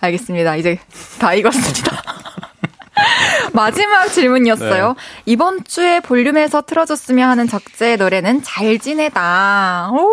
알겠습니다. 0.00 0.56
이제 0.56 0.78
다 1.18 1.34
익었습니다. 1.34 2.02
마지막 3.52 4.08
질문이었어요. 4.08 4.88
네. 4.88 4.94
이번 5.26 5.64
주에 5.64 6.00
볼륨에서 6.00 6.62
틀어줬으면 6.62 7.28
하는 7.28 7.48
적재의 7.48 7.96
노래는 7.96 8.42
잘 8.42 8.78
지내다. 8.78 9.90
오. 9.92 10.08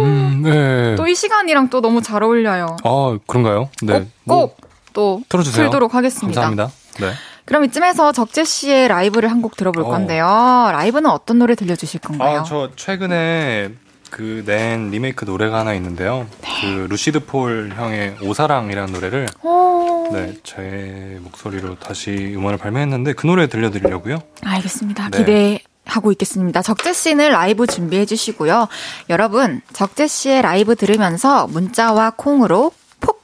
음, 0.00 0.42
네. 0.42 0.94
또 0.96 1.06
이 1.06 1.14
시간이랑 1.14 1.68
또 1.70 1.80
너무 1.80 2.02
잘 2.02 2.22
어울려요. 2.22 2.76
아, 2.84 3.18
그런가요? 3.26 3.68
네. 3.82 4.06
뭐, 4.24 4.54
꼭또 4.92 5.22
틀어주세요. 5.28 5.64
틀도록 5.66 5.94
하겠습니다. 5.94 6.40
감사합니다. 6.42 6.70
네. 7.00 7.12
그럼 7.46 7.64
이쯤에서 7.64 8.12
적재 8.12 8.44
씨의 8.44 8.88
라이브를 8.88 9.30
한 9.30 9.40
곡 9.40 9.56
들어볼 9.56 9.82
어. 9.84 9.86
건데요. 9.86 10.24
라이브는 10.72 11.08
어떤 11.10 11.38
노래 11.38 11.54
들려주실 11.54 12.00
건가요? 12.00 12.40
아, 12.40 12.42
저 12.42 12.70
최근에 12.74 13.70
그 14.10 14.42
낸 14.46 14.90
리메이크 14.90 15.24
노래가 15.24 15.58
하나 15.60 15.74
있는데요. 15.74 16.26
그 16.60 16.86
루시드 16.88 17.26
폴 17.26 17.72
형의 17.76 18.16
오사랑이라는 18.22 18.92
노래를 18.92 19.26
오. 19.42 20.08
네, 20.12 20.34
제 20.44 21.18
목소리로 21.22 21.78
다시 21.78 22.10
음원을 22.36 22.58
발매했는데 22.58 23.12
그 23.14 23.26
노래 23.26 23.48
들려드리려고요. 23.48 24.18
알겠습니다. 24.42 25.10
네. 25.10 25.18
기대 25.18 25.58
하고 25.84 26.10
있겠습니다. 26.12 26.62
적재 26.62 26.92
씨는 26.92 27.30
라이브 27.30 27.66
준비해 27.66 28.06
주시고요. 28.06 28.68
여러분, 29.10 29.60
적재 29.72 30.06
씨의 30.06 30.42
라이브 30.42 30.74
들으면서 30.76 31.46
문자와 31.48 32.12
콩으로 32.16 32.72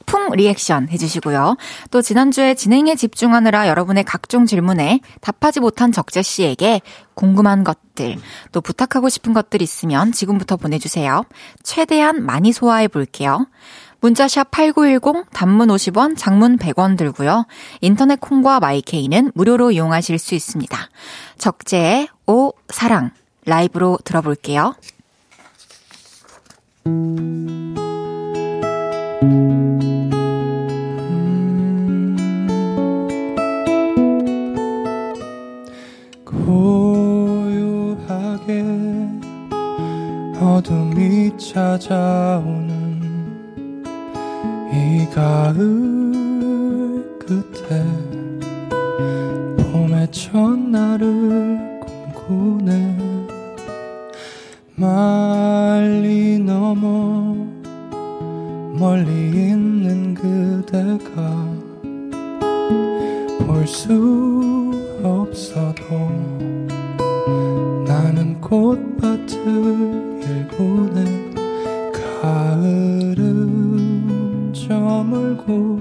폭풍 0.06 0.30
리액션 0.32 0.88
해주시고요. 0.88 1.56
또 1.90 2.02
지난주에 2.02 2.54
진행에 2.54 2.94
집중하느라 2.94 3.68
여러분의 3.68 4.04
각종 4.04 4.46
질문에 4.46 5.00
답하지 5.20 5.60
못한 5.60 5.92
적재 5.92 6.22
씨에게 6.22 6.80
궁금한 7.14 7.64
것들, 7.64 8.16
또 8.52 8.60
부탁하고 8.60 9.08
싶은 9.08 9.32
것들 9.32 9.62
있으면 9.62 10.12
지금부터 10.12 10.56
보내주세요. 10.56 11.24
최대한 11.62 12.24
많이 12.24 12.52
소화해 12.52 12.88
볼게요. 12.88 13.46
문자샵 14.00 14.50
8910, 14.50 15.30
단문 15.32 15.68
50원, 15.68 16.16
장문 16.16 16.58
100원 16.58 16.98
들고요. 16.98 17.46
인터넷 17.80 18.20
콩과 18.20 18.58
마이케이는 18.58 19.30
무료로 19.34 19.70
이용하실 19.70 20.18
수 20.18 20.34
있습니다. 20.34 20.76
적재의 21.38 22.08
오 22.26 22.52
사랑 22.68 23.10
라이브로 23.44 23.98
들어볼게요. 24.04 24.74
어둠이 40.42 41.36
찾아오는 41.38 43.00
이 44.72 45.06
가을 45.14 45.54
끝에 47.20 47.84
봄의 49.72 50.10
첫날을 50.10 51.80
꿈꾸네. 51.80 52.98
멀리 54.74 56.38
넘어 56.40 57.36
멀리 58.76 59.10
있는 59.10 60.14
그대가 60.14 61.46
볼 63.46 63.64
수 63.66 64.72
없어도 65.04 65.82
나는 67.86 68.40
꽃밭을 68.40 70.01
일구네 70.62 71.32
가을은 72.22 73.32
저물고 74.52 75.80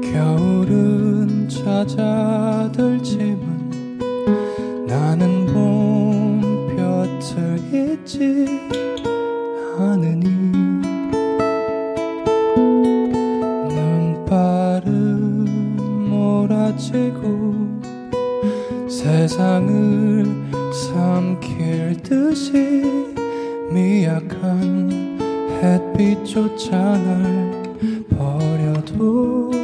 겨울은 0.00 1.46
찾아들지만 1.48 2.88
나는 4.86 5.44
봄 5.46 6.40
볕을 6.74 7.58
잊지 7.72 8.46
않으니 9.78 10.24
눈발은 13.74 14.88
몰아치고 16.08 17.24
세상을 18.88 20.24
삼킬 20.72 22.02
듯이 22.02 23.13
미약한 23.74 25.18
햇빛조차 25.60 26.76
날 26.78 27.74
버려도 28.08 29.63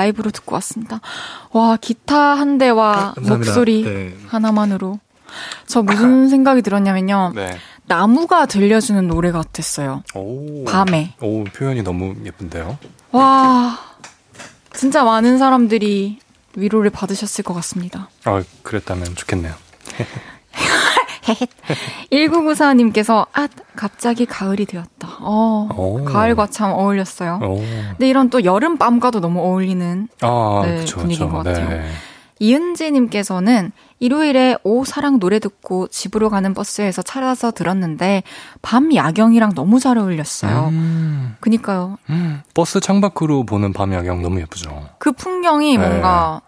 라이브로 0.00 0.30
듣고 0.30 0.54
왔습니다. 0.56 1.00
와, 1.52 1.76
기타 1.76 2.16
한 2.18 2.56
대와 2.58 2.90
아, 2.90 3.12
감사합니다. 3.14 3.36
목소리 3.36 3.82
네. 3.84 4.16
하나만으로. 4.28 4.98
저 5.66 5.82
무슨 5.84 6.28
생각이 6.28 6.62
들었냐면요. 6.62 7.32
네. 7.34 7.56
나무가 7.86 8.46
들려주는 8.46 9.06
노래 9.06 9.30
같았어요. 9.32 10.02
오. 10.14 10.64
밤에. 10.64 11.14
오, 11.20 11.44
표현이 11.44 11.82
너무 11.82 12.14
예쁜데요? 12.24 12.78
와, 13.12 13.78
진짜 14.72 15.04
많은 15.04 15.38
사람들이 15.38 16.18
위로를 16.56 16.90
받으셨을 16.90 17.44
것 17.44 17.52
같습니다. 17.54 18.08
아, 18.24 18.42
그랬다면 18.62 19.14
좋겠네요. 19.16 19.54
1994님께서, 22.12 23.26
아, 23.32 23.48
갑자기 23.76 24.26
가을이 24.26 24.66
되었다. 24.66 25.08
어, 25.20 25.68
오. 25.76 26.04
가을과 26.04 26.48
참 26.48 26.72
어울렸어요. 26.72 27.40
오. 27.42 27.56
근데 27.56 28.08
이런 28.08 28.30
또 28.30 28.44
여름 28.44 28.76
밤과도 28.78 29.20
너무 29.20 29.40
어울리는 29.40 30.08
아, 30.22 30.62
네, 30.64 30.76
그쵸, 30.78 30.98
분위기인 30.98 31.28
그쵸. 31.28 31.36
것 31.36 31.44
같아요. 31.44 31.68
네. 31.68 31.86
이은지님께서는 32.40 33.70
일요일에 33.98 34.56
오 34.64 34.84
사랑 34.84 35.18
노래 35.20 35.38
듣고 35.38 35.88
집으로 35.88 36.30
가는 36.30 36.54
버스에서 36.54 37.02
찾아서 37.02 37.50
들었는데 37.50 38.22
밤 38.62 38.94
야경이랑 38.94 39.54
너무 39.54 39.78
잘 39.78 39.98
어울렸어요. 39.98 40.68
음, 40.70 41.36
그니까요. 41.40 41.98
음, 42.08 42.40
버스 42.54 42.80
창밖으로 42.80 43.44
보는 43.44 43.74
밤 43.74 43.92
야경 43.92 44.22
너무 44.22 44.40
예쁘죠. 44.40 44.88
그 44.98 45.12
풍경이 45.12 45.76
네. 45.76 45.86
뭔가 45.86 46.40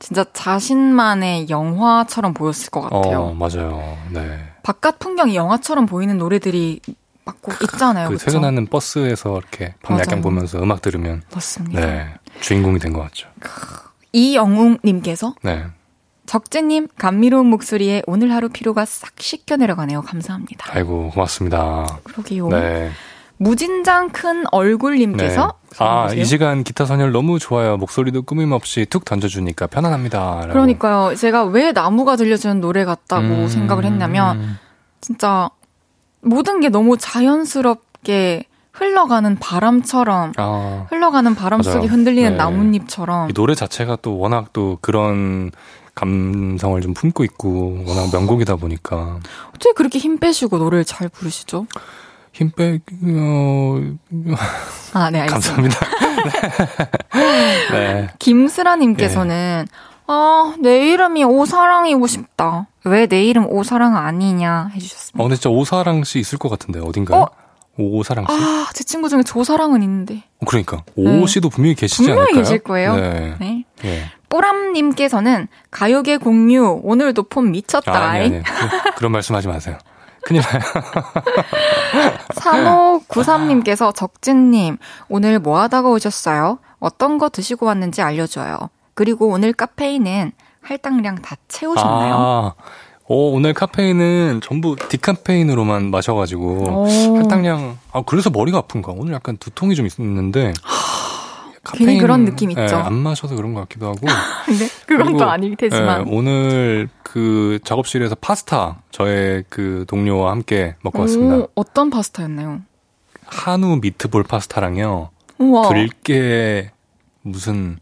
진짜 0.00 0.24
자신만의 0.32 1.48
영화처럼 1.50 2.34
보였을 2.34 2.70
것 2.70 2.80
같아요. 2.80 3.20
어, 3.22 3.34
맞아요. 3.34 3.96
네. 4.10 4.40
바깥 4.64 4.98
풍경이 4.98 5.36
영화처럼 5.36 5.86
보이는 5.86 6.18
노래들이 6.18 6.80
막꼭 7.24 7.62
있잖아요. 7.62 8.08
그 8.08 8.14
그쵸? 8.14 8.26
퇴근하는 8.26 8.66
버스에서 8.66 9.38
이렇게 9.38 9.74
밤 9.82 9.96
맞아요. 9.96 10.00
야경 10.08 10.20
보면서 10.22 10.58
음악 10.62 10.80
들으면 10.82 11.22
맞습니다. 11.32 11.80
네. 11.80 12.06
주인공이 12.40 12.78
된 12.80 12.92
것 12.92 13.02
같죠. 13.02 13.28
이영웅 14.12 14.78
님께서 14.84 15.34
네. 15.42 15.64
적재님 16.26 16.88
감미로운 16.96 17.46
목소리에 17.46 18.02
오늘 18.06 18.32
하루 18.32 18.48
피로가 18.48 18.84
싹 18.84 19.12
씻겨 19.18 19.56
내려가네요. 19.56 20.02
감사합니다. 20.02 20.66
아이고, 20.70 21.10
고맙습니다. 21.10 21.86
그러게요. 22.04 22.48
네. 22.48 22.90
무진장 23.40 24.10
큰 24.10 24.44
얼굴님께서 24.52 25.54
아, 25.78 26.02
보세요. 26.02 26.20
이 26.20 26.24
시간 26.26 26.62
기타 26.62 26.84
선율 26.84 27.10
너무 27.10 27.38
좋아요. 27.38 27.78
목소리도 27.78 28.22
꾸밈 28.22 28.52
없이 28.52 28.84
툭 28.84 29.06
던져주니까 29.06 29.66
편안합니다. 29.66 30.18
라고. 30.40 30.52
그러니까요. 30.52 31.16
제가 31.16 31.44
왜 31.44 31.72
나무가 31.72 32.16
들려주는 32.16 32.60
노래 32.60 32.84
같다고 32.84 33.24
음, 33.24 33.48
생각을 33.48 33.86
했냐면 33.86 34.58
진짜 35.00 35.48
모든 36.20 36.60
게 36.60 36.68
너무 36.68 36.98
자연스럽게 36.98 38.44
흘러가는 38.72 39.34
바람처럼 39.36 40.32
아, 40.36 40.86
흘러가는 40.90 41.34
바람. 41.34 41.62
속에 41.62 41.86
흔들리는 41.86 42.32
네. 42.32 42.36
나뭇잎처럼 42.36 43.30
이 43.30 43.32
노래 43.32 43.54
자체가 43.54 43.96
또 44.02 44.18
워낙 44.18 44.52
또 44.52 44.76
그런 44.82 45.50
감성을 45.94 46.78
좀 46.82 46.92
품고 46.92 47.24
있고 47.24 47.84
워낙 47.86 48.10
명곡이다 48.12 48.56
보니까 48.56 49.18
어떻게 49.48 49.72
그렇게 49.74 49.98
힘 49.98 50.18
빼시고 50.18 50.58
노래를 50.58 50.84
잘 50.84 51.08
부르시죠? 51.08 51.66
힘 52.32 52.50
빼, 52.52 52.78
어, 53.04 53.80
아, 54.94 55.10
네, 55.10 55.20
알겠습니다. 55.20 55.78
감사합니다. 55.78 55.78
네. 57.72 58.08
김슬아님께서는 58.18 59.66
아, 60.06 60.54
내 60.60 60.88
이름이 60.90 61.24
오사랑이고 61.24 62.06
싶다. 62.06 62.66
왜 62.84 63.06
내 63.06 63.24
이름 63.24 63.46
오사랑 63.46 63.96
아니냐 63.96 64.70
해주셨습니다. 64.74 65.22
어, 65.22 65.26
근데 65.26 65.36
진짜 65.36 65.50
오사랑 65.50 66.04
씨 66.04 66.18
있을 66.18 66.38
것 66.38 66.48
같은데, 66.48 66.80
어딘가요? 66.80 67.20
어? 67.22 67.26
오사랑 67.78 68.26
씨? 68.28 68.32
아, 68.34 68.66
제 68.74 68.84
친구 68.84 69.08
중에 69.08 69.22
조사랑은 69.22 69.82
있는데. 69.82 70.24
어, 70.40 70.46
그러니까. 70.46 70.82
네. 70.96 71.20
오 71.22 71.26
씨도 71.26 71.48
분명히 71.50 71.74
계시지 71.74 72.02
분명히 72.02 72.20
않을까요? 72.22 72.42
계실 72.42 72.58
거예요. 72.60 72.96
네. 72.96 73.34
네. 73.38 73.64
예. 73.84 74.04
뽀람님께서는 74.28 75.48
가요계 75.70 76.16
공유, 76.18 76.80
오늘도 76.82 77.24
폰 77.24 77.50
미쳤다. 77.52 77.92
아, 77.92 78.10
아니, 78.10 78.24
아니. 78.26 78.42
그- 78.42 78.94
그런 78.96 79.12
말씀 79.12 79.34
하지 79.34 79.46
마세요. 79.48 79.76
큰일 80.22 80.42
나요. 80.42 80.60
3593님께서 82.34 83.94
적진님, 83.94 84.78
오늘 85.08 85.38
뭐 85.38 85.60
하다가 85.60 85.88
오셨어요? 85.88 86.58
어떤 86.78 87.18
거 87.18 87.28
드시고 87.28 87.66
왔는지 87.66 88.02
알려줘요. 88.02 88.58
그리고 88.94 89.28
오늘 89.28 89.52
카페인은 89.52 90.32
할당량 90.62 91.22
다 91.22 91.36
채우셨나요? 91.48 92.14
아, 92.14 92.54
오, 93.06 93.32
오늘 93.34 93.54
카페인은 93.54 94.40
전부 94.42 94.76
디카페인으로만 94.76 95.90
마셔가지고, 95.90 96.44
오. 96.84 97.16
할당량, 97.16 97.78
아, 97.92 98.02
그래서 98.06 98.30
머리가 98.30 98.58
아픈가? 98.58 98.92
오늘 98.94 99.14
약간 99.14 99.36
두통이 99.36 99.74
좀 99.74 99.88
있는데, 99.98 100.52
괜히 101.72 101.98
그런 101.98 102.24
느낌 102.24 102.50
있죠. 102.50 102.62
예, 102.62 102.72
안 102.72 102.94
마셔서 102.94 103.34
그런 103.34 103.52
것 103.54 103.60
같기도 103.60 103.86
하고. 103.86 103.98
네, 104.48 104.68
그건 104.86 105.16
또 105.16 105.28
아닐 105.28 105.56
테지만. 105.56 106.06
예, 106.06 106.10
오늘 106.10 106.88
그 107.12 107.58
작업실에서 107.64 108.14
파스타, 108.14 108.82
저의 108.92 109.42
그 109.48 109.84
동료와 109.88 110.30
함께 110.30 110.76
먹고 110.82 111.00
왔습니다. 111.00 111.36
오, 111.38 111.48
어떤 111.56 111.90
파스타였나요? 111.90 112.60
한우 113.26 113.78
미트볼 113.82 114.22
파스타랑요, 114.22 115.10
우와. 115.38 115.68
들깨 115.70 116.70
무슨 117.22 117.78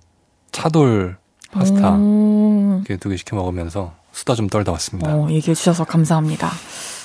차돌 0.51 1.19
파스타, 1.53 1.97
오. 1.99 2.77
이렇게 2.87 2.97
두 2.97 3.11
개 3.11 3.17
시켜 3.19 3.37
먹으면서 3.37 3.93
수다 4.13 4.35
좀 4.35 4.47
떨다 4.49 4.73
왔습니다. 4.73 5.15
어, 5.15 5.29
얘기해 5.29 5.55
주셔서 5.55 5.85
감사합니다. 5.85 6.49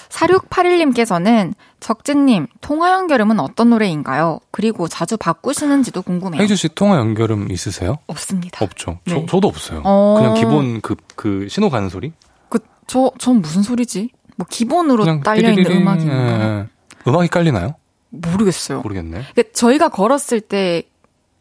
4681님께서는 0.07 1.53
적진님, 1.84 2.47
통화 2.61 2.93
연결음은 2.93 3.41
어떤 3.41 3.69
노래인가요? 3.69 4.39
그리고 4.51 4.88
자주 4.88 5.17
바꾸시는지도 5.17 6.01
궁금해요. 6.01 6.41
혜주 6.41 6.55
씨 6.55 6.69
통화 6.69 6.97
연결음 6.97 7.51
있으세요? 7.51 7.97
없습니다. 8.07 8.63
없죠. 8.63 8.99
네. 9.05 9.13
저, 9.13 9.25
저도 9.25 9.49
없어요. 9.49 9.81
어. 9.84 10.15
그냥 10.17 10.34
기본 10.36 10.79
그, 10.79 10.95
그 11.15 11.47
신호 11.49 11.69
가는 11.69 11.89
소리? 11.89 12.13
그, 12.47 12.59
저, 12.88 13.11
전 13.19 13.41
무슨 13.41 13.63
소리지? 13.63 14.09
뭐 14.38 14.47
기본으로 14.49 15.03
딸려있는 15.21 15.55
띠리리링, 15.55 15.81
음악인가? 15.81 16.15
예. 16.15 16.67
음악이 17.05 17.27
깔리나요? 17.27 17.75
모르겠어요. 18.09 18.81
모르겠네. 18.81 19.23
그러니까 19.34 19.43
저희가 19.53 19.89
걸었을 19.89 20.39
때 20.39 20.84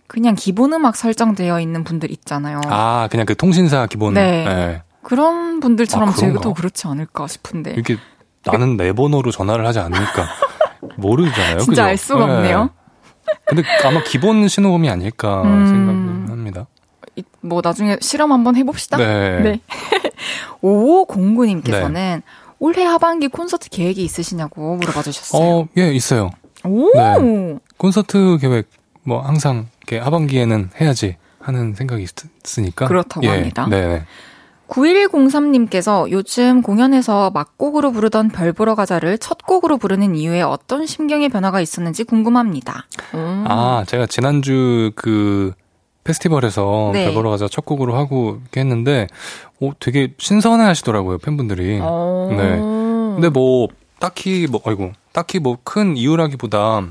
그냥 0.09 0.35
기본 0.35 0.73
음악 0.73 0.97
설정되어 0.97 1.61
있는 1.61 1.85
분들 1.85 2.11
있잖아요. 2.11 2.61
아, 2.67 3.07
그냥 3.13 3.27
그 3.27 3.37
통신사 3.37 3.87
기본. 3.87 4.15
네. 4.15 4.45
예. 4.47 4.83
그런 5.03 5.61
분들처럼 5.61 6.09
아? 6.09 6.13
저희도 6.13 6.55
그렇지 6.55 6.87
않을까 6.87 7.27
싶은데. 7.29 7.73
이렇게 7.73 7.97
나는 8.45 8.77
내 8.77 8.93
번호로 8.93 9.31
전화를 9.31 9.67
하지 9.67 9.79
않으니까 9.79 10.27
모르잖아요. 10.97 11.59
진짜 11.59 11.71
그죠? 11.71 11.83
알 11.83 11.97
수가 11.97 12.21
예. 12.29 12.33
없네요. 12.33 12.71
근데 13.47 13.63
아마 13.85 14.03
기본 14.03 14.49
신호음이 14.49 14.89
아닐까 14.91 15.43
음. 15.43 15.67
생각합니다. 15.67 16.67
이- 17.17 17.23
뭐 17.41 17.61
나중에 17.63 17.99
실험 18.01 18.33
한번 18.33 18.57
해봅시다. 18.57 18.97
네. 18.97 19.41
네. 19.41 19.61
5509님께서는 20.63 22.23
올해 22.59 22.85
하반기 22.85 23.29
콘서트 23.29 23.69
계획이 23.71 24.03
있으시냐고 24.05 24.77
물어봐 24.77 25.03
주셨어요. 25.03 25.43
어, 25.43 25.69
예, 25.79 25.93
있어요. 25.93 26.31
오! 26.65 26.91
네. 26.95 27.59
콘서트 27.77 28.39
계획 28.41 28.69
뭐 29.03 29.21
항상 29.21 29.67
이렇게 29.81 29.99
하반기에는 29.99 30.71
해야지 30.81 31.17
하는 31.41 31.75
생각이 31.75 32.05
있, 32.05 32.11
있으니까 32.45 32.87
그렇다고 32.87 33.27
예, 33.27 33.31
합니다. 33.31 33.67
네. 33.69 34.05
9103님께서 34.73 36.11
요즘 36.11 36.63
공연에서 36.63 37.31
막곡으로 37.31 37.93
부르던 37.93 38.31
별 38.31 38.53
보러 38.53 38.75
가자를 38.75 39.19
첫 39.19 39.39
곡으로 39.43 39.77
부르는 39.77 40.15
이유에 40.17 40.41
어떤 40.43 40.87
심경의 40.87 41.29
변화가 41.29 41.61
있었는지 41.61 42.05
궁금합니다. 42.05 42.87
음. 43.15 43.45
아, 43.47 43.85
제가 43.87 44.07
지난주 44.07 44.93
그 44.97 45.53
페스티벌에서 46.05 46.91
네. 46.93 47.05
별 47.05 47.15
보러 47.15 47.31
가자 47.31 47.49
첫 47.49 47.65
곡으로 47.65 47.95
하고 47.95 48.39
이렇게 48.41 48.61
했는데 48.61 49.07
오, 49.61 49.73
되게 49.79 50.15
신선해 50.19 50.65
하시더라고요, 50.65 51.19
팬분들이. 51.19 51.79
어. 51.83 52.29
네. 52.31 52.59
근데 53.15 53.29
뭐 53.29 53.69
딱히 54.01 54.49
뭐 54.51 54.61
아이고, 54.65 54.93
딱히 55.13 55.39
뭐 55.39 55.59
큰 55.63 55.97
이유라기보다 55.97 56.83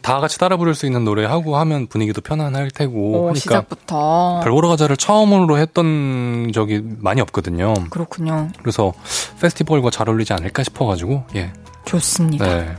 다 0.00 0.20
같이 0.20 0.38
따라 0.38 0.56
부를 0.56 0.74
수 0.74 0.86
있는 0.86 1.04
노래 1.04 1.24
하고 1.24 1.56
하면 1.58 1.86
분위기도 1.86 2.20
편안할 2.20 2.70
테고 2.70 3.24
오, 3.24 3.28
하니까 3.28 3.40
시작부터. 3.40 4.40
별 4.42 4.52
보러 4.52 4.68
가자를 4.68 4.96
처음으로 4.96 5.58
했던 5.58 6.50
적이 6.54 6.82
많이 6.98 7.20
없거든요. 7.20 7.74
그렇군요. 7.90 8.48
그래서 8.60 8.92
페스티벌과 9.40 9.90
잘 9.90 10.08
어울리지 10.08 10.32
않을까 10.32 10.62
싶어가지고 10.62 11.24
예. 11.36 11.52
좋습니다. 11.84 12.46
네. 12.46 12.76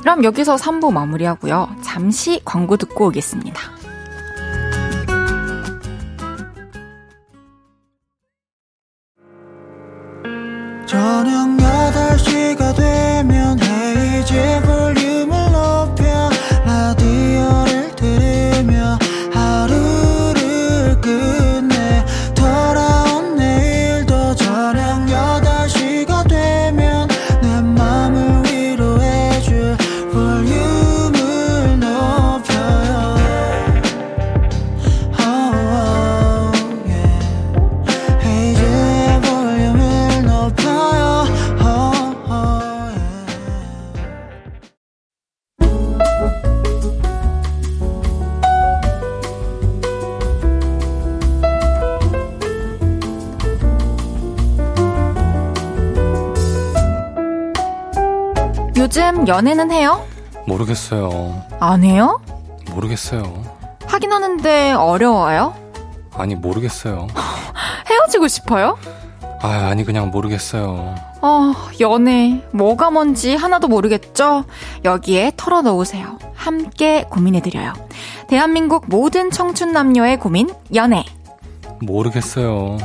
그럼 0.00 0.24
여기서 0.24 0.56
3부 0.56 0.92
마무리하고요. 0.92 1.68
잠시 1.82 2.40
광고 2.44 2.76
듣고 2.76 3.08
오겠습니다. 3.08 3.77
연애는 59.28 59.70
해요? 59.70 60.04
모르겠어요. 60.46 61.42
안 61.60 61.84
해요? 61.84 62.18
모르겠어요. 62.70 63.22
하긴 63.86 64.10
하는데 64.10 64.72
어려워요? 64.72 65.54
아니, 66.14 66.34
모르겠어요. 66.34 67.06
헤어지고 67.90 68.26
싶어요? 68.28 68.78
아, 69.42 69.68
아니, 69.70 69.84
그냥 69.84 70.10
모르겠어요. 70.10 70.94
어, 71.20 71.52
연애, 71.80 72.42
뭐가 72.52 72.90
뭔지 72.90 73.34
하나도 73.36 73.68
모르겠죠? 73.68 74.44
여기에 74.84 75.32
털어놓으세요. 75.36 76.18
함께 76.34 77.04
고민해드려요. 77.10 77.74
대한민국 78.28 78.84
모든 78.88 79.30
청춘 79.30 79.72
남녀의 79.72 80.18
고민, 80.18 80.48
연애. 80.74 81.04
모르겠어요. 81.82 82.78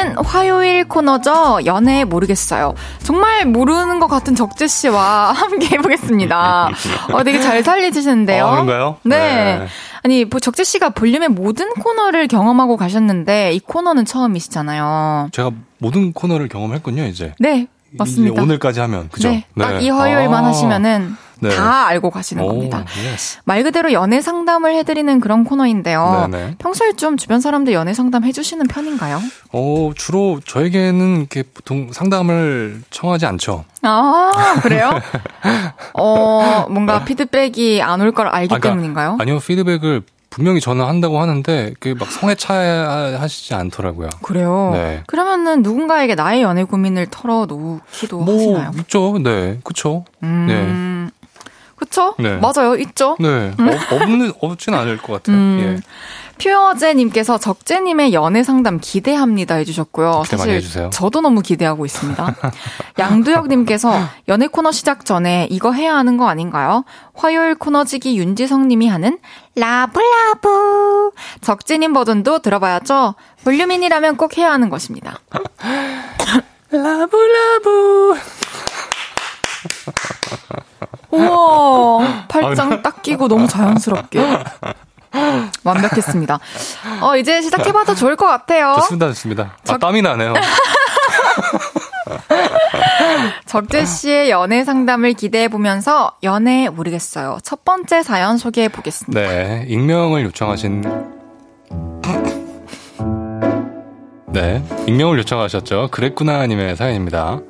4부는 0.00 0.24
화요일 0.24 0.84
코너죠. 0.88 1.60
연애 1.66 2.04
모르겠어요. 2.04 2.74
정말 3.02 3.46
모르는 3.46 4.00
것 4.00 4.06
같은 4.08 4.34
적재 4.34 4.66
씨와 4.66 5.32
함께 5.32 5.76
해보겠습니다. 5.76 6.70
어, 7.12 7.24
되게 7.24 7.40
잘 7.40 7.62
살려주시는데요. 7.62 8.46
아, 8.46 8.50
그런가요? 8.52 8.96
네. 9.04 9.18
네. 9.18 9.66
아니, 10.02 10.24
뭐 10.24 10.40
적재 10.40 10.64
씨가 10.64 10.90
볼륨의 10.90 11.28
모든 11.28 11.70
코너를 11.74 12.26
경험하고 12.28 12.76
가셨는데 12.76 13.52
이 13.52 13.60
코너는 13.60 14.04
처음이시잖아요. 14.06 15.28
제가 15.32 15.50
모든 15.78 16.12
코너를 16.12 16.48
경험했군요, 16.48 17.04
이제. 17.04 17.34
네, 17.38 17.66
맞습니다. 17.90 18.32
이제 18.32 18.42
오늘까지 18.42 18.80
하면, 18.80 19.08
그죠? 19.10 19.28
네, 19.28 19.44
딱이 19.58 19.90
화요일만 19.90 20.44
아, 20.44 20.48
하시면은 20.48 21.16
네. 21.40 21.48
다 21.50 21.86
알고 21.86 22.10
가시는 22.10 22.42
오, 22.44 22.48
겁니다. 22.48 22.84
예스. 23.12 23.38
말 23.44 23.62
그대로 23.62 23.92
연애 23.92 24.20
상담을 24.20 24.74
해드리는 24.76 25.20
그런 25.20 25.44
코너인데요. 25.44 26.28
네네. 26.30 26.56
평소에 26.58 26.92
좀 26.92 27.16
주변 27.16 27.40
사람들 27.40 27.72
연애 27.72 27.94
상담 27.94 28.24
해주시는 28.24 28.66
편인가요? 28.68 29.20
어, 29.52 29.90
주로 29.96 30.40
저에게는 30.46 31.16
이렇게 31.18 31.42
보통 31.42 31.92
상담을 31.92 32.82
청하지 32.90 33.26
않죠. 33.26 33.64
아, 33.82 34.56
그래요? 34.62 34.90
어, 35.94 36.66
뭔가 36.70 37.04
피드백이 37.04 37.82
안 37.82 38.00
올 38.00 38.12
걸 38.12 38.28
알기 38.28 38.54
아, 38.54 38.58
그러니까 38.58 38.68
때문인가요? 38.70 39.16
아니요, 39.20 39.38
피드백을 39.40 40.02
분명히 40.30 40.60
저는 40.60 40.84
한다고 40.84 41.20
하는데, 41.20 41.74
그 41.80 41.94
막 41.98 42.10
성에 42.10 42.34
차하시지 42.36 43.52
않더라고요. 43.54 44.08
그래요? 44.22 44.70
네. 44.72 45.02
그러면은 45.06 45.62
누군가에게 45.62 46.14
나의 46.14 46.42
연애 46.42 46.62
고민을 46.64 47.08
털어놓기도 47.10 48.20
뭐, 48.20 48.34
하시나요? 48.36 48.70
있죠. 48.78 49.18
네. 49.22 49.58
그쵸. 49.64 50.04
음, 50.22 51.10
그쵸? 51.80 52.14
네. 52.18 52.36
맞아요, 52.36 52.76
있죠? 52.76 53.16
네. 53.18 53.52
어, 53.58 53.94
없는, 53.94 54.34
없진 54.40 54.74
않을 54.74 54.98
것 54.98 55.14
같아요. 55.14 55.34
음. 55.34 55.58
예. 55.78 55.80
퓨어제님께서 56.36 57.38
적재님의 57.38 58.12
연애 58.12 58.42
상담 58.42 58.78
기대합니다 58.80 59.54
해주셨고요. 59.56 60.22
기대 60.24 60.36
사실 60.36 60.54
해주세요. 60.54 60.90
저도 60.90 61.22
너무 61.22 61.40
기대하고 61.40 61.86
있습니다. 61.86 62.34
양두혁님께서 62.98 63.98
연애 64.28 64.46
코너 64.46 64.72
시작 64.72 65.04
전에 65.04 65.48
이거 65.50 65.72
해야 65.72 65.96
하는 65.96 66.16
거 66.18 66.28
아닌가요? 66.28 66.84
화요일 67.14 67.54
코너지기 67.54 68.16
윤지성님이 68.18 68.88
하는 68.88 69.18
라브라브 69.54 71.10
적재님 71.40 71.92
버전도 71.94 72.40
들어봐야죠. 72.40 73.14
볼륨인이라면 73.44 74.16
꼭 74.16 74.36
해야 74.38 74.52
하는 74.52 74.68
것입니다. 74.70 75.18
라브라브. 76.70 78.18
우와 81.10 82.24
팔짱 82.28 82.82
딱 82.82 83.02
끼고 83.02 83.28
너무 83.28 83.46
자연스럽게 83.48 84.20
완벽했습니다. 85.64 86.38
어 87.02 87.16
이제 87.16 87.42
시작해봐도 87.42 87.94
좋을 87.94 88.16
것 88.16 88.26
같아요. 88.26 88.74
좋습니다, 88.76 89.06
좋습니다. 89.08 89.42
아, 89.42 89.64
적- 89.64 89.80
땀이 89.80 90.02
나네요. 90.02 90.34
적재 93.46 93.84
씨의 93.84 94.30
연애 94.30 94.64
상담을 94.64 95.12
기대해 95.14 95.48
보면서 95.48 96.12
연애 96.22 96.68
모르겠어요. 96.68 97.38
첫 97.42 97.64
번째 97.64 98.02
사연 98.02 98.38
소개해 98.38 98.68
보겠습니다. 98.68 99.20
네, 99.20 99.64
익명을 99.68 100.24
요청하신. 100.24 100.84
네, 104.28 104.62
익명을 104.86 105.18
요청하셨죠. 105.18 105.88
그랬구나 105.90 106.46
님의 106.46 106.76
사연입니다. 106.76 107.40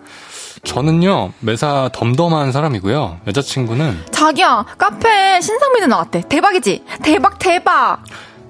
저는요, 0.64 1.32
매사 1.40 1.88
덤덤한 1.92 2.52
사람이고요. 2.52 3.20
여자친구는 3.26 4.04
자기야, 4.10 4.66
카페 4.78 5.40
신상민이 5.40 5.86
나왔대. 5.86 6.22
대박이지? 6.28 6.84
대박, 7.02 7.38
대박! 7.38 8.02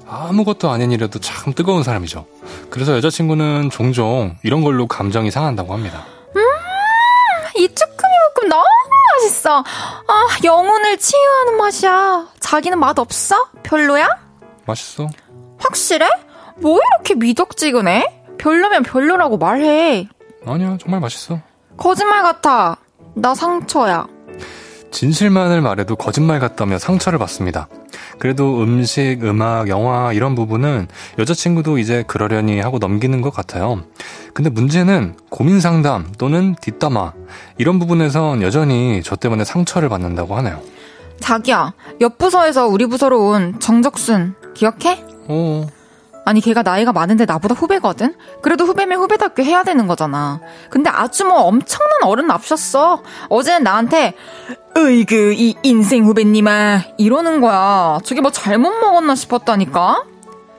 아무것도 0.09 0.71
아닌 0.71 0.91
일에도 0.91 1.21
참 1.21 1.55
뜨거운 1.55 1.85
사람이죠. 1.85 2.27
그래서 2.69 2.97
여자친구는 2.97 3.71
종종 3.71 4.37
이런 4.43 4.63
걸로 4.63 4.87
감정이 4.89 5.31
상한다고 5.31 5.73
합니다. 5.73 6.05
이 7.57 7.69
쭈꾸미 7.69 8.13
볶음 8.37 8.49
너무 8.49 8.65
맛있어. 9.23 9.59
아, 9.61 10.27
영혼을 10.45 10.97
치유하는 10.99 11.59
맛이야. 11.59 12.27
자기는 12.41 12.79
맛 12.79 12.99
없어? 12.99 13.37
별로야? 13.63 14.09
맛있어? 14.67 15.09
확실해? 15.59 16.09
뭐 16.57 16.79
이렇게 16.97 17.15
미적지근해? 17.15 18.23
별로면 18.39 18.83
별로라고 18.83 19.37
말해. 19.37 20.09
아니야, 20.47 20.79
정말 20.81 21.01
맛있어. 21.01 21.41
거짓말 21.81 22.23
같아. 22.23 22.77
나 23.15 23.35
상처야. 23.35 24.07
진실만을 24.91 25.63
말해도 25.63 25.97
거짓말 25.97 26.39
같다며 26.39 26.79
상처를 26.79 27.19
받습니다. 27.19 27.69
그래도 28.19 28.63
음식, 28.63 29.21
음악, 29.23 29.69
영화 29.69 30.13
이런 30.13 30.35
부분은 30.35 30.89
여자친구도 31.19 31.79
이제 31.79 32.05
그러려니 32.07 32.61
하고 32.61 32.79
넘기는 32.79 33.19
것 33.23 33.33
같아요. 33.33 33.83
근데 34.35 34.51
문제는 34.51 35.17
고민 35.31 35.61
상담 35.61 36.13
또는 36.19 36.55
뒷담화 36.61 37.15
이런 37.57 37.79
부분에선 37.79 38.43
여전히 38.43 39.01
저 39.03 39.17
때문에 39.17 39.45
상처를 39.45 39.89
받는다고 39.89 40.37
하네요. 40.37 40.61
자기야, 41.21 41.73
옆 42.03 42.19
부서에서 42.19 42.67
우리 42.67 42.87
부서로 42.87 43.29
온 43.29 43.59
정적순 43.59 44.35
기억해? 44.55 45.03
어, 45.29 45.67
아니 46.25 46.41
걔가 46.41 46.63
나이가 46.63 46.93
많은데 46.93 47.25
나보다 47.25 47.55
후배거든? 47.55 48.15
그래도 48.43 48.65
후배면 48.65 48.99
후배답게 49.01 49.43
해야 49.45 49.65
되는 49.65 49.87
거잖아. 49.87 50.41
근데 50.69 50.91
아주 50.91 51.25
뭐 51.25 51.41
엄청난 51.43 52.03
어른 52.05 52.27
납셨어. 52.27 53.03
어제는 53.29 53.65
나한테 53.65 54.15
으이그 54.77 55.33
이 55.37 55.57
인생 55.63 56.05
후배님아 56.05 56.83
이러는 56.99 57.41
거야. 57.41 57.99
저게 58.05 58.21
뭐 58.21 58.31
잘못 58.31 58.71
먹었나 58.71 59.15
싶었다니까? 59.15 60.05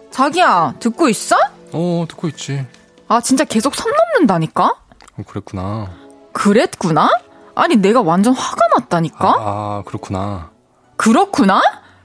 자기야 0.10 0.76
듣고 0.80 1.08
있어? 1.10 1.38
어, 1.72 2.06
듣고 2.10 2.28
있지. 2.30 2.66
아 3.08 3.22
진짜 3.22 3.44
계속 3.46 3.76
선 3.76 3.92
넘는다니까? 3.92 4.66
어, 5.18 5.24
그랬구나. 5.26 5.90
그랬구나? 6.34 7.10
아니 7.56 7.76
내가 7.76 8.02
완전 8.02 8.34
화가 8.34 8.62
났다니까? 8.80 9.28
아, 9.30 9.36
아, 9.38 9.84
그렇구나. 9.86 10.50
그렇구나? 10.98 11.62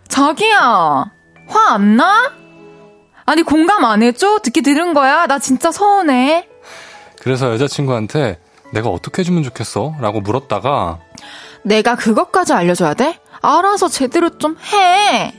자기야, 0.08 0.58
화 1.48 1.74
안 1.74 1.96
나? 1.96 2.30
아니, 3.26 3.42
공감 3.42 3.84
안 3.84 4.02
해줘? 4.02 4.38
듣기 4.42 4.62
들은 4.62 4.94
거야? 4.94 5.26
나 5.26 5.38
진짜 5.38 5.70
서운해. 5.72 6.48
그래서 7.20 7.52
여자친구한테 7.52 8.38
내가 8.72 8.88
어떻게 8.88 9.20
해주면 9.20 9.42
좋겠어? 9.42 9.94
라고 10.00 10.20
물었다가 10.20 10.98
내가 11.62 11.96
그것까지 11.96 12.52
알려줘야 12.52 12.94
돼? 12.94 13.18
알아서 13.42 13.88
제대로 13.88 14.38
좀 14.38 14.56
해. 14.72 15.34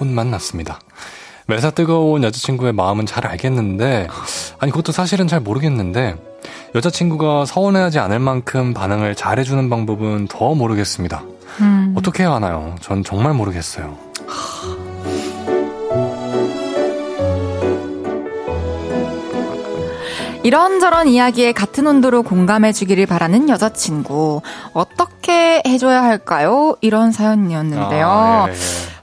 혼만 0.00 0.30
났습니다. 0.30 0.80
매사 1.46 1.70
뜨거운 1.70 2.24
여자친구의 2.24 2.72
마음은 2.72 3.06
잘 3.06 3.26
알겠는데, 3.26 4.08
아니, 4.58 4.72
그것도 4.72 4.92
사실은 4.92 5.28
잘 5.28 5.40
모르겠는데, 5.40 6.16
여자친구가 6.74 7.44
서운해하지 7.44 7.98
않을 8.00 8.18
만큼 8.18 8.74
반응을 8.74 9.14
잘해주는 9.14 9.70
방법은 9.70 10.26
더 10.28 10.54
모르겠습니다. 10.54 11.22
음, 11.60 11.94
어떻게 11.96 12.24
해야 12.24 12.32
하나요? 12.32 12.74
전 12.80 13.04
정말 13.04 13.32
모르겠어요. 13.34 13.96
이런저런 20.46 21.08
이야기에 21.08 21.50
같은 21.50 21.88
온도로 21.88 22.22
공감해주기를 22.22 23.06
바라는 23.06 23.48
여자친구. 23.48 24.42
어떻게 24.74 25.60
해줘야 25.66 26.04
할까요? 26.04 26.76
이런 26.82 27.10
사연이었는데요. 27.10 28.06
아, 28.08 28.46
예, 28.48 28.52
예. 28.52 28.56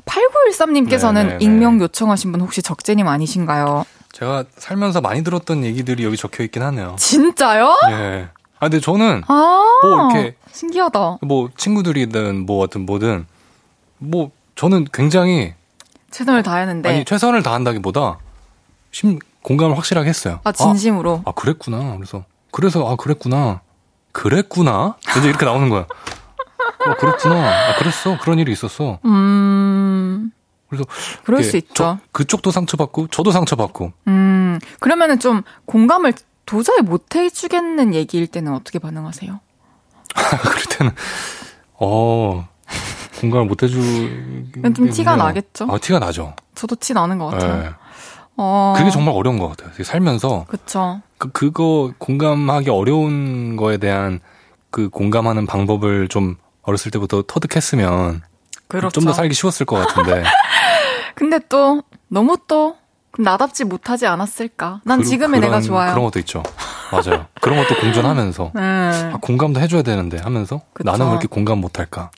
8913님께서는 0.06 1.14
네네네. 1.14 1.38
익명 1.42 1.82
요청하신 1.82 2.32
분 2.32 2.40
혹시 2.40 2.62
적재님 2.62 3.10
아니신가요? 3.10 3.86
제가 4.14 4.46
살면서 4.56 5.02
많이 5.02 5.22
들었던 5.22 5.66
얘기들이 5.66 6.06
여기 6.06 6.16
적혀 6.16 6.46
있긴 6.46 6.62
하네요. 6.64 6.96
진짜요? 6.98 7.78
예. 7.90 8.30
아, 8.60 8.70
근데 8.70 8.80
저는 8.80 9.24
아, 9.28 9.64
뭐 9.82 10.12
이렇게 10.14 10.36
신기하다. 10.50 11.18
뭐 11.24 11.50
친구들이든 11.58 12.46
뭐 12.46 12.62
같은 12.62 12.86
뭐든 12.86 13.26
뭐 13.98 14.32
저는 14.56 14.88
굉장히 14.94 15.56
최선을 16.10 16.42
다했는데. 16.42 16.90
아니 16.90 17.04
최선을 17.04 17.44
다한다기보다 17.44 18.20
심 18.92 19.20
공감을 19.44 19.78
확실하게 19.78 20.10
했어요. 20.10 20.40
아, 20.44 20.52
진심으로. 20.52 21.22
아, 21.26 21.30
아, 21.30 21.34
그랬구나. 21.34 21.96
그래서 21.98 22.26
그래서 22.52 22.90
아 22.90 22.96
그랬구나. 22.96 23.62
그랬구나. 24.12 24.96
이제 25.18 25.28
이렇게 25.30 25.46
나오는 25.46 25.70
거야. 25.70 25.82
어, 25.82 26.96
그렇구나. 27.00 27.70
아, 27.70 27.76
그랬어. 27.78 28.18
그런 28.20 28.40
일이 28.40 28.52
있었어. 28.52 29.00
음, 29.06 30.32
그래서 30.70 30.86
그럴 31.24 31.44
수 31.44 31.58
있죠. 31.58 31.74
저- 31.74 31.98
그쪽도 32.12 32.52
상처받고 32.52 33.08
저도 33.08 33.32
상처받고 33.32 33.92
음, 34.08 34.60
그러면은 34.80 35.20
좀 35.20 35.42
공감을 35.66 36.14
도저히 36.46 36.82
못 36.82 37.16
해주겠는 37.16 37.94
얘기일 37.94 38.28
때는 38.28 38.54
어떻게 38.54 38.80
반응하세요? 38.80 39.40
그럴 40.42 40.64
때는 40.78 40.92
어 41.80 42.48
공감을 43.22 43.46
못 43.48 43.64
해주. 43.64 43.80
좀 44.76 44.90
티가 44.90 45.16
나겠죠? 45.16 45.68
아 45.70 45.78
티가 45.78 46.00
나죠. 46.00 46.36
저도 46.56 46.76
티 46.76 46.94
나는 46.94 47.18
것 47.18 47.28
같아요. 47.28 47.64
네. 47.64 47.70
어, 48.38 48.74
그게 48.78 48.90
정말 48.90 49.14
어려운 49.16 49.38
것 49.40 49.50
같아요. 49.50 49.72
살면서 49.84 50.46
그쵸. 50.48 51.02
그 51.18 51.30
그거 51.32 51.94
공감하기 51.98 52.70
어려운 52.70 53.56
거에 53.56 53.78
대한 53.78 54.20
그 54.72 54.90
공감하는 54.90 55.46
방법을 55.46 56.08
좀 56.08 56.36
어렸을 56.64 56.92
때부터 56.92 57.24
터득했으면 57.28 58.22
그렇죠. 58.68 58.90
좀더 58.90 59.14
살기 59.14 59.34
쉬웠을 59.36 59.66
것 59.66 59.76
같은데. 59.76 60.24
근데 61.16 61.40
또 61.48 61.84
너무 62.08 62.38
또 62.48 62.76
나답지 63.20 63.64
못하지 63.66 64.08
않았을까? 64.08 64.82
난 64.86 65.00
그- 65.00 65.06
지금의 65.06 65.40
내가 65.42 65.52
그런- 65.60 65.62
좋아요. 65.62 65.92
그런 65.92 66.04
것도 66.06 66.18
있죠. 66.20 66.42
맞아요. 66.92 67.28
그런 67.42 67.58
것도 67.60 67.80
공존하면서 67.80 68.52
네. 68.56 68.62
아, 68.62 69.18
공감도 69.22 69.60
해줘야 69.60 69.84
되는데 69.84 70.18
하면서 70.18 70.62
그쵸. 70.74 70.90
나는 70.90 71.06
왜 71.08 71.12
이렇게 71.12 71.28
공감 71.28 71.60
못할까? 71.60 72.10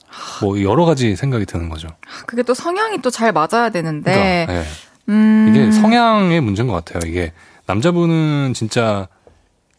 뭐 0.42 0.62
여러 0.64 0.86
가지 0.86 1.16
생각이 1.18 1.46
드는 1.46 1.68
거죠. 1.70 1.90
그게 2.26 2.44
또 2.44 2.54
성향이 2.54 3.02
또 3.02 3.10
잘 3.10 3.34
맞아야 3.34 3.70
되는데, 3.70 4.46
그러니까, 4.48 4.54
예. 4.54 4.64
음, 5.10 5.48
이게 5.50 5.72
성향의 5.72 6.42
문제인 6.42 6.68
것 6.68 6.84
같아요. 6.84 7.10
이게 7.10 7.34
남자분은 7.68 8.54
진짜 8.54 9.08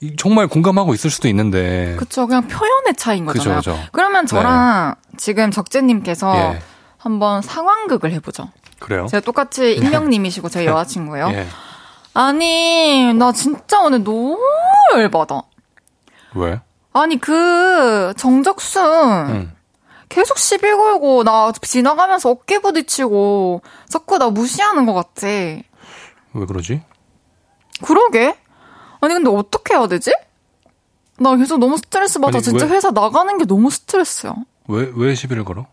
이- 0.00 0.14
정말 0.16 0.46
공감하고 0.46 0.94
있을 0.94 1.10
수도 1.10 1.28
있는데. 1.28 1.96
그쵸. 1.98 2.26
그냥 2.26 2.46
표현의 2.48 2.94
차이인 2.96 3.24
거잖아요. 3.24 3.56
그죠. 3.58 3.78
그러면 3.92 4.26
저랑 4.26 4.94
지금 5.16 5.50
적재님께서 5.50 6.36
예. 6.54 6.60
한번 6.98 7.40
상황극을 7.42 8.12
해보죠. 8.12 8.50
그래요? 8.78 9.06
제가 9.06 9.22
똑같이 9.22 9.72
익명님이시고 9.74 10.48
제 10.50 10.66
여자친구예요. 10.66 11.28
예. 11.32 11.46
아니, 12.14 13.12
나 13.14 13.32
진짜 13.32 13.80
오늘 13.80 14.02
너무 14.04 14.38
열받아. 14.94 15.42
왜? 16.34 16.60
아니, 16.92 17.18
그, 17.20 18.14
정적순. 18.16 18.82
응. 19.30 19.52
계속 20.16 20.38
시비 20.38 20.62
걸고, 20.72 21.24
나 21.24 21.52
지나가면서 21.60 22.30
어깨 22.30 22.58
부딪히고, 22.58 23.60
자꾸 23.86 24.16
나 24.16 24.30
무시하는 24.30 24.86
것 24.86 24.94
같아. 24.94 25.26
왜 25.26 26.46
그러지? 26.48 26.80
그러게? 27.84 28.34
아니, 29.02 29.12
근데 29.12 29.28
어떻게 29.28 29.74
해야 29.74 29.86
되지? 29.86 30.14
나 31.20 31.36
계속 31.36 31.58
너무 31.58 31.76
스트레스 31.76 32.18
받아. 32.18 32.38
아니, 32.38 32.42
진짜 32.42 32.64
왜? 32.64 32.72
회사 32.72 32.90
나가는 32.92 33.36
게 33.36 33.44
너무 33.44 33.68
스트레스야. 33.68 34.34
왜, 34.68 34.90
왜 34.96 35.14
시비를 35.14 35.44
걸어? 35.44 35.66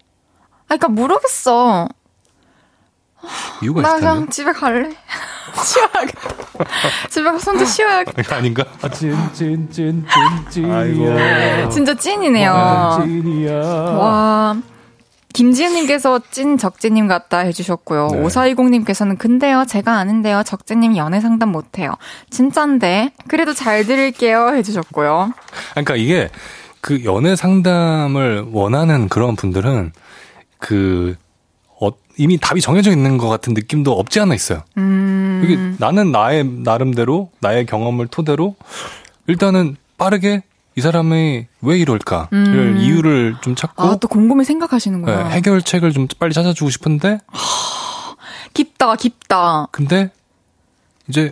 아, 0.63 0.75
그니까 0.75 0.89
모르겠어. 0.89 1.87
이유가 3.61 3.81
나 3.81 3.89
있을 3.89 3.99
텐데. 3.99 4.13
그냥 4.13 4.29
집에 4.29 4.51
갈래. 4.51 4.89
쉬어야겠다. 5.63 6.29
집에 7.09 7.31
가서 7.31 7.51
혼자 7.51 7.65
쉬어야겠다. 7.65 8.35
아닌가? 8.35 8.65
아, 8.81 8.89
찐, 8.89 9.15
찐, 9.33 9.69
찐, 9.71 10.05
찐. 10.49 10.65
찐이야. 10.65 11.69
진짜 11.69 11.93
찐이네요. 11.93 12.51
완전 12.51 13.07
찐이야. 13.07 13.59
와. 13.61 14.55
김지은님께서 15.33 16.21
찐 16.29 16.57
적재님 16.59 17.07
같다 17.07 17.39
해주셨고요. 17.39 18.07
네. 18.11 18.21
5420님께서는 18.21 19.17
근데요, 19.17 19.65
제가 19.67 19.97
아는데요, 19.97 20.43
적재님 20.43 20.95
연애 20.95 21.19
상담 21.19 21.49
못해요. 21.51 21.93
진짠데, 22.29 23.13
그래도 23.27 23.53
잘 23.53 23.83
들을게요 23.83 24.49
해주셨고요. 24.55 25.33
그러니까 25.71 25.95
이게 25.95 26.29
그 26.81 27.03
연애 27.03 27.35
상담을 27.35 28.45
원하는 28.51 29.09
그런 29.09 29.35
분들은 29.35 29.91
그 30.59 31.15
어, 31.17 31.22
이미 32.17 32.37
답이 32.37 32.61
정해져 32.61 32.91
있는 32.91 33.17
것 33.17 33.27
같은 33.27 33.53
느낌도 33.53 33.91
없지 33.91 34.19
않아 34.19 34.35
있어요. 34.35 34.61
음, 34.77 35.41
이게 35.43 35.57
나는 35.79 36.11
나의 36.11 36.43
나름대로 36.45 37.31
나의 37.39 37.65
경험을 37.65 38.07
토대로 38.07 38.55
일단은 39.27 39.75
빠르게 39.97 40.43
이 40.75 40.81
사람이 40.81 41.45
왜 41.61 41.77
이럴까를 41.77 42.27
음. 42.33 42.77
이유를 42.79 43.35
좀 43.41 43.55
찾고 43.55 43.83
아, 43.83 43.95
또 43.97 44.07
곰곰이 44.07 44.43
생각하시는구나. 44.43 45.23
네, 45.23 45.29
해결책을 45.35 45.91
좀 45.93 46.07
빨리 46.19 46.33
찾아주고 46.33 46.69
싶은데 46.69 47.19
깊다, 48.53 48.95
깊다. 48.95 49.67
근데 49.71 50.11
이제 51.07 51.31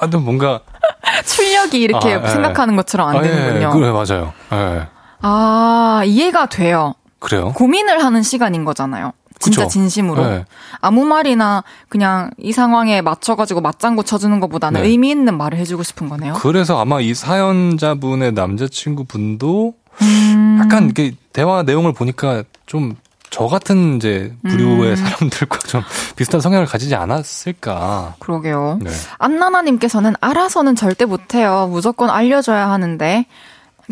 아또 0.00 0.20
뭔가 0.20 0.60
출력이 1.24 1.80
이렇게 1.80 2.14
아, 2.14 2.22
예. 2.24 2.28
생각하는 2.28 2.76
것처럼 2.76 3.08
안 3.08 3.16
아, 3.16 3.18
예, 3.24 3.28
되는군요. 3.28 3.70
그래 3.70 3.90
맞아요. 3.90 4.32
예, 4.52 4.86
아, 5.22 6.02
이해가 6.04 6.46
돼요. 6.46 6.94
그래요. 7.18 7.52
고민을 7.54 8.04
하는 8.04 8.22
시간인 8.22 8.64
거잖아요. 8.64 9.12
진짜 9.38 9.62
그쵸. 9.62 9.70
진심으로. 9.70 10.26
네. 10.26 10.44
아무 10.80 11.04
말이나 11.04 11.64
그냥 11.88 12.30
이 12.38 12.52
상황에 12.52 13.02
맞춰가지고 13.02 13.60
맞장구 13.60 14.04
쳐주는 14.04 14.38
것보다는 14.40 14.82
네. 14.82 14.88
의미 14.88 15.10
있는 15.10 15.36
말을 15.36 15.58
해주고 15.58 15.82
싶은 15.82 16.08
거네요. 16.08 16.34
그래서 16.34 16.80
아마 16.80 17.00
이 17.00 17.14
사연자분의 17.14 18.32
남자친구 18.32 19.04
분도 19.04 19.74
음. 20.02 20.58
약간 20.60 20.84
이렇게 20.84 21.12
대화 21.32 21.62
내용을 21.62 21.92
보니까 21.92 22.44
좀 22.66 22.96
저 23.36 23.46
같은 23.48 23.96
이제 23.96 24.34
부류의 24.48 24.90
음. 24.92 24.96
사람들과 24.96 25.58
좀 25.66 25.82
비슷한 26.16 26.40
성향을 26.40 26.64
가지지 26.64 26.94
않았을까. 26.94 28.14
그러게요. 28.18 28.78
네. 28.82 28.90
안나나님께서는 29.18 30.14
알아서는 30.22 30.74
절대 30.74 31.04
못해요. 31.04 31.68
무조건 31.70 32.08
알려줘야 32.08 32.70
하는데. 32.70 33.26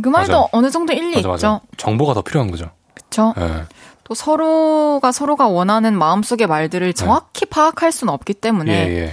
그 0.02 0.08
말도 0.08 0.32
맞아. 0.32 0.48
어느 0.52 0.70
정도 0.70 0.92
일리 0.92 1.10
맞아, 1.10 1.18
있죠. 1.18 1.28
맞아. 1.28 1.60
정보가 1.76 2.14
더 2.14 2.22
필요한 2.22 2.50
거죠. 2.50 2.70
그쵸? 2.94 3.34
예. 3.38 3.64
또 4.04 4.14
서로가 4.14 5.12
서로가 5.12 5.48
원하는 5.48 5.96
마음속의 5.98 6.46
말들을 6.46 6.92
정확히 6.92 7.46
파악할 7.46 7.90
수는 7.90 8.12
없기 8.12 8.34
때문에. 8.34 8.86
네. 8.86 8.90
예, 8.90 8.98
예. 9.06 9.12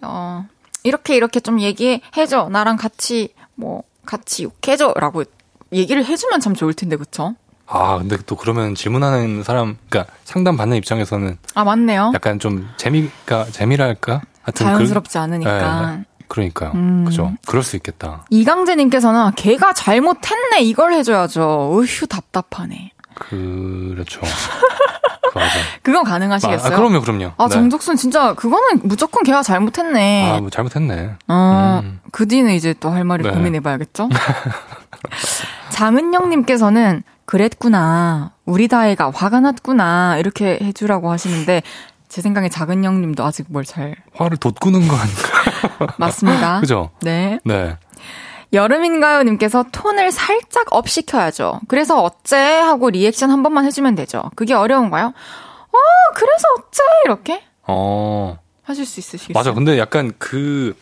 어, 0.00 0.46
이렇게 0.82 1.16
이렇게 1.16 1.38
좀 1.40 1.60
얘기해줘. 1.60 2.48
나랑 2.50 2.76
같이, 2.76 3.34
뭐, 3.54 3.84
같이 4.04 4.44
욕해줘. 4.44 4.94
라고 4.96 5.24
얘기를 5.72 6.04
해주면 6.04 6.40
참 6.40 6.54
좋을 6.54 6.74
텐데, 6.74 6.96
그쵸? 6.96 7.34
아, 7.66 7.98
근데 7.98 8.16
또 8.26 8.36
그러면 8.36 8.74
질문하는 8.74 9.42
사람, 9.44 9.78
그러니까 9.88 10.12
상담 10.24 10.56
받는 10.56 10.76
입장에서는 10.78 11.38
아, 11.54 11.64
맞네요. 11.64 12.12
약간 12.14 12.38
좀 12.38 12.68
재미가, 12.76 13.46
재미랄까? 13.52 14.22
하여튼 14.42 14.66
자연스럽지 14.66 15.18
않으니까. 15.18 15.96
네. 15.96 16.04
그, 16.28 16.40
러니까요 16.40 16.72
음. 16.74 17.04
그죠. 17.04 17.34
그럴 17.46 17.62
수 17.62 17.76
있겠다. 17.76 18.24
이강재님께서는 18.30 19.32
걔가 19.36 19.74
잘못했네. 19.74 20.62
이걸 20.62 20.94
해줘야죠. 20.94 21.78
으휴, 21.78 22.06
답답하네. 22.06 22.91
그렇죠. 23.14 24.20
그. 25.32 25.40
그건 25.82 26.04
가능하시겠어요? 26.04 26.74
아, 26.74 26.76
그럼요, 26.76 27.00
그럼요. 27.00 27.32
아, 27.38 27.48
네. 27.48 27.54
정적순 27.54 27.96
진짜 27.96 28.34
그거는 28.34 28.80
무조건 28.84 29.22
걔가 29.24 29.42
잘못했네. 29.42 30.30
아, 30.30 30.40
뭐 30.40 30.50
잘못했네. 30.50 31.12
어, 31.28 31.80
음. 31.82 32.00
그 32.12 32.28
뒤는 32.28 32.52
이제 32.52 32.74
또 32.74 32.90
할 32.90 33.04
말을 33.04 33.24
네. 33.24 33.30
고민해봐야겠죠? 33.30 34.08
장은영님께서는 35.70 37.02
그랬구나. 37.24 38.32
우리 38.44 38.68
다혜가 38.68 39.10
화가 39.14 39.40
났구나. 39.40 40.18
이렇게 40.18 40.58
해주라고 40.60 41.10
하시는데, 41.10 41.62
제 42.08 42.20
생각에 42.20 42.48
장은영님도 42.50 43.24
아직 43.24 43.46
뭘 43.48 43.64
잘, 43.64 43.96
화를 44.14 44.36
돋구는 44.36 44.86
거 44.86 44.96
아닌가? 44.96 45.94
맞습니다. 45.96 46.60
그죠? 46.60 46.90
네. 47.00 47.38
네. 47.44 47.76
여름인가요? 48.52 49.22
님께서 49.22 49.64
톤을 49.72 50.12
살짝 50.12 50.66
업 50.72 50.88
시켜야죠. 50.88 51.60
그래서 51.68 52.02
어째? 52.02 52.36
하고 52.36 52.90
리액션 52.90 53.30
한 53.30 53.42
번만 53.42 53.64
해주면 53.64 53.94
되죠. 53.94 54.22
그게 54.36 54.52
어려운가요? 54.54 55.06
어, 55.06 55.78
그래서 56.14 56.44
어째? 56.58 56.82
이렇게 57.06 57.42
어. 57.66 58.36
하실 58.62 58.84
수 58.86 59.00
있으시겠어요? 59.00 59.32
맞아. 59.34 59.52
근데 59.54 59.78
약간 59.78 60.12
그 60.18 60.76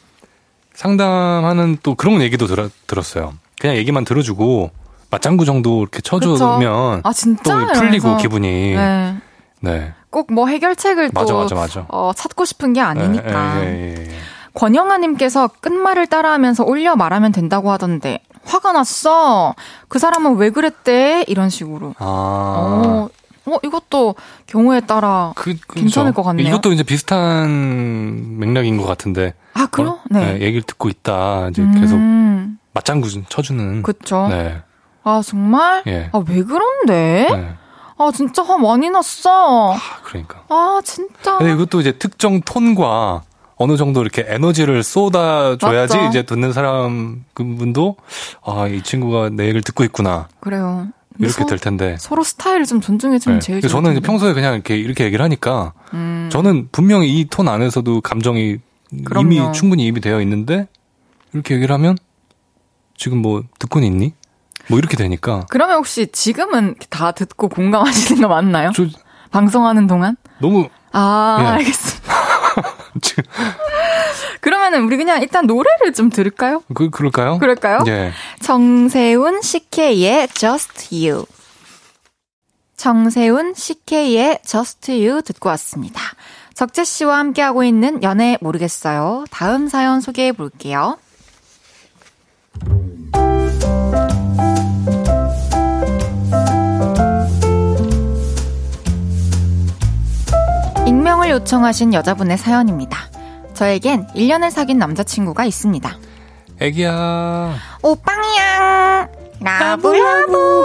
상담하는 0.74 1.78
또 1.82 1.94
그런 1.94 2.20
얘기도 2.22 2.46
들, 2.46 2.70
들었어요. 2.86 3.34
그냥 3.60 3.76
얘기만 3.76 4.04
들어주고 4.04 4.70
맞장구 5.10 5.44
정도 5.44 5.82
이렇게 5.82 6.00
쳐주면 6.00 7.02
아, 7.04 7.12
진짜? 7.12 7.66
또 7.66 7.72
풀리고. 7.80 8.16
기분이. 8.16 8.74
네. 8.74 9.16
네. 9.60 9.92
꼭 10.10 10.32
뭐 10.32 10.46
해결책을 10.48 11.10
맞아, 11.12 11.26
또 11.32 11.38
맞아, 11.42 11.54
맞아. 11.54 11.84
어, 11.88 12.12
찾고 12.16 12.44
싶은 12.44 12.72
게 12.72 12.80
아니니까. 12.80 13.60
예, 13.64 13.66
예, 13.66 13.94
예, 13.96 14.10
예. 14.12 14.16
권영아님께서 14.54 15.48
끝말을 15.60 16.06
따라하면서 16.06 16.64
올려 16.64 16.96
말하면 16.96 17.32
된다고 17.32 17.70
하던데 17.70 18.20
화가 18.44 18.72
났어. 18.72 19.54
그 19.88 19.98
사람은 19.98 20.36
왜 20.36 20.50
그랬대? 20.50 21.24
이런 21.28 21.50
식으로. 21.50 21.94
아. 21.98 22.04
어, 22.04 23.08
어 23.46 23.58
이것도 23.62 24.14
경우에 24.46 24.80
따라 24.80 25.32
그, 25.36 25.56
그렇죠. 25.66 25.74
괜찮을 25.74 26.12
것 26.12 26.22
같네요. 26.22 26.48
이것도 26.48 26.72
이제 26.72 26.82
비슷한 26.82 28.38
맥락인 28.38 28.76
것 28.76 28.86
같은데. 28.86 29.34
아 29.54 29.66
그럼 29.66 29.94
어, 29.94 30.00
네. 30.10 30.34
네, 30.34 30.40
얘기를 30.42 30.62
듣고 30.62 30.88
있다. 30.88 31.48
이제 31.50 31.66
계속 31.78 31.96
음, 31.96 32.58
맞장구 32.72 33.08
좀 33.08 33.24
쳐주는. 33.28 33.82
그쵸. 33.82 34.28
네. 34.28 34.62
아 35.02 35.22
정말? 35.24 35.82
예. 35.86 36.10
아왜 36.12 36.42
그런데? 36.44 37.28
네. 37.30 37.54
아 37.98 38.10
진짜 38.14 38.42
화 38.42 38.56
많이 38.56 38.90
났어. 38.90 39.74
아, 39.74 39.78
그러니까. 40.02 40.42
아 40.48 40.80
진짜. 40.84 41.38
근데 41.38 41.52
이것도 41.52 41.80
이제 41.80 41.92
특정 41.92 42.40
톤과 42.40 43.22
어느 43.62 43.76
정도 43.76 44.00
이렇게 44.00 44.24
에너지를 44.26 44.82
쏟아줘야지 44.82 45.96
맞죠. 45.98 46.08
이제 46.08 46.22
듣는 46.22 46.54
사람 46.54 47.24
그분도 47.34 47.96
아, 48.42 48.66
이 48.66 48.82
친구가 48.82 49.28
내 49.30 49.42
얘기를 49.44 49.60
듣고 49.60 49.84
있구나. 49.84 50.28
그래요. 50.40 50.88
이렇게 51.18 51.32
서- 51.34 51.44
될 51.46 51.58
텐데. 51.58 51.96
서로 51.98 52.22
스타일을 52.24 52.64
좀 52.64 52.80
존중해주면 52.80 53.40
네. 53.40 53.44
제일 53.46 53.60
좋을 53.60 53.70
저는 53.70 53.92
텐데. 53.94 54.06
평소에 54.06 54.32
그냥 54.32 54.54
이렇게 54.54 54.78
이렇게 54.78 55.04
얘기를 55.04 55.22
하니까 55.22 55.74
음, 55.92 56.30
저는 56.32 56.68
분명히 56.72 57.20
이 57.20 57.26
톤 57.28 57.48
안에서도 57.48 58.00
감정이 58.00 58.56
그럼요. 59.04 59.26
이미 59.30 59.52
충분히 59.52 59.84
입이 59.86 60.00
되어 60.00 60.22
있는데 60.22 60.66
이렇게 61.34 61.54
얘기를 61.54 61.74
하면 61.74 61.98
지금 62.96 63.18
뭐 63.18 63.42
듣고는 63.58 63.86
있니? 63.86 64.14
뭐 64.68 64.78
이렇게 64.78 64.96
되니까 64.96 65.44
그러면 65.50 65.76
혹시 65.76 66.06
지금은 66.10 66.76
다 66.88 67.12
듣고 67.12 67.48
공감하시는 67.50 68.22
거 68.22 68.28
맞나요? 68.28 68.70
저 68.74 68.86
방송하는 69.30 69.86
동안? 69.86 70.16
너무 70.40 70.68
아, 70.92 71.36
예. 71.40 71.44
알겠습니다. 71.46 71.99
지금 73.02 73.24
그러면은 74.40 74.84
우리 74.84 74.96
그냥 74.96 75.22
일단 75.22 75.46
노래를 75.46 75.92
좀 75.94 76.10
들을까요? 76.10 76.62
그 76.74 76.90
그럴까요? 76.90 77.38
그럴까요? 77.38 77.84
예. 77.86 78.12
정세훈 78.40 79.42
CK의 79.42 80.28
Just 80.28 80.94
You. 80.94 81.26
정세훈 82.76 83.54
CK의 83.54 84.40
Just 84.44 84.90
You 84.92 85.22
듣고 85.22 85.48
왔습니다. 85.50 86.00
적재 86.54 86.84
씨와 86.84 87.18
함께하고 87.18 87.64
있는 87.64 88.02
연애 88.02 88.36
모르겠어요. 88.40 89.24
다음 89.30 89.68
사연 89.68 90.00
소개해 90.00 90.32
볼게요. 90.32 90.98
익명을 100.94 101.30
요청하신 101.30 101.94
여자분의 101.94 102.36
사연입니다. 102.36 102.98
저에겐 103.54 104.08
1년을 104.08 104.50
사귄 104.50 104.76
남자친구가 104.78 105.44
있습니다. 105.44 105.96
애기야. 106.58 107.54
오빵이야 107.80 109.08
라브라브 109.38 110.64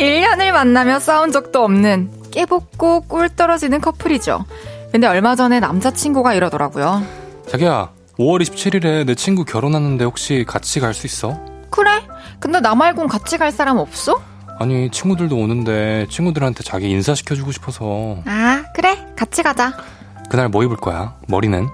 1년을 0.00 0.50
만나며 0.50 0.98
싸운 0.98 1.30
적도 1.30 1.62
없는 1.62 2.10
깨복고 2.32 3.02
꿀 3.02 3.28
떨어지는 3.28 3.80
커플이죠. 3.80 4.44
근데 4.90 5.06
얼마 5.06 5.36
전에 5.36 5.60
남자친구가 5.60 6.34
이러더라고요. 6.34 7.02
자기야. 7.48 7.90
5월 8.18 8.42
27일에 8.42 9.06
내 9.06 9.14
친구 9.14 9.44
결혼하는데 9.44 10.04
혹시 10.04 10.44
같이 10.48 10.80
갈 10.80 10.94
수 10.94 11.06
있어? 11.06 11.38
그래? 11.70 11.90
근데 12.40 12.58
나 12.58 12.74
말곤 12.74 13.06
같이 13.06 13.38
갈 13.38 13.52
사람 13.52 13.78
없어? 13.78 14.20
아니 14.60 14.90
친구들도 14.90 15.36
오는데 15.36 16.06
친구들한테 16.10 16.62
자기 16.64 16.90
인사시켜주고 16.90 17.52
싶어서 17.52 18.18
아, 18.26 18.64
그래. 18.74 19.06
같이 19.16 19.42
가자. 19.42 19.72
그날 20.30 20.48
뭐 20.48 20.62
입을 20.64 20.76
거야? 20.76 21.16
머리는? 21.28 21.68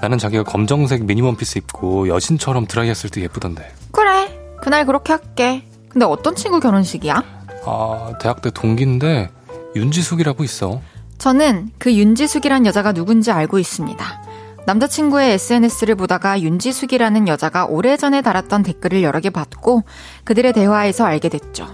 나는 0.00 0.18
자기가 0.18 0.44
검정색 0.44 1.04
미니 1.04 1.20
원피스 1.22 1.58
입고 1.58 2.08
여신처럼 2.08 2.66
드라이 2.66 2.88
했을 2.88 3.10
때 3.10 3.20
예쁘던데 3.20 3.68
그래. 3.90 4.38
그날 4.62 4.86
그렇게 4.86 5.12
할게. 5.12 5.64
근데 5.88 6.06
어떤 6.06 6.34
친구 6.34 6.60
결혼식이야? 6.60 7.22
아 7.66 8.12
대학 8.20 8.40
때 8.42 8.50
동기인데 8.50 9.30
윤지숙이라고 9.76 10.42
있어 10.44 10.80
저는 11.18 11.70
그 11.78 11.92
윤지숙이란 11.94 12.64
여자가 12.66 12.92
누군지 12.92 13.30
알고 13.30 13.58
있습니다. 13.58 14.22
남자친구의 14.66 15.32
SNS를 15.32 15.96
보다가 15.96 16.40
윤지숙이라는 16.40 17.28
여자가 17.28 17.66
오래전에 17.66 18.22
달았던 18.22 18.62
댓글을 18.62 19.02
여러 19.02 19.20
개 19.20 19.28
봤고 19.30 19.82
그들의 20.24 20.52
대화에서 20.52 21.04
알게 21.04 21.28
됐죠. 21.28 21.66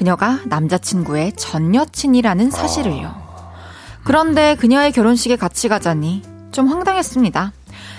그녀가 0.00 0.38
남자친구의 0.46 1.34
전 1.36 1.74
여친이라는 1.74 2.50
사실을요. 2.50 3.14
그런데 4.02 4.54
그녀의 4.54 4.92
결혼식에 4.92 5.36
같이 5.36 5.68
가자니 5.68 6.22
좀 6.52 6.68
황당했습니다. 6.68 7.52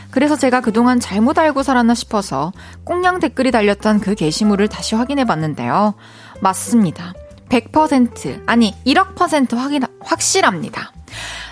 그래서 0.10 0.36
제가 0.36 0.62
그동안 0.62 1.00
잘못 1.00 1.38
알고 1.38 1.62
살았나 1.62 1.94
싶어서 1.94 2.54
꽁냥 2.86 3.20
댓글이 3.20 3.52
달렸던 3.52 4.00
그 4.00 4.16
게시물을 4.16 4.68
다시 4.68 4.96
확인해 4.96 5.26
봤는데요. 5.26 5.94
맞습니다. 6.40 7.14
100% 7.50 8.46
아니 8.48 8.74
1억 8.84 9.14
퍼센트 9.14 9.54
확인 9.54 9.84
확실합니다. 10.00 10.92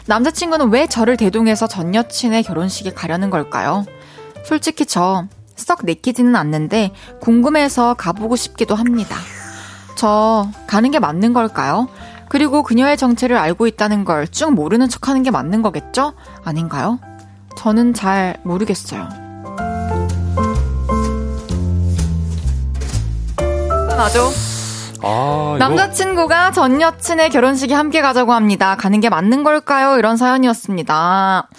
남자친구는 0.08 0.72
왜 0.72 0.88
저를 0.88 1.16
대동해서 1.16 1.68
전 1.68 1.94
여친의 1.94 2.42
결혼식에 2.42 2.94
가려는 2.94 3.30
걸까요? 3.30 3.86
솔직히 4.44 4.88
저 4.88 5.28
썩 5.60 5.82
내키지는 5.84 6.36
않는데 6.36 6.94
궁금해서 7.20 7.94
가보고 7.94 8.36
싶기도 8.36 8.76
합니다. 8.76 9.18
저 10.00 10.48
가는 10.66 10.92
게 10.92 11.00
맞는 11.00 11.34
걸까요? 11.34 11.90
그리고 12.30 12.64
그녀의 12.64 12.96
정체를 12.96 13.36
알고 13.38 13.68
있다는 13.68 14.06
걸 14.06 14.28
쭉 14.32 14.54
모르는 14.54 14.88
척 14.88 15.10
하는 15.10 15.24
게 15.24 15.30
맞는 15.30 15.62
거겠죠? 15.62 16.14
아닌가요? 16.46 17.00
저는 17.58 17.94
잘 17.94 18.38
모르겠어요. 18.44 19.10
맞아. 23.98 24.20
아 25.04 25.56
남자친구가 25.60 26.52
전 26.52 26.80
여친의 26.80 27.30
결혼식에 27.32 27.74
함께 27.74 28.02
가자고 28.02 28.32
합니다. 28.32 28.78
가는 28.78 29.02
게 29.02 29.10
맞는 29.10 29.44
걸까요? 29.44 29.98
이런 29.98 30.16
사연이었습니다. 30.16 31.50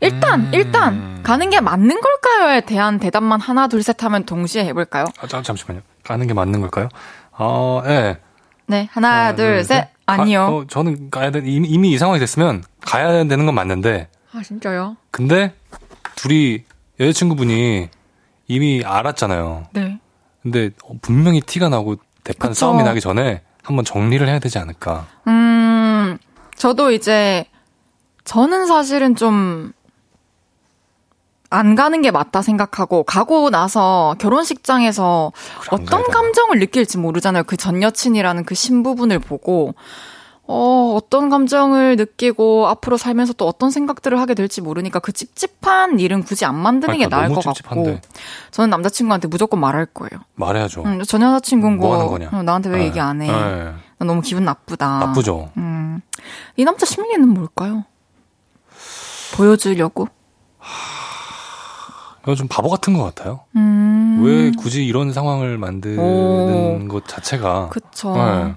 일단, 0.00 0.40
음. 0.40 0.50
일단, 0.54 1.20
가는 1.22 1.48
게 1.50 1.60
맞는 1.60 2.00
걸까요?에 2.00 2.60
대한 2.62 2.98
대답만 2.98 3.40
하나, 3.40 3.68
둘, 3.68 3.82
셋 3.82 4.02
하면 4.04 4.24
동시에 4.24 4.64
해볼까요? 4.66 5.06
아, 5.20 5.26
잠, 5.26 5.42
잠시만요 5.42 5.80
가는 6.02 6.26
게 6.26 6.34
맞는 6.34 6.60
걸까요? 6.60 6.88
아 7.36 7.82
예. 7.86 8.18
네, 8.66 8.88
하나, 8.90 9.08
하나, 9.26 9.34
둘, 9.34 9.62
셋. 9.64 9.80
가- 9.82 9.88
아니요. 10.06 10.42
어, 10.42 10.64
저는 10.66 11.10
가야 11.10 11.30
돼 11.30 11.40
이미, 11.44 11.68
이미 11.68 11.92
이 11.92 11.98
상황이 11.98 12.18
됐으면 12.20 12.62
가야 12.82 13.12
되는 13.24 13.46
건 13.46 13.54
맞는데 13.54 14.08
아, 14.32 14.42
진짜요? 14.42 14.96
근데 15.10 15.54
둘이 16.16 16.64
여자친구분이 17.00 17.88
이미 18.48 18.82
알았잖아요. 18.84 19.66
네. 19.72 19.98
근데 20.42 20.70
분명히 21.00 21.40
티가 21.40 21.68
나고 21.70 21.96
대판 22.22 22.50
그쵸. 22.50 22.60
싸움이 22.60 22.82
나기 22.82 23.00
전에 23.00 23.42
한번 23.62 23.84
정리를 23.84 24.26
해야 24.28 24.38
되지 24.38 24.58
않을까. 24.58 25.06
음, 25.26 26.18
저도 26.56 26.90
이제, 26.92 27.46
저는 28.24 28.66
사실은 28.66 29.16
좀, 29.16 29.72
안 31.54 31.74
가는 31.76 32.02
게 32.02 32.10
맞다 32.10 32.42
생각하고, 32.42 33.04
가고 33.04 33.48
나서 33.50 34.16
결혼식장에서 34.18 35.32
어떤? 35.70 36.02
감정을 36.04 36.58
느낄지 36.58 36.98
모르잖아요. 36.98 37.44
그 37.44 37.56
전 37.56 37.80
여친이라는 37.82 38.44
그 38.44 38.54
신부분을 38.54 39.20
보고, 39.20 39.74
어, 40.46 40.92
어떤 40.96 41.30
감정을 41.30 41.96
느끼고, 41.96 42.66
앞으로 42.68 42.96
살면서 42.98 43.32
또 43.34 43.46
어떤 43.46 43.70
생각들을 43.70 44.20
하게 44.20 44.34
될지 44.34 44.60
모르니까 44.60 44.98
그 44.98 45.12
찝찝한 45.12 46.00
일은 46.00 46.22
굳이 46.24 46.44
안 46.44 46.56
만드는 46.56 46.98
게 46.98 47.06
그러니까 47.06 47.16
나을 47.16 47.34
것 47.34 47.40
찝찝한데. 47.54 47.92
같고, 47.94 48.08
저는 48.50 48.68
남자친구한테 48.70 49.28
무조건 49.28 49.60
말할 49.60 49.86
거예요. 49.86 50.20
말해야죠. 50.34 50.82
음, 50.82 51.02
전 51.04 51.22
여자친구인 51.22 51.78
거, 51.78 51.86
뭐 51.86 51.94
하는 51.96 52.08
거냐? 52.08 52.30
어, 52.32 52.42
나한테 52.42 52.68
왜 52.70 52.78
네. 52.78 52.84
얘기 52.86 53.00
안 53.00 53.22
해? 53.22 53.28
네. 53.28 53.72
나 53.98 54.06
너무 54.06 54.20
기분 54.20 54.44
나쁘다. 54.44 54.98
나쁘죠. 54.98 55.50
음, 55.56 56.00
이 56.56 56.64
남자 56.64 56.84
심리는 56.84 57.26
뭘까요? 57.28 57.84
보여주려고? 59.36 60.08
이거 62.24 62.34
좀 62.34 62.48
바보 62.48 62.68
같은 62.68 62.94
것 62.94 63.04
같아요. 63.04 63.40
음. 63.56 64.20
왜 64.22 64.50
굳이 64.52 64.84
이런 64.86 65.12
상황을 65.12 65.58
만드는 65.58 65.98
오. 65.98 66.88
것 66.88 67.06
자체가. 67.06 67.68
그쵸. 67.68 68.14
네. 68.16 68.54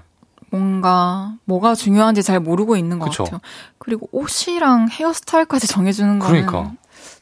뭔가, 0.50 1.34
뭐가 1.44 1.74
중요한지 1.74 2.22
잘 2.22 2.40
모르고 2.40 2.76
있는 2.76 2.98
것 2.98 3.10
그쵸. 3.10 3.24
같아요. 3.24 3.40
그리고 3.78 4.08
옷이랑 4.12 4.88
헤어스타일까지 4.90 5.66
정해주는 5.66 6.18
거는 6.18 6.46
그러니까. 6.46 6.72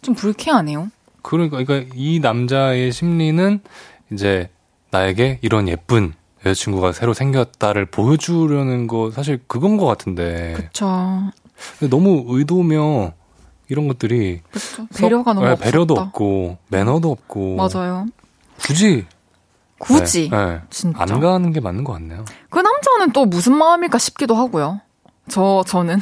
좀 0.03 0.15
불쾌하네요. 0.15 0.91
그러니까, 1.23 1.63
그러니까 1.65 1.93
이 1.97 2.21
남자의 2.21 2.93
심리는 2.93 3.61
이제 4.13 4.49
나에게 4.93 5.41
이런 5.43 5.67
예쁜 5.67 6.13
여자친구가 6.45 6.93
새로 6.93 7.13
생겼다를 7.13 7.87
보여주려는 7.87 8.87
거 8.87 9.11
사실 9.11 9.43
그건 9.49 9.77
것 9.77 9.87
같은데 9.87 10.55
그쵸. 10.57 11.23
근데 11.81 11.91
너무 11.91 12.25
의도며 12.29 13.13
이런 13.69 13.89
것들이 13.89 14.43
그쵸. 14.51 14.87
배려가 14.97 15.33
너무 15.33 15.47
네, 15.47 15.53
없었다. 15.53 15.71
배려도 15.71 15.95
없고 15.95 16.59
매너도 16.69 17.11
없고 17.11 17.57
맞아요. 17.57 18.07
굳이 18.59 19.07
굳이. 19.79 20.31
네, 20.31 20.47
네. 20.47 20.61
진짜. 20.71 20.99
안 21.03 21.21
가는 21.21 21.53
게 21.53 21.61
맞는 21.61 21.85
것 21.85 21.93
같네요. 21.95 22.25
그 22.51 22.59
남자는 22.59 23.13
또 23.13 23.27
무슨 23.27 23.55
마음일까 23.57 23.99
싶기도 23.99 24.35
하고요. 24.35 24.81
저, 25.29 25.65
저는. 25.67 26.01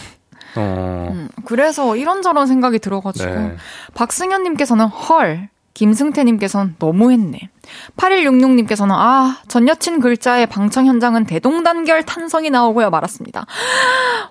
어, 0.57 1.09
음, 1.11 1.28
그래서 1.45 1.97
이런저런 1.97 2.47
생각이 2.47 2.78
들어가지고. 2.78 3.35
네. 3.35 3.57
박승현님께서는 3.95 4.86
헐. 4.86 5.49
김승태님께서는 5.74 6.76
너무했네. 6.78 7.51
8166님께서는 7.96 8.92
아, 8.92 9.38
전 9.48 9.66
여친 9.66 10.01
글자의 10.01 10.46
방청 10.46 10.86
현장은 10.86 11.24
대동단결 11.24 12.05
탄성이 12.05 12.51
나오고요 12.51 12.90
말았습니다. 12.90 13.46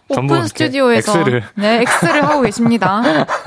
오픈 0.07 0.47
스튜디오에서 0.47 1.19
X를. 1.19 1.43
네 1.55 1.83
X를 2.01 2.23
하고 2.23 2.41
계십니다. 2.41 3.01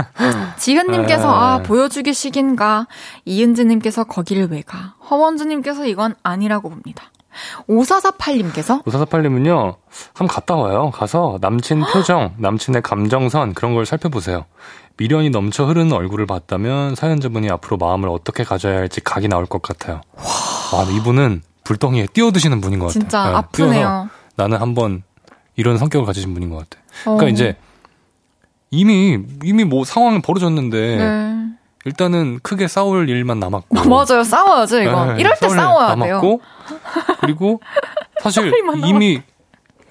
지은님께서 0.59 1.33
아 1.33 1.59
네. 1.59 1.63
보여주기 1.63 2.13
식인가 2.13 2.87
이은지님께서 3.25 4.05
거기를 4.05 4.49
왜 4.51 4.63
가? 4.63 4.95
허원주님께서 5.09 5.87
이건 5.87 6.15
아니라고 6.23 6.69
봅니다. 6.69 7.11
5448님께서 7.69 8.85
5448님은요, 8.85 9.77
한번 10.15 10.29
갔다 10.29 10.55
와요. 10.57 10.91
가서 10.95 11.39
남친 11.41 11.81
표정, 11.93 12.35
남친의 12.39 12.83
감정선, 12.83 13.55
그런 13.55 13.75
걸 13.75 13.87
살펴보세요. 13.87 14.45
미련이 14.99 15.31
넘쳐 15.31 15.65
흐르는 15.65 15.93
얼굴을 15.93 16.27
봤다면 16.27 16.95
사연자분이 16.95 17.51
앞으로 17.51 17.77
마음을 17.77 18.09
어떻게 18.09 18.45
가져야 18.45 18.79
할지 18.79 19.01
각이 19.03 19.29
나올 19.29 19.47
것 19.47 19.61
같아요. 19.61 20.01
와, 20.73 20.85
이분은 20.91 21.43
불덩이에 21.65 22.07
뛰어드시는 22.13 22.61
분인 22.61 22.79
것 22.79 22.87
같아요. 22.87 23.01
진짜 23.01 23.25
네, 23.25 23.31
뛰어서 23.53 23.73
아프네요. 23.73 24.09
나는 24.37 24.59
한번 24.59 25.03
이런 25.57 25.79
성격을 25.79 26.07
가지신 26.07 26.33
분인 26.33 26.51
것 26.51 26.59
같아. 26.59 26.83
그러니까 27.05 27.27
어. 27.27 27.29
이제 27.29 27.57
이미 28.71 29.19
이미 29.43 29.65
뭐 29.65 29.85
상황은 29.85 30.23
벌어졌는데 30.23 30.97
네. 30.97 31.47
일단은 31.87 32.41
크게 32.43 32.67
싸울 32.67 33.09
일만 33.09 33.39
남았고. 33.39 33.75
맞아요. 33.89 34.25
싸워야죠, 34.25 34.83
이거. 34.83 35.15
네, 35.15 35.21
이럴 35.21 35.35
때 35.41 35.49
싸워야 35.49 35.95
돼요. 35.95 36.17
남았고, 36.17 36.41
그리고 37.23 37.61
사실 38.21 38.53
이미 38.85 39.23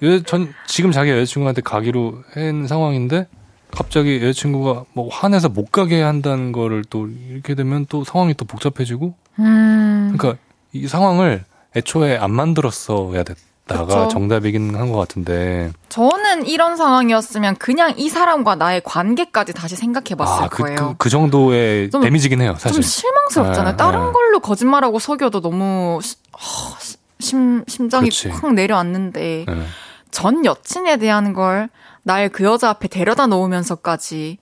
여, 0.02 0.22
전 0.22 0.52
지금 0.66 0.92
자기 0.92 1.10
여자친구한테 1.10 1.62
가기로 1.62 2.22
한 2.34 2.66
상황인데 2.66 3.26
갑자기 3.70 4.20
여자친구가 4.22 4.84
뭐 4.92 5.08
화내서 5.08 5.48
못 5.48 5.72
가게 5.72 6.02
한다는 6.02 6.52
거를 6.52 6.84
또 6.84 7.08
이렇게 7.08 7.54
되면 7.54 7.86
또 7.88 8.04
상황이 8.04 8.34
또 8.34 8.44
복잡해지고 8.44 9.14
음. 9.38 10.14
그러니까 10.16 10.40
이 10.72 10.86
상황을 10.86 11.44
애초에 11.74 12.18
안 12.18 12.30
만들었어야 12.30 13.22
됐 13.22 13.38
그쵸. 13.68 14.08
정답이긴 14.08 14.76
한 14.76 14.92
것 14.92 14.96
같은데 14.98 15.72
저는 15.88 16.46
이런 16.46 16.76
상황이었으면 16.76 17.56
그냥 17.56 17.94
이 17.96 18.08
사람과 18.08 18.54
나의 18.54 18.80
관계까지 18.84 19.54
다시 19.54 19.74
생각해 19.74 20.14
봤을 20.16 20.44
아, 20.44 20.48
그, 20.48 20.62
거예요. 20.62 20.76
그, 20.76 20.94
그 20.98 21.10
정도의 21.10 21.90
좀- 21.90 22.00
데미지긴 22.02 22.40
해요 22.42 22.54
사실 22.58 22.74
좀 22.80 22.82
실망스럽잖아요. 22.82 23.72
네, 23.72 23.76
다른 23.76 24.06
네. 24.06 24.12
걸로 24.12 24.38
거짓말하고 24.40 25.00
속여도 25.00 25.40
너무 25.40 25.98
시- 26.02 26.14
어, 26.32 26.38
시- 26.78 26.96
심, 27.18 27.64
심장이 27.66 28.08
그치. 28.10 28.28
콱 28.28 28.52
내려앉는데 28.54 29.46
네. 29.48 29.66
전 30.12 30.44
여친에 30.44 30.96
대한 30.98 31.32
걸 31.32 31.68
날 32.04 32.28
그 32.28 32.44
여자 32.44 32.70
앞에 32.70 32.86
데려다 32.86 33.26
놓으면서까지 33.26 34.38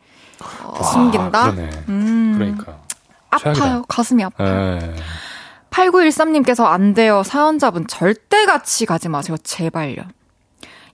어, 0.64 0.74
와, 0.76 0.82
숨긴다? 0.82 1.52
그러네 1.52 1.70
음, 1.88 2.34
그러니까 2.36 2.76
아파요. 3.30 3.54
최악이다. 3.54 3.82
가슴이 3.88 4.22
아파요. 4.22 4.78
예. 5.78 5.88
8913님께서 5.88 6.64
안 6.64 6.94
돼요. 6.94 7.22
사연자분 7.24 7.86
절대 7.86 8.46
같이 8.46 8.86
가지 8.86 9.08
마세요. 9.08 9.36
제발요. 9.42 10.02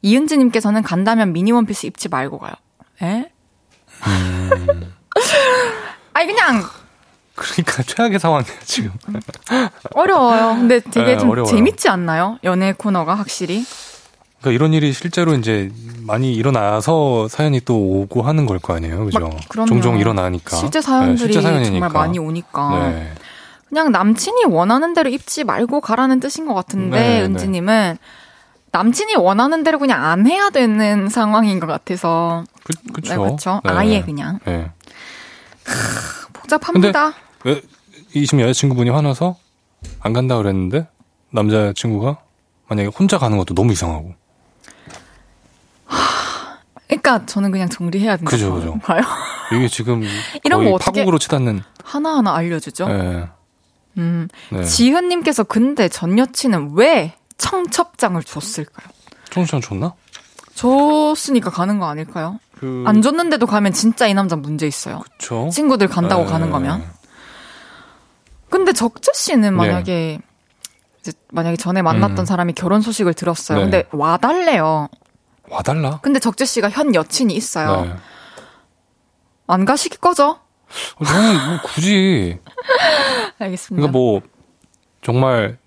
이은지님께서는 0.02 0.82
간다면 0.82 1.32
미니 1.32 1.52
원피스 1.52 1.86
입지 1.86 2.08
말고 2.08 2.38
가요. 2.38 2.52
에? 3.02 3.30
음. 4.06 4.92
아니, 6.14 6.26
그냥 6.26 6.62
그러니까 7.34 7.82
최악의 7.82 8.18
상황이에요 8.18 8.54
지금 8.64 8.92
어려워요. 9.94 10.56
근데 10.56 10.80
되게 10.80 11.12
네, 11.12 11.18
좀 11.18 11.30
어려워요. 11.30 11.50
재밌지 11.50 11.88
않나요? 11.88 12.38
연애 12.44 12.72
코너가 12.72 13.14
확실히. 13.14 13.64
그러니까 14.40 14.54
이런 14.54 14.72
일이 14.74 14.92
실제로 14.92 15.34
이제 15.34 15.70
많이 16.06 16.34
일어나서 16.34 17.28
사연이 17.28 17.60
또 17.60 17.76
오고 17.78 18.22
하는 18.22 18.46
걸 18.46 18.58
거 18.58 18.74
아니에요, 18.74 19.04
그죠? 19.04 19.20
막. 19.20 19.66
종종 19.66 19.98
일어나니까. 19.98 20.56
실제 20.56 20.80
네, 20.80 20.86
사연들이 20.86 21.18
실제 21.32 21.40
사연이니까. 21.42 21.70
정말 21.70 21.90
많이 21.90 22.18
오니까. 22.18 22.88
네. 22.90 23.12
그냥 23.70 23.92
남친이 23.92 24.44
원하는 24.46 24.92
대로 24.94 25.08
입지 25.08 25.44
말고 25.44 25.80
가라는 25.80 26.20
뜻인 26.20 26.44
것 26.46 26.54
같은데, 26.54 26.98
네, 27.00 27.22
은지님은 27.22 27.96
남친이 28.72 29.14
원하는 29.16 29.62
대로 29.62 29.78
그냥 29.78 30.04
안 30.04 30.26
해야 30.26 30.50
되는 30.50 31.08
상황인 31.08 31.60
것 31.60 31.66
같아서. 31.66 32.44
그, 32.64 32.72
그쵸. 32.92 33.10
네, 33.12 33.16
그렇죠. 33.16 33.60
네. 33.64 33.70
아예 33.70 34.02
그냥. 34.02 34.40
네. 34.44 34.70
복잡합니다. 36.32 37.14
왜, 37.44 37.62
이 38.14 38.26
지금 38.26 38.40
여자친구분이 38.40 38.90
화나서 38.90 39.36
안 40.00 40.12
간다 40.12 40.36
그랬는데, 40.36 40.88
남자친구가 41.30 42.18
만약에 42.68 42.88
혼자 42.88 43.18
가는 43.18 43.38
것도 43.38 43.54
너무 43.54 43.72
이상하고. 43.72 44.14
그러니까 46.88 47.24
저는 47.24 47.52
그냥 47.52 47.68
정리해야 47.68 48.16
된다고 48.16 48.30
그죠, 48.36 48.52
그죠. 48.54 48.78
봐요. 48.82 49.00
이게 49.52 49.68
지금 49.68 50.02
이런 50.42 50.58
거의 50.60 50.70
거 50.70 50.74
어떻게- 50.74 50.90
파국으로 51.00 51.18
치닫는. 51.18 51.62
하나하나 51.84 52.34
알려주죠. 52.34 52.88
네. 52.88 53.28
음. 53.98 54.28
네. 54.50 54.64
지은님께서 54.64 55.44
근데 55.44 55.88
전 55.88 56.18
여친은 56.18 56.72
왜 56.74 57.14
청첩장을 57.38 58.22
줬을까요? 58.22 58.88
총시장 59.30 59.60
줬나? 59.60 59.94
줬으니까 60.54 61.50
가는 61.50 61.78
거 61.78 61.86
아닐까요? 61.88 62.38
그, 62.58 62.84
안 62.86 63.00
줬는데도 63.00 63.46
가면 63.46 63.72
진짜 63.72 64.06
이 64.06 64.14
남자 64.14 64.36
문제 64.36 64.66
있어요. 64.66 65.00
그쵸. 65.12 65.48
친구들 65.52 65.88
간다고 65.88 66.24
네. 66.24 66.30
가는 66.30 66.50
거면. 66.50 66.84
근데 68.50 68.72
적재 68.72 69.12
씨는 69.14 69.40
네. 69.40 69.50
만약에 69.50 70.18
이제 71.00 71.12
만약에 71.30 71.56
전에 71.56 71.80
만났던 71.80 72.18
음. 72.20 72.24
사람이 72.26 72.52
결혼 72.52 72.82
소식을 72.82 73.14
들었어요. 73.14 73.58
네. 73.58 73.64
근데 73.64 73.88
와달래요. 73.92 74.88
와달라? 75.48 76.00
근데 76.02 76.18
적재 76.18 76.44
씨가 76.44 76.68
현 76.68 76.94
여친이 76.94 77.34
있어요. 77.34 77.82
네. 77.86 77.94
안 79.46 79.64
가시기 79.64 79.96
꺼져? 79.98 80.40
어, 80.96 81.04
저는 81.04 81.34
뭐 81.48 81.58
굳이 81.64 82.38
알겠습니다. 83.38 83.76
그러니까 83.76 83.92
뭐 83.92 84.20
정말 85.02 85.58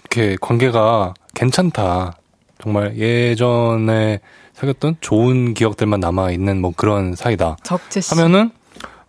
이렇게 0.00 0.36
관계가 0.40 1.14
괜찮다. 1.34 2.18
정말 2.62 2.96
예전에 2.96 4.20
사귀었던 4.54 4.96
좋은 5.00 5.54
기억들만 5.54 5.98
남아 6.00 6.30
있는 6.30 6.60
뭐 6.60 6.72
그런 6.76 7.14
사이다. 7.16 7.56
적재 7.62 8.00
씨. 8.00 8.14
하면은 8.14 8.50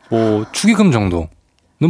뭐 0.09 0.45
축의금 0.51 0.91
정도는 0.91 1.29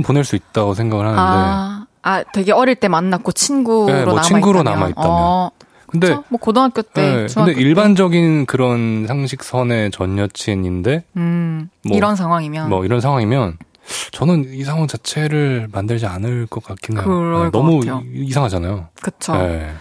보낼 0.03 0.23
수 0.23 0.35
있다고 0.35 0.73
생각을 0.73 1.05
하는데. 1.05 1.21
아, 1.21 1.85
아, 2.01 2.23
되게 2.33 2.51
어릴 2.51 2.75
때 2.75 2.87
만났고 2.89 3.31
친구로 3.31 3.85
네, 3.85 4.03
뭐 4.03 4.13
남아 4.15 4.21
친구로 4.23 4.59
있다면. 4.61 4.79
남아 4.79 4.89
있다면. 4.89 5.09
어, 5.11 5.51
근데 5.93 6.07
그쵸? 6.07 6.23
뭐 6.29 6.39
고등학교 6.39 6.81
때, 6.81 7.27
네, 7.27 7.27
근데 7.33 7.53
때. 7.53 7.61
일반적인 7.61 8.45
그런 8.47 9.05
상식선의 9.07 9.91
전 9.91 10.17
여친인데 10.17 11.03
음, 11.17 11.69
뭐, 11.87 11.95
이런 11.95 12.15
상황이면 12.15 12.67
뭐 12.69 12.83
이런 12.83 12.99
상황이면 12.99 13.57
저는 14.11 14.53
이 14.53 14.63
상황 14.63 14.87
자체를 14.87 15.67
만들지 15.71 16.05
않을 16.07 16.47
것 16.47 16.63
같긴 16.63 16.97
해요. 16.97 17.05
네, 17.05 17.11
것 17.45 17.51
너무 17.51 17.79
같아요. 17.79 18.01
이- 18.11 18.25
이상하잖아요. 18.25 18.87
그쵸. 19.01 19.33
네. 19.37 19.71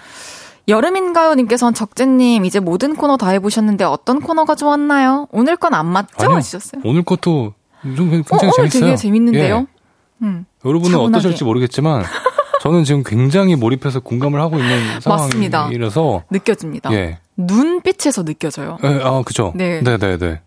여름인가요 0.69 1.35
님께서는 1.35 1.75
적재님 1.75 2.45
이제 2.45 2.61
모든 2.61 2.95
코너 2.95 3.17
다 3.17 3.31
해보셨는데 3.31 3.85
어떤 3.85 4.21
코너가 4.21 4.55
좋았나요? 4.55 5.27
오늘 5.33 5.57
건 5.57 5.75
안 5.75 5.87
맞죠? 5.87 6.09
아니요. 6.19 6.37
하셨어요. 6.37 6.83
오늘 6.85 7.03
것도 7.03 7.55
좀 7.83 8.11
굉장히 8.11 8.21
어, 8.31 8.37
오늘 8.37 8.53
재밌어요. 8.71 8.81
되게 8.83 8.97
재밌는데요. 8.97 9.57
예. 9.57 9.67
음, 10.27 10.45
여러분은 10.65 10.93
차분하게. 10.93 11.17
어떠실지 11.19 11.45
모르겠지만 11.45 12.05
저는 12.63 12.85
지금 12.85 13.03
굉장히 13.03 13.57
몰입해서 13.57 13.99
공감을 13.99 14.41
하고 14.41 14.57
있는 14.57 14.79
맞습니다. 15.05 15.59
상황이라서 15.63 16.23
느껴집니다. 16.31 16.93
예. 16.93 17.19
눈빛에서 17.37 18.23
느껴져요. 18.25 18.79
예, 18.85 19.01
아, 19.03 19.21
그죠. 19.25 19.53
네. 19.57 19.81
네, 19.83 19.97
네, 19.99 20.17
네. 20.17 20.41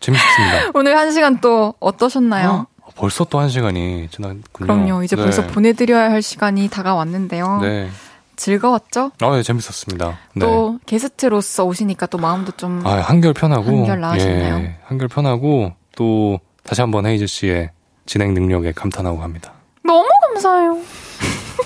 재밌습니다. 0.00 0.70
오늘 0.78 0.98
한 0.98 1.12
시간 1.12 1.40
또 1.40 1.72
어떠셨나요? 1.80 2.66
어, 2.82 2.88
벌써 2.94 3.24
또 3.24 3.38
한 3.38 3.48
시간이 3.48 4.08
지났군요. 4.10 4.42
그럼요. 4.52 5.02
이제 5.02 5.16
네. 5.16 5.22
벌써 5.22 5.46
보내드려야 5.46 6.10
할 6.10 6.20
시간이 6.20 6.68
다가왔는데요. 6.68 7.60
네. 7.62 7.88
즐거웠죠? 8.36 9.12
아, 9.22 9.38
예, 9.38 9.42
재밌었습니다. 9.42 10.18
네. 10.34 10.40
또 10.44 10.78
게스트로서 10.84 11.64
오시니까 11.64 12.04
또 12.06 12.18
마음도 12.18 12.52
좀 12.52 12.82
아, 12.86 12.96
한결 13.00 13.32
편하고. 13.32 13.64
한결 13.66 13.98
나아졌나요? 14.00 14.56
예, 14.58 14.76
한결 14.84 15.08
편하고 15.08 15.72
또 15.96 16.38
다시 16.64 16.82
한번 16.82 17.06
헤이즈 17.06 17.26
씨의 17.28 17.70
진행 18.04 18.34
능력에 18.34 18.72
감탄하고 18.72 19.16
갑니다. 19.20 19.54
너무 19.86 20.06
감사해요. 20.34 20.78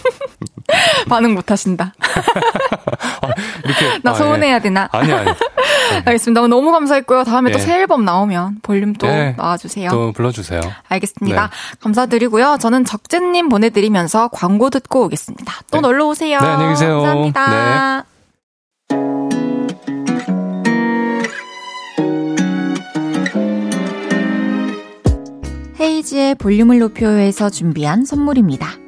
반응 1.08 1.34
못 1.34 1.50
하신다. 1.50 1.94
이렇게 3.64 4.00
나 4.02 4.10
아, 4.10 4.14
예. 4.14 4.18
서운해야 4.18 4.58
되나? 4.60 4.88
아니 4.92 5.12
아니. 5.12 5.30
알겠습니다. 6.04 6.46
너무 6.46 6.70
감사했고요. 6.72 7.24
다음에 7.24 7.50
또 7.50 7.58
예. 7.58 7.62
새 7.62 7.74
앨범 7.80 8.04
나오면 8.04 8.58
볼륨 8.62 8.92
또 8.94 9.06
예. 9.06 9.34
나와주세요. 9.36 9.90
또 9.90 10.12
불러주세요. 10.12 10.60
알겠습니다. 10.88 11.42
네. 11.42 11.48
감사드리고요. 11.80 12.58
저는 12.60 12.84
적재님 12.84 13.48
보내드리면서 13.48 14.28
광고 14.28 14.70
듣고 14.70 15.04
오겠습니다. 15.04 15.52
또 15.70 15.78
네. 15.78 15.80
놀러 15.82 16.06
오세요. 16.06 16.38
네, 16.40 16.46
안녕히 16.46 16.70
계세요. 16.74 17.00
감사합니다. 17.00 18.04
헤이즈의 25.80 26.34
볼륨을 26.36 26.80
높여요에서 26.80 27.50
준비한 27.50 28.04
선물입니다. 28.04 28.87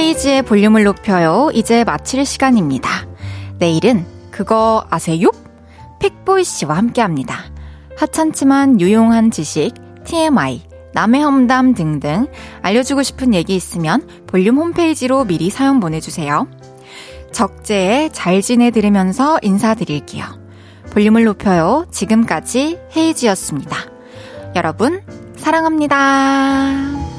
헤이지의 0.00 0.42
볼륨을 0.44 0.84
높여요. 0.84 1.50
이제 1.52 1.84
마칠 1.84 2.24
시간입니다. 2.24 3.06
내일은 3.58 4.06
그거 4.30 4.86
아세요? 4.88 5.30
픽보이 5.98 6.42
씨와 6.42 6.74
함께 6.78 7.02
합니다. 7.02 7.44
하찮지만 7.98 8.80
유용한 8.80 9.30
지식, 9.30 9.74
TMI, 10.04 10.62
남의 10.94 11.22
험담 11.22 11.74
등등 11.74 12.28
알려주고 12.62 13.02
싶은 13.02 13.34
얘기 13.34 13.54
있으면 13.54 14.08
볼륨 14.26 14.56
홈페이지로 14.56 15.26
미리 15.26 15.50
사연 15.50 15.80
보내주세요. 15.80 16.48
적재에 17.30 18.08
잘 18.10 18.40
지내 18.40 18.70
들으면서 18.70 19.38
인사드릴게요. 19.42 20.24
볼륨을 20.94 21.24
높여요. 21.24 21.84
지금까지 21.90 22.78
헤이지였습니다. 22.96 23.76
여러분, 24.56 25.02
사랑합니다. 25.36 27.09